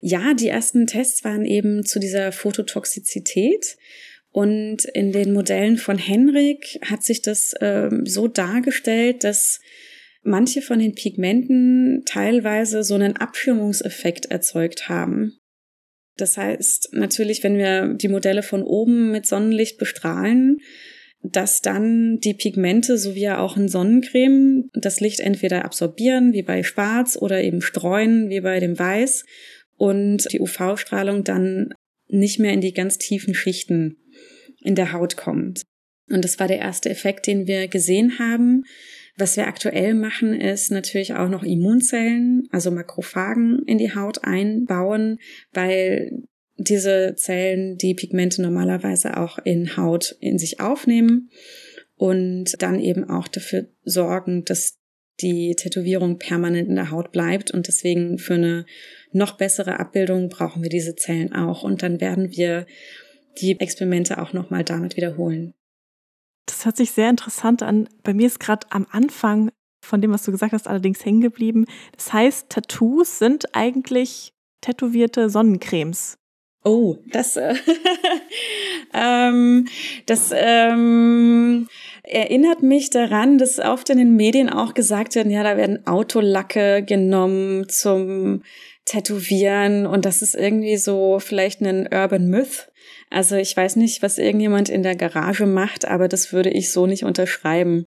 Ja, 0.00 0.34
die 0.34 0.48
ersten 0.48 0.86
Tests 0.86 1.24
waren 1.24 1.44
eben 1.44 1.84
zu 1.84 1.98
dieser 1.98 2.32
Phototoxizität. 2.32 3.76
Und 4.30 4.84
in 4.86 5.12
den 5.12 5.32
Modellen 5.32 5.76
von 5.76 5.98
Henrik 5.98 6.78
hat 6.82 7.02
sich 7.02 7.22
das 7.22 7.52
äh, 7.60 7.90
so 8.04 8.28
dargestellt, 8.28 9.24
dass 9.24 9.60
manche 10.22 10.62
von 10.62 10.78
den 10.78 10.94
Pigmenten 10.94 12.02
teilweise 12.06 12.84
so 12.84 12.94
einen 12.94 13.16
Abschirmungseffekt 13.16 14.26
erzeugt 14.26 14.88
haben. 14.88 15.38
Das 16.16 16.36
heißt 16.36 16.90
natürlich, 16.92 17.42
wenn 17.42 17.56
wir 17.56 17.94
die 17.94 18.08
Modelle 18.08 18.42
von 18.42 18.62
oben 18.62 19.10
mit 19.10 19.26
Sonnenlicht 19.26 19.78
bestrahlen, 19.78 20.58
dass 21.22 21.60
dann 21.60 22.18
die 22.18 22.34
Pigmente 22.34 22.98
sowie 22.98 23.30
auch 23.30 23.56
in 23.56 23.68
Sonnencreme 23.68 24.68
das 24.74 25.00
Licht 25.00 25.20
entweder 25.20 25.64
absorbieren, 25.64 26.32
wie 26.32 26.42
bei 26.42 26.62
Schwarz, 26.62 27.16
oder 27.16 27.42
eben 27.42 27.62
streuen, 27.62 28.28
wie 28.28 28.40
bei 28.40 28.58
dem 28.60 28.78
Weiß, 28.78 29.24
und 29.76 30.30
die 30.32 30.40
UV-Strahlung 30.40 31.24
dann 31.24 31.72
nicht 32.08 32.38
mehr 32.38 32.52
in 32.52 32.60
die 32.60 32.74
ganz 32.74 32.98
tiefen 32.98 33.34
Schichten 33.34 33.96
in 34.60 34.74
der 34.74 34.92
Haut 34.92 35.16
kommt. 35.16 35.62
Und 36.10 36.24
das 36.24 36.38
war 36.38 36.48
der 36.48 36.58
erste 36.58 36.90
Effekt, 36.90 37.26
den 37.26 37.46
wir 37.46 37.68
gesehen 37.68 38.18
haben. 38.18 38.64
Was 39.22 39.36
wir 39.36 39.46
aktuell 39.46 39.94
machen, 39.94 40.34
ist 40.34 40.72
natürlich 40.72 41.14
auch 41.14 41.28
noch 41.28 41.44
Immunzellen, 41.44 42.48
also 42.50 42.72
Makrophagen 42.72 43.62
in 43.66 43.78
die 43.78 43.94
Haut 43.94 44.24
einbauen, 44.24 45.20
weil 45.52 46.24
diese 46.56 47.14
Zellen 47.14 47.78
die 47.78 47.94
Pigmente 47.94 48.42
normalerweise 48.42 49.16
auch 49.16 49.38
in 49.38 49.76
Haut 49.76 50.16
in 50.18 50.38
sich 50.38 50.58
aufnehmen 50.58 51.30
und 51.94 52.60
dann 52.60 52.80
eben 52.80 53.08
auch 53.08 53.28
dafür 53.28 53.68
sorgen, 53.84 54.44
dass 54.44 54.80
die 55.20 55.54
Tätowierung 55.54 56.18
permanent 56.18 56.68
in 56.68 56.74
der 56.74 56.90
Haut 56.90 57.12
bleibt 57.12 57.52
und 57.52 57.68
deswegen 57.68 58.18
für 58.18 58.34
eine 58.34 58.66
noch 59.12 59.36
bessere 59.36 59.78
Abbildung 59.78 60.30
brauchen 60.30 60.64
wir 60.64 60.68
diese 60.68 60.96
Zellen 60.96 61.32
auch 61.32 61.62
und 61.62 61.84
dann 61.84 62.00
werden 62.00 62.32
wir 62.32 62.66
die 63.40 63.60
Experimente 63.60 64.20
auch 64.20 64.32
nochmal 64.32 64.64
damit 64.64 64.96
wiederholen. 64.96 65.54
Das 66.46 66.64
hört 66.64 66.76
sich 66.76 66.92
sehr 66.92 67.10
interessant 67.10 67.62
an. 67.62 67.88
Bei 68.02 68.14
mir 68.14 68.26
ist 68.26 68.40
gerade 68.40 68.66
am 68.70 68.86
Anfang 68.90 69.50
von 69.84 70.00
dem, 70.00 70.12
was 70.12 70.22
du 70.22 70.32
gesagt 70.32 70.52
hast, 70.52 70.68
allerdings 70.68 71.04
hängen 71.04 71.20
geblieben. 71.20 71.66
Das 71.96 72.12
heißt, 72.12 72.48
Tattoos 72.48 73.18
sind 73.18 73.54
eigentlich 73.54 74.32
tätowierte 74.60 75.28
Sonnencremes. 75.28 76.18
Oh, 76.64 76.96
das, 77.08 77.36
äh, 77.36 77.54
ähm, 78.94 79.66
das 80.06 80.30
ähm, 80.32 81.68
erinnert 82.04 82.62
mich 82.62 82.90
daran, 82.90 83.38
dass 83.38 83.58
oft 83.58 83.90
in 83.90 83.98
den 83.98 84.14
Medien 84.14 84.48
auch 84.48 84.74
gesagt 84.74 85.16
werden, 85.16 85.32
ja, 85.32 85.42
da 85.42 85.56
werden 85.56 85.86
Autolacke 85.86 86.84
genommen 86.84 87.68
zum 87.68 88.42
Tätowieren 88.84 89.86
und 89.86 90.04
das 90.04 90.22
ist 90.22 90.34
irgendwie 90.34 90.76
so 90.76 91.18
vielleicht 91.18 91.60
ein 91.62 91.88
Urban 91.92 92.28
Myth. 92.28 92.71
Also 93.12 93.36
ich 93.36 93.54
weiß 93.54 93.76
nicht, 93.76 94.02
was 94.02 94.16
irgendjemand 94.16 94.70
in 94.70 94.82
der 94.82 94.96
Garage 94.96 95.44
macht, 95.44 95.84
aber 95.86 96.08
das 96.08 96.32
würde 96.32 96.48
ich 96.48 96.72
so 96.72 96.86
nicht 96.86 97.04
unterschreiben. 97.04 97.84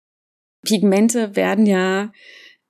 Pigmente 0.66 1.36
werden 1.36 1.68
ja 1.68 2.12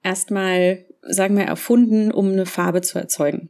erstmal, 0.03 0.85
sagen 1.01 1.37
wir, 1.37 1.45
erfunden, 1.45 2.11
um 2.11 2.33
eine 2.33 2.45
Farbe 2.45 2.81
zu 2.81 2.99
erzeugen. 2.99 3.49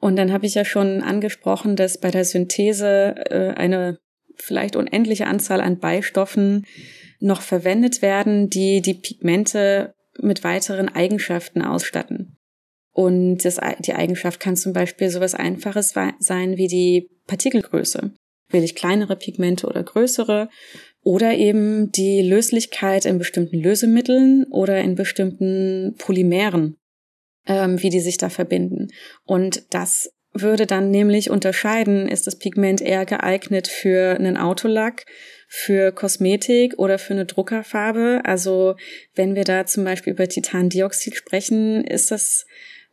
Und 0.00 0.16
dann 0.16 0.32
habe 0.32 0.44
ich 0.44 0.54
ja 0.54 0.66
schon 0.66 1.00
angesprochen, 1.00 1.76
dass 1.76 1.98
bei 1.98 2.10
der 2.10 2.26
Synthese 2.26 3.14
äh, 3.30 3.54
eine 3.54 3.98
vielleicht 4.36 4.76
unendliche 4.76 5.28
Anzahl 5.28 5.62
an 5.62 5.78
Beistoffen 5.78 6.66
noch 7.20 7.40
verwendet 7.40 8.02
werden, 8.02 8.50
die 8.50 8.82
die 8.82 8.94
Pigmente 8.94 9.94
mit 10.20 10.44
weiteren 10.44 10.90
Eigenschaften 10.90 11.62
ausstatten. 11.62 12.36
Und 12.90 13.46
das, 13.46 13.58
die 13.78 13.94
Eigenschaft 13.94 14.40
kann 14.40 14.56
zum 14.56 14.74
Beispiel 14.74 15.08
sowas 15.08 15.34
Einfaches 15.34 15.94
sein 16.18 16.58
wie 16.58 16.68
die 16.68 17.08
Partikelgröße. 17.26 18.12
Will 18.52 18.62
ich 18.62 18.74
kleinere 18.74 19.16
Pigmente 19.16 19.66
oder 19.66 19.82
größere? 19.82 20.48
Oder 21.02 21.34
eben 21.34 21.90
die 21.90 22.22
Löslichkeit 22.22 23.06
in 23.06 23.18
bestimmten 23.18 23.58
Lösemitteln 23.58 24.44
oder 24.50 24.80
in 24.80 24.94
bestimmten 24.94 25.96
Polymeren, 25.98 26.76
ähm, 27.46 27.82
wie 27.82 27.90
die 27.90 28.00
sich 28.00 28.18
da 28.18 28.28
verbinden. 28.28 28.88
Und 29.24 29.64
das 29.70 30.12
würde 30.32 30.66
dann 30.66 30.90
nämlich 30.90 31.30
unterscheiden, 31.30 32.08
ist 32.08 32.26
das 32.26 32.38
Pigment 32.38 32.80
eher 32.80 33.04
geeignet 33.04 33.68
für 33.68 34.14
einen 34.14 34.36
Autolack, 34.36 35.04
für 35.48 35.92
Kosmetik 35.92 36.78
oder 36.78 36.98
für 36.98 37.12
eine 37.12 37.26
Druckerfarbe. 37.26 38.22
Also 38.24 38.76
wenn 39.14 39.34
wir 39.34 39.44
da 39.44 39.66
zum 39.66 39.84
Beispiel 39.84 40.14
über 40.14 40.28
Titandioxid 40.28 41.14
sprechen, 41.14 41.84
ist 41.84 42.10
das, 42.10 42.46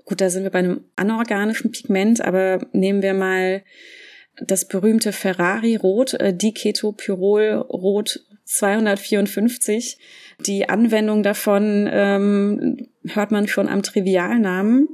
gut, 0.03 0.19
da 0.19 0.29
sind 0.29 0.43
wir 0.43 0.49
bei 0.49 0.59
einem 0.59 0.83
anorganischen 0.97 1.71
Pigment, 1.71 2.19
aber 2.21 2.67
nehmen 2.73 3.01
wir 3.01 3.13
mal 3.13 3.63
das 4.41 4.67
berühmte 4.67 5.11
Ferrari-Rot, 5.11 6.15
äh, 6.15 6.33
Diketopyrol-Rot 6.33 8.25
254. 8.45 9.97
Die 10.45 10.69
Anwendung 10.69 11.23
davon 11.23 11.87
ähm, 11.91 12.87
hört 13.07 13.31
man 13.31 13.47
schon 13.47 13.67
am 13.67 13.83
Trivialnamen, 13.83 14.87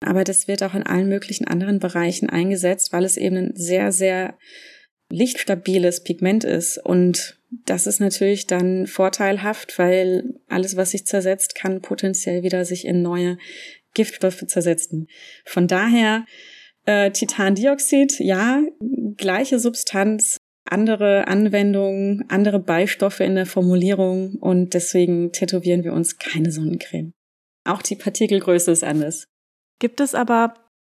aber 0.00 0.24
das 0.24 0.48
wird 0.48 0.62
auch 0.62 0.74
in 0.74 0.84
allen 0.84 1.08
möglichen 1.08 1.46
anderen 1.46 1.78
Bereichen 1.78 2.28
eingesetzt, 2.28 2.92
weil 2.92 3.04
es 3.04 3.16
eben 3.16 3.36
ein 3.36 3.52
sehr, 3.56 3.90
sehr 3.90 4.38
lichtstabiles 5.10 6.04
Pigment 6.04 6.44
ist. 6.44 6.78
Und 6.78 7.38
das 7.66 7.86
ist 7.86 8.00
natürlich 8.00 8.46
dann 8.46 8.86
vorteilhaft, 8.86 9.78
weil 9.78 10.34
alles, 10.48 10.76
was 10.76 10.90
sich 10.90 11.06
zersetzt, 11.06 11.54
kann 11.54 11.82
potenziell 11.82 12.42
wieder 12.42 12.64
sich 12.64 12.84
in 12.84 13.02
neue 13.02 13.38
Giftstoffe 13.94 14.44
zersetzen. 14.46 15.08
Von 15.44 15.68
daher 15.68 16.26
äh, 16.86 17.10
Titandioxid, 17.10 18.18
ja, 18.20 18.62
gleiche 19.16 19.58
Substanz, 19.58 20.38
andere 20.64 21.28
Anwendungen, 21.28 22.24
andere 22.28 22.58
Beistoffe 22.58 23.24
in 23.24 23.34
der 23.34 23.46
Formulierung 23.46 24.36
und 24.36 24.74
deswegen 24.74 25.32
tätowieren 25.32 25.84
wir 25.84 25.92
uns 25.92 26.18
keine 26.18 26.50
Sonnencreme. 26.50 27.12
Auch 27.64 27.82
die 27.82 27.96
Partikelgröße 27.96 28.70
ist 28.70 28.84
anders. 28.84 29.26
Gibt 29.78 30.00
es 30.00 30.14
aber 30.14 30.54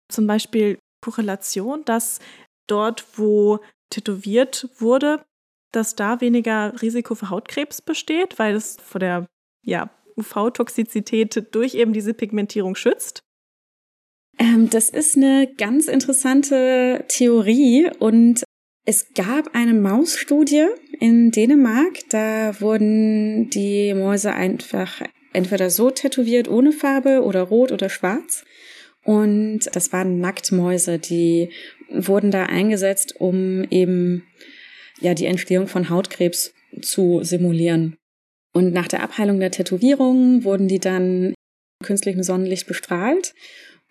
zum 0.09 0.27
Beispiel 0.27 0.79
Korrelation, 1.01 1.85
dass 1.85 2.21
dort, 2.67 3.05
wo 3.19 3.61
tätowiert 3.91 4.69
wurde, 4.79 5.25
dass 5.73 5.95
da 5.95 6.21
weniger 6.21 6.81
Risiko 6.81 7.15
für 7.15 7.31
Hautkrebs 7.31 7.83
besteht, 7.83 8.39
weil 8.39 8.55
es 8.55 8.77
vor 8.83 8.99
der 8.99 9.27
ja, 9.65 9.91
UV-Toxizität 10.17 11.55
durch 11.55 11.75
eben 11.75 11.93
diese 11.93 12.15
Pigmentierung 12.15 12.75
schützt? 12.75 13.23
Ähm, 14.39 14.69
das 14.71 14.89
ist 14.89 15.17
eine 15.17 15.49
ganz 15.57 15.89
interessante 15.89 17.05
Theorie 17.09 17.91
und 17.99 18.45
es 18.85 19.13
gab 19.15 19.55
eine 19.55 19.75
Mausstudie 19.75 20.67
in 21.01 21.31
Dänemark. 21.31 21.99
Da 22.11 22.61
wurden 22.61 23.51
die 23.51 23.95
Mäuse 23.95 24.33
einfach 24.33 25.03
entweder 25.33 25.71
so 25.71 25.91
tätowiert 25.91 26.49
ohne 26.49 26.73
Farbe 26.73 27.23
oder 27.23 27.43
rot 27.43 27.73
oder 27.73 27.89
schwarz. 27.89 28.45
Und 29.05 29.61
das 29.73 29.93
waren 29.93 30.21
Nacktmäuse, 30.21 30.99
die 30.99 31.51
wurden 31.91 32.31
da 32.31 32.45
eingesetzt, 32.45 33.15
um 33.21 33.65
eben 33.71 34.25
ja 35.01 35.15
die 35.15 35.27
Entstehung 35.27 35.69
von 35.69 35.91
Hautkrebs 35.91 36.53
zu 36.81 37.21
simulieren. 37.23 37.97
Und 38.53 38.73
nach 38.73 38.89
der 38.89 39.03
Abheilung 39.03 39.39
der 39.39 39.51
Tätowierung 39.51 40.45
wurden 40.45 40.67
die 40.67 40.81
dann 40.81 41.35
künstlichem 41.85 42.23
Sonnenlicht 42.23 42.67
bestrahlt. 42.67 43.35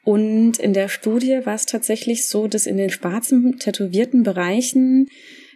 Und 0.05 0.59
in 0.59 0.73
der 0.73 0.87
Studie 0.87 1.41
war 1.45 1.55
es 1.55 1.65
tatsächlich 1.65 2.27
so, 2.27 2.47
dass 2.47 2.67
in 2.67 2.77
den 2.77 2.91
schwarzen 2.91 3.57
tätowierten 3.57 4.21
Bereichen 4.21 5.09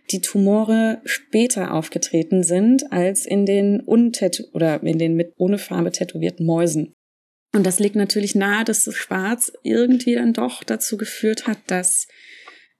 die 0.09 0.21
Tumore 0.21 1.01
später 1.05 1.71
aufgetreten 1.71 2.41
sind 2.41 2.91
als 2.91 3.27
in 3.27 3.45
den 3.45 3.79
untätow 3.79 4.47
oder 4.53 4.81
in 4.81 4.97
den 4.97 5.15
mit 5.15 5.33
ohne 5.37 5.59
Farbe 5.59 5.91
tätowierten 5.91 6.47
Mäusen. 6.47 6.95
Und 7.53 7.63
das 7.63 7.79
liegt 7.79 7.95
natürlich 7.95 8.33
nahe, 8.33 8.63
dass 8.63 8.85
das 8.85 8.95
Schwarz 8.95 9.51
irgendwie 9.61 10.15
dann 10.15 10.33
doch 10.33 10.63
dazu 10.63 10.97
geführt 10.97 11.45
hat, 11.45 11.59
dass 11.67 12.07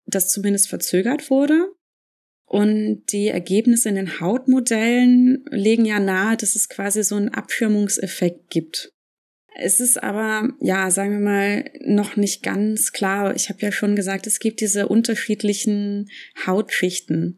das 0.08 0.32
zumindest 0.32 0.70
verzögert 0.70 1.30
wurde. 1.30 1.68
Und 2.48 3.04
die 3.12 3.28
Ergebnisse 3.28 3.90
in 3.90 3.96
den 3.96 4.20
Hautmodellen 4.20 5.46
legen 5.52 5.86
ja 5.86 6.00
nahe, 6.00 6.36
dass 6.36 6.56
es 6.56 6.68
quasi 6.68 7.04
so 7.04 7.14
einen 7.14 7.30
Abschirmungseffekt 7.30 8.50
gibt. 8.50 8.92
Es 9.62 9.80
ist 9.80 10.02
aber, 10.02 10.50
ja, 10.62 10.90
sagen 10.90 11.12
wir 11.12 11.20
mal, 11.20 11.72
noch 11.82 12.16
nicht 12.16 12.44
ganz 12.44 12.94
klar. 12.94 13.36
Ich 13.36 13.50
habe 13.50 13.60
ja 13.62 13.72
schon 13.72 13.96
gesagt, 13.96 14.26
es 14.26 14.40
gibt 14.40 14.62
diese 14.62 14.88
unterschiedlichen 14.88 16.10
Hautschichten. 16.46 17.36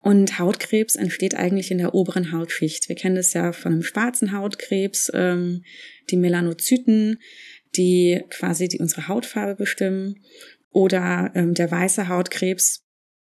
Und 0.00 0.38
Hautkrebs 0.38 0.94
entsteht 0.94 1.34
eigentlich 1.34 1.70
in 1.70 1.78
der 1.78 1.94
oberen 1.94 2.32
Hautschicht. 2.32 2.88
Wir 2.88 2.96
kennen 2.96 3.16
das 3.16 3.34
ja 3.34 3.52
von 3.52 3.72
einem 3.72 3.82
schwarzen 3.82 4.32
Hautkrebs, 4.32 5.10
ähm, 5.12 5.64
die 6.10 6.16
Melanozyten, 6.16 7.18
die 7.76 8.22
quasi 8.30 8.68
die 8.68 8.78
unsere 8.78 9.08
Hautfarbe 9.08 9.56
bestimmen. 9.56 10.24
Oder 10.70 11.32
ähm, 11.34 11.52
der 11.54 11.70
weiße 11.70 12.08
Hautkrebs 12.08 12.84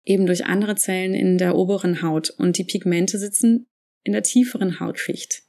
eben 0.03 0.25
durch 0.25 0.45
andere 0.45 0.75
Zellen 0.75 1.13
in 1.13 1.37
der 1.37 1.55
oberen 1.55 2.01
Haut. 2.01 2.29
Und 2.29 2.57
die 2.57 2.65
Pigmente 2.65 3.17
sitzen 3.17 3.65
in 4.03 4.13
der 4.13 4.23
tieferen 4.23 4.79
Hautschicht. 4.79 5.46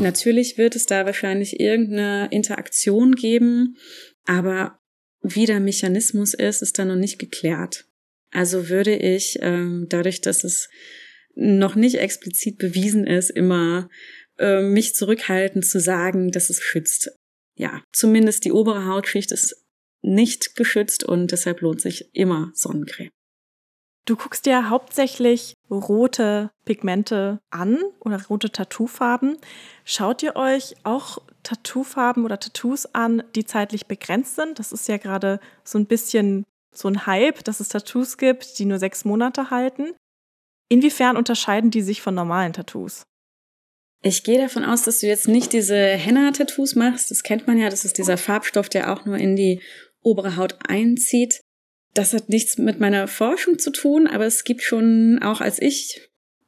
Natürlich 0.00 0.58
wird 0.58 0.76
es 0.76 0.86
da 0.86 1.06
wahrscheinlich 1.06 1.60
irgendeine 1.60 2.28
Interaktion 2.30 3.14
geben, 3.14 3.76
aber 4.24 4.78
wie 5.22 5.46
der 5.46 5.60
Mechanismus 5.60 6.34
ist, 6.34 6.62
ist 6.62 6.78
da 6.78 6.84
noch 6.84 6.96
nicht 6.96 7.18
geklärt. 7.18 7.86
Also 8.30 8.68
würde 8.68 8.96
ich, 8.96 9.38
ähm, 9.40 9.86
dadurch, 9.88 10.20
dass 10.20 10.44
es 10.44 10.68
noch 11.36 11.76
nicht 11.76 11.96
explizit 11.96 12.58
bewiesen 12.58 13.06
ist, 13.06 13.30
immer 13.30 13.88
äh, 14.38 14.60
mich 14.60 14.94
zurückhalten 14.94 15.62
zu 15.62 15.80
sagen, 15.80 16.30
dass 16.30 16.50
es 16.50 16.60
schützt. 16.60 17.10
Ja, 17.56 17.82
zumindest 17.92 18.44
die 18.44 18.52
obere 18.52 18.86
Hautschicht 18.86 19.30
ist 19.30 19.64
nicht 20.02 20.56
geschützt 20.56 21.04
und 21.04 21.30
deshalb 21.32 21.60
lohnt 21.60 21.80
sich 21.80 22.10
immer 22.12 22.50
Sonnencreme. 22.54 23.10
Du 24.06 24.16
guckst 24.16 24.44
dir 24.44 24.68
hauptsächlich 24.68 25.54
rote 25.70 26.50
Pigmente 26.66 27.40
an 27.50 27.78
oder 28.00 28.20
rote 28.26 28.50
Tattoofarben. 28.50 29.38
Schaut 29.84 30.22
ihr 30.22 30.36
euch 30.36 30.74
auch 30.84 31.18
Tattoofarben 31.42 32.24
oder 32.24 32.38
Tattoos 32.38 32.86
an, 32.94 33.22
die 33.34 33.46
zeitlich 33.46 33.86
begrenzt 33.86 34.36
sind? 34.36 34.58
Das 34.58 34.72
ist 34.72 34.88
ja 34.88 34.98
gerade 34.98 35.40
so 35.64 35.78
ein 35.78 35.86
bisschen 35.86 36.44
so 36.70 36.88
ein 36.88 37.06
Hype, 37.06 37.44
dass 37.44 37.60
es 37.60 37.68
Tattoos 37.68 38.18
gibt, 38.18 38.58
die 38.58 38.66
nur 38.66 38.78
sechs 38.78 39.06
Monate 39.06 39.50
halten. 39.50 39.94
Inwiefern 40.68 41.16
unterscheiden 41.16 41.70
die 41.70 41.82
sich 41.82 42.02
von 42.02 42.14
normalen 42.14 42.52
Tattoos? 42.52 43.04
Ich 44.02 44.22
gehe 44.22 44.38
davon 44.38 44.64
aus, 44.64 44.82
dass 44.82 45.00
du 45.00 45.06
jetzt 45.06 45.28
nicht 45.28 45.54
diese 45.54 45.76
Henna-Tattoos 45.76 46.74
machst. 46.74 47.10
Das 47.10 47.22
kennt 47.22 47.46
man 47.46 47.56
ja, 47.56 47.70
das 47.70 47.86
ist 47.86 47.96
dieser 47.96 48.18
Farbstoff, 48.18 48.68
der 48.68 48.92
auch 48.92 49.06
nur 49.06 49.16
in 49.16 49.34
die 49.34 49.62
obere 50.02 50.36
Haut 50.36 50.58
einzieht 50.68 51.43
das 51.94 52.12
hat 52.12 52.28
nichts 52.28 52.58
mit 52.58 52.80
meiner 52.80 53.08
Forschung 53.08 53.58
zu 53.58 53.70
tun, 53.70 54.06
aber 54.06 54.26
es 54.26 54.44
gibt 54.44 54.62
schon, 54.62 55.20
auch 55.22 55.40
als 55.40 55.62
ich 55.62 56.00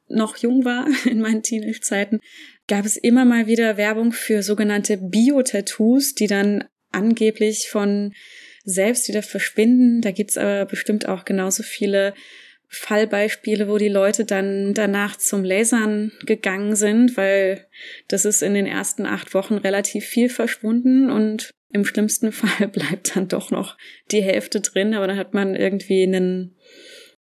noch 0.07 0.37
jung 0.37 0.65
war, 0.65 0.87
in 1.05 1.19
meinen 1.19 1.43
Teenage-Zeiten, 1.43 2.19
gab 2.67 2.85
es 2.85 2.97
immer 2.97 3.25
mal 3.25 3.47
wieder 3.47 3.77
Werbung 3.77 4.11
für 4.11 4.43
sogenannte 4.43 4.97
Bio-Tattoos, 4.97 6.13
die 6.13 6.27
dann 6.27 6.65
angeblich 6.91 7.69
von 7.69 8.13
selbst 8.65 9.07
wieder 9.07 9.23
verschwinden. 9.23 10.01
Da 10.01 10.11
gibt's 10.11 10.37
aber 10.37 10.65
bestimmt 10.65 11.07
auch 11.07 11.23
genauso 11.23 11.63
viele 11.63 12.13
Fallbeispiele, 12.69 13.69
wo 13.69 13.77
die 13.77 13.87
Leute 13.87 14.25
dann 14.25 14.73
danach 14.73 15.15
zum 15.15 15.45
Lasern 15.45 16.11
gegangen 16.25 16.75
sind, 16.75 17.15
weil 17.15 17.65
das 18.09 18.25
ist 18.25 18.43
in 18.43 18.53
den 18.53 18.65
ersten 18.65 19.05
acht 19.05 19.33
Wochen 19.33 19.53
relativ 19.53 20.05
viel 20.05 20.29
verschwunden 20.29 21.09
und 21.09 21.51
im 21.71 21.85
schlimmsten 21.85 22.31
Fall 22.31 22.67
bleibt 22.67 23.15
dann 23.15 23.27
doch 23.27 23.51
noch 23.51 23.77
die 24.11 24.21
Hälfte 24.21 24.61
drin, 24.61 24.93
aber 24.93 25.07
dann 25.07 25.17
hat 25.17 25.33
man 25.33 25.55
irgendwie 25.55 26.03
ein 26.03 26.55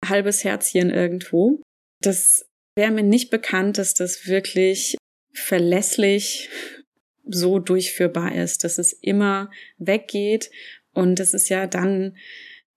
halbes 0.06 0.44
Herzchen 0.44 0.90
irgendwo. 0.90 1.62
Das 2.02 2.46
wäre 2.76 2.92
mir 2.92 3.04
nicht 3.04 3.30
bekannt, 3.30 3.78
dass 3.78 3.94
das 3.94 4.28
wirklich 4.28 4.96
verlässlich 5.34 6.50
so 7.30 7.60
durchführbar 7.60 8.36
ist, 8.36 8.64
dass 8.64 8.78
es 8.78 8.94
immer 8.94 9.52
weggeht. 9.78 10.50
Und 10.94 11.20
das 11.20 11.34
ist 11.34 11.50
ja 11.50 11.68
dann, 11.68 12.16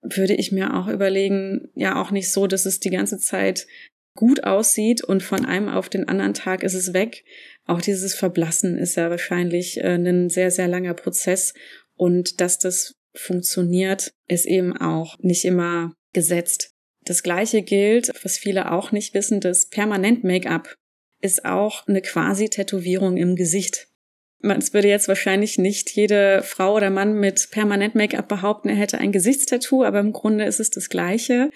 würde 0.01 0.33
ich 0.33 0.51
mir 0.51 0.75
auch 0.75 0.87
überlegen, 0.87 1.69
ja 1.73 2.01
auch 2.01 2.11
nicht 2.11 2.31
so, 2.31 2.47
dass 2.47 2.65
es 2.65 2.79
die 2.79 2.89
ganze 2.89 3.17
Zeit 3.17 3.67
gut 4.15 4.43
aussieht 4.43 5.03
und 5.03 5.23
von 5.23 5.45
einem 5.45 5.69
auf 5.69 5.87
den 5.87 6.09
anderen 6.09 6.33
Tag 6.33 6.63
ist 6.63 6.73
es 6.73 6.93
weg, 6.93 7.23
auch 7.65 7.81
dieses 7.81 8.15
Verblassen 8.15 8.77
ist 8.77 8.95
ja 8.95 9.09
wahrscheinlich 9.09 9.77
äh, 9.77 9.95
ein 9.95 10.29
sehr, 10.29 10.51
sehr 10.51 10.67
langer 10.67 10.93
Prozess. 10.93 11.53
Und 11.95 12.41
dass 12.41 12.57
das 12.57 12.95
funktioniert, 13.13 14.13
ist 14.27 14.45
eben 14.45 14.75
auch 14.75 15.17
nicht 15.19 15.45
immer 15.45 15.93
gesetzt. 16.13 16.71
Das 17.03 17.23
Gleiche 17.23 17.61
gilt, 17.61 18.11
was 18.23 18.37
viele 18.37 18.71
auch 18.71 18.91
nicht 18.91 19.13
wissen, 19.13 19.39
das 19.39 19.67
Permanent-Make-up 19.67 20.75
ist 21.19 21.45
auch 21.45 21.87
eine 21.87 22.01
quasi 22.01 22.49
Tätowierung 22.49 23.17
im 23.17 23.35
Gesicht. 23.35 23.87
Es 24.43 24.73
würde 24.73 24.87
jetzt 24.87 25.07
wahrscheinlich 25.07 25.57
nicht 25.59 25.91
jede 25.91 26.41
Frau 26.43 26.75
oder 26.75 26.89
Mann 26.89 27.13
mit 27.13 27.49
Permanent-Make-up 27.51 28.27
behaupten, 28.27 28.69
er 28.69 28.75
hätte 28.75 28.97
ein 28.97 29.11
Gesichtstattoo, 29.11 29.83
aber 29.83 29.99
im 29.99 30.13
Grunde 30.13 30.45
ist 30.45 30.59
es 30.59 30.71
das 30.71 30.89
Gleiche. 30.89 31.51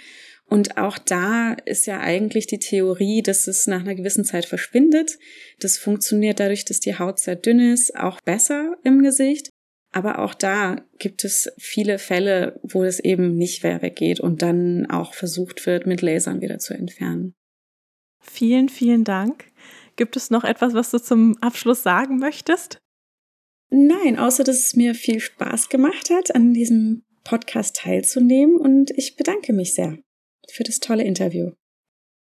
Und 0.47 0.77
auch 0.77 0.97
da 0.97 1.53
ist 1.65 1.87
ja 1.87 1.99
eigentlich 1.99 2.45
die 2.45 2.59
Theorie, 2.59 3.23
dass 3.23 3.47
es 3.47 3.65
nach 3.67 3.79
einer 3.79 3.95
gewissen 3.95 4.25
Zeit 4.25 4.45
verschwindet. 4.45 5.17
Das 5.59 5.77
funktioniert 5.77 6.39
dadurch, 6.39 6.65
dass 6.65 6.79
die 6.79 6.99
Haut 6.99 7.19
sehr 7.19 7.35
dünn 7.35 7.59
ist, 7.59 7.95
auch 7.95 8.21
besser 8.21 8.75
im 8.83 9.01
Gesicht. 9.01 9.49
Aber 9.91 10.19
auch 10.19 10.33
da 10.33 10.85
gibt 10.99 11.23
es 11.23 11.49
viele 11.57 11.99
Fälle, 11.99 12.59
wo 12.63 12.83
es 12.83 12.99
eben 12.99 13.35
nicht 13.37 13.63
mehr 13.63 13.81
weggeht 13.81 14.19
und 14.19 14.41
dann 14.41 14.85
auch 14.89 15.13
versucht 15.13 15.65
wird, 15.65 15.87
mit 15.87 16.01
Lasern 16.01 16.41
wieder 16.41 16.59
zu 16.59 16.73
entfernen. 16.73 17.33
Vielen, 18.19 18.69
vielen 18.69 19.03
Dank. 19.03 19.45
Gibt 19.95 20.17
es 20.17 20.29
noch 20.29 20.43
etwas, 20.43 20.73
was 20.73 20.91
du 20.91 20.99
zum 20.99 21.37
Abschluss 21.41 21.81
sagen 21.81 22.17
möchtest? 22.17 22.79
Nein, 23.69 24.19
außer 24.19 24.43
dass 24.43 24.59
es 24.59 24.75
mir 24.75 24.95
viel 24.95 25.19
Spaß 25.19 25.69
gemacht 25.69 26.09
hat, 26.09 26.35
an 26.35 26.53
diesem 26.53 27.03
Podcast 27.23 27.77
teilzunehmen 27.77 28.57
und 28.57 28.91
ich 28.91 29.15
bedanke 29.15 29.53
mich 29.53 29.73
sehr 29.73 29.97
für 30.51 30.63
das 30.63 30.79
tolle 30.79 31.03
Interview. 31.03 31.51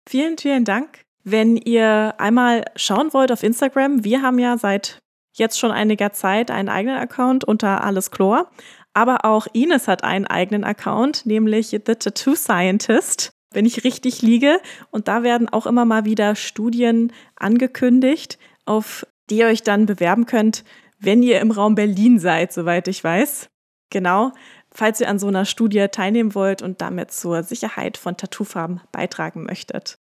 Vielen, 0.10 0.38
vielen 0.38 0.66
Dank. 0.66 1.06
Wenn 1.24 1.56
ihr 1.58 2.16
einmal 2.18 2.66
schauen 2.76 3.14
wollt 3.14 3.32
auf 3.32 3.44
Instagram, 3.44 4.04
wir 4.04 4.22
haben 4.22 4.40
ja 4.40 4.58
seit 4.58 5.00
jetzt 5.34 5.60
schon 5.60 5.72
einiger 5.72 6.12
Zeit 6.12 6.52
einen 6.52 6.70
eigenen 6.70 6.98
Account 6.98 7.44
unter 7.44 7.84
Alles 7.84 8.12
Chlor. 8.12 8.50
Aber 8.94 9.24
auch 9.24 9.48
Ines 9.54 9.88
hat 9.88 10.04
einen 10.04 10.28
eigenen 10.28 10.64
Account, 10.64 11.26
nämlich 11.26 11.70
The 11.70 11.80
Tattoo 11.80 12.36
Scientist, 12.36 13.32
wenn 13.54 13.66
ich 13.66 13.84
richtig 13.84 14.22
liege. 14.22 14.60
Und 14.90 15.08
da 15.08 15.24
werden 15.24 15.48
auch 15.48 15.66
immer 15.66 15.86
mal 15.86 16.06
wieder 16.06 16.36
Studien 16.36 17.14
angekündigt, 17.38 18.38
auf 18.66 19.06
die 19.30 19.38
ihr 19.38 19.48
euch 19.48 19.64
dann 19.64 19.86
bewerben 19.86 20.26
könnt, 20.26 20.66
wenn 21.00 21.24
ihr 21.24 21.40
im 21.40 21.52
Raum 21.52 21.76
Berlin 21.76 22.20
seid, 22.20 22.52
soweit 22.52 22.88
ich 22.88 23.04
weiß. 23.04 23.50
Genau 23.90 24.32
falls 24.74 25.02
ihr 25.02 25.10
an 25.10 25.20
so 25.20 25.28
einer 25.28 25.46
Studie 25.46 25.88
teilnehmen 25.92 26.36
wollt 26.36 26.62
und 26.62 26.82
damit 26.82 27.12
zur 27.12 27.44
Sicherheit 27.44 27.98
von 27.98 28.18
Tattoofarben 28.18 28.82
beitragen 28.92 29.44
möchtet. 29.44 29.96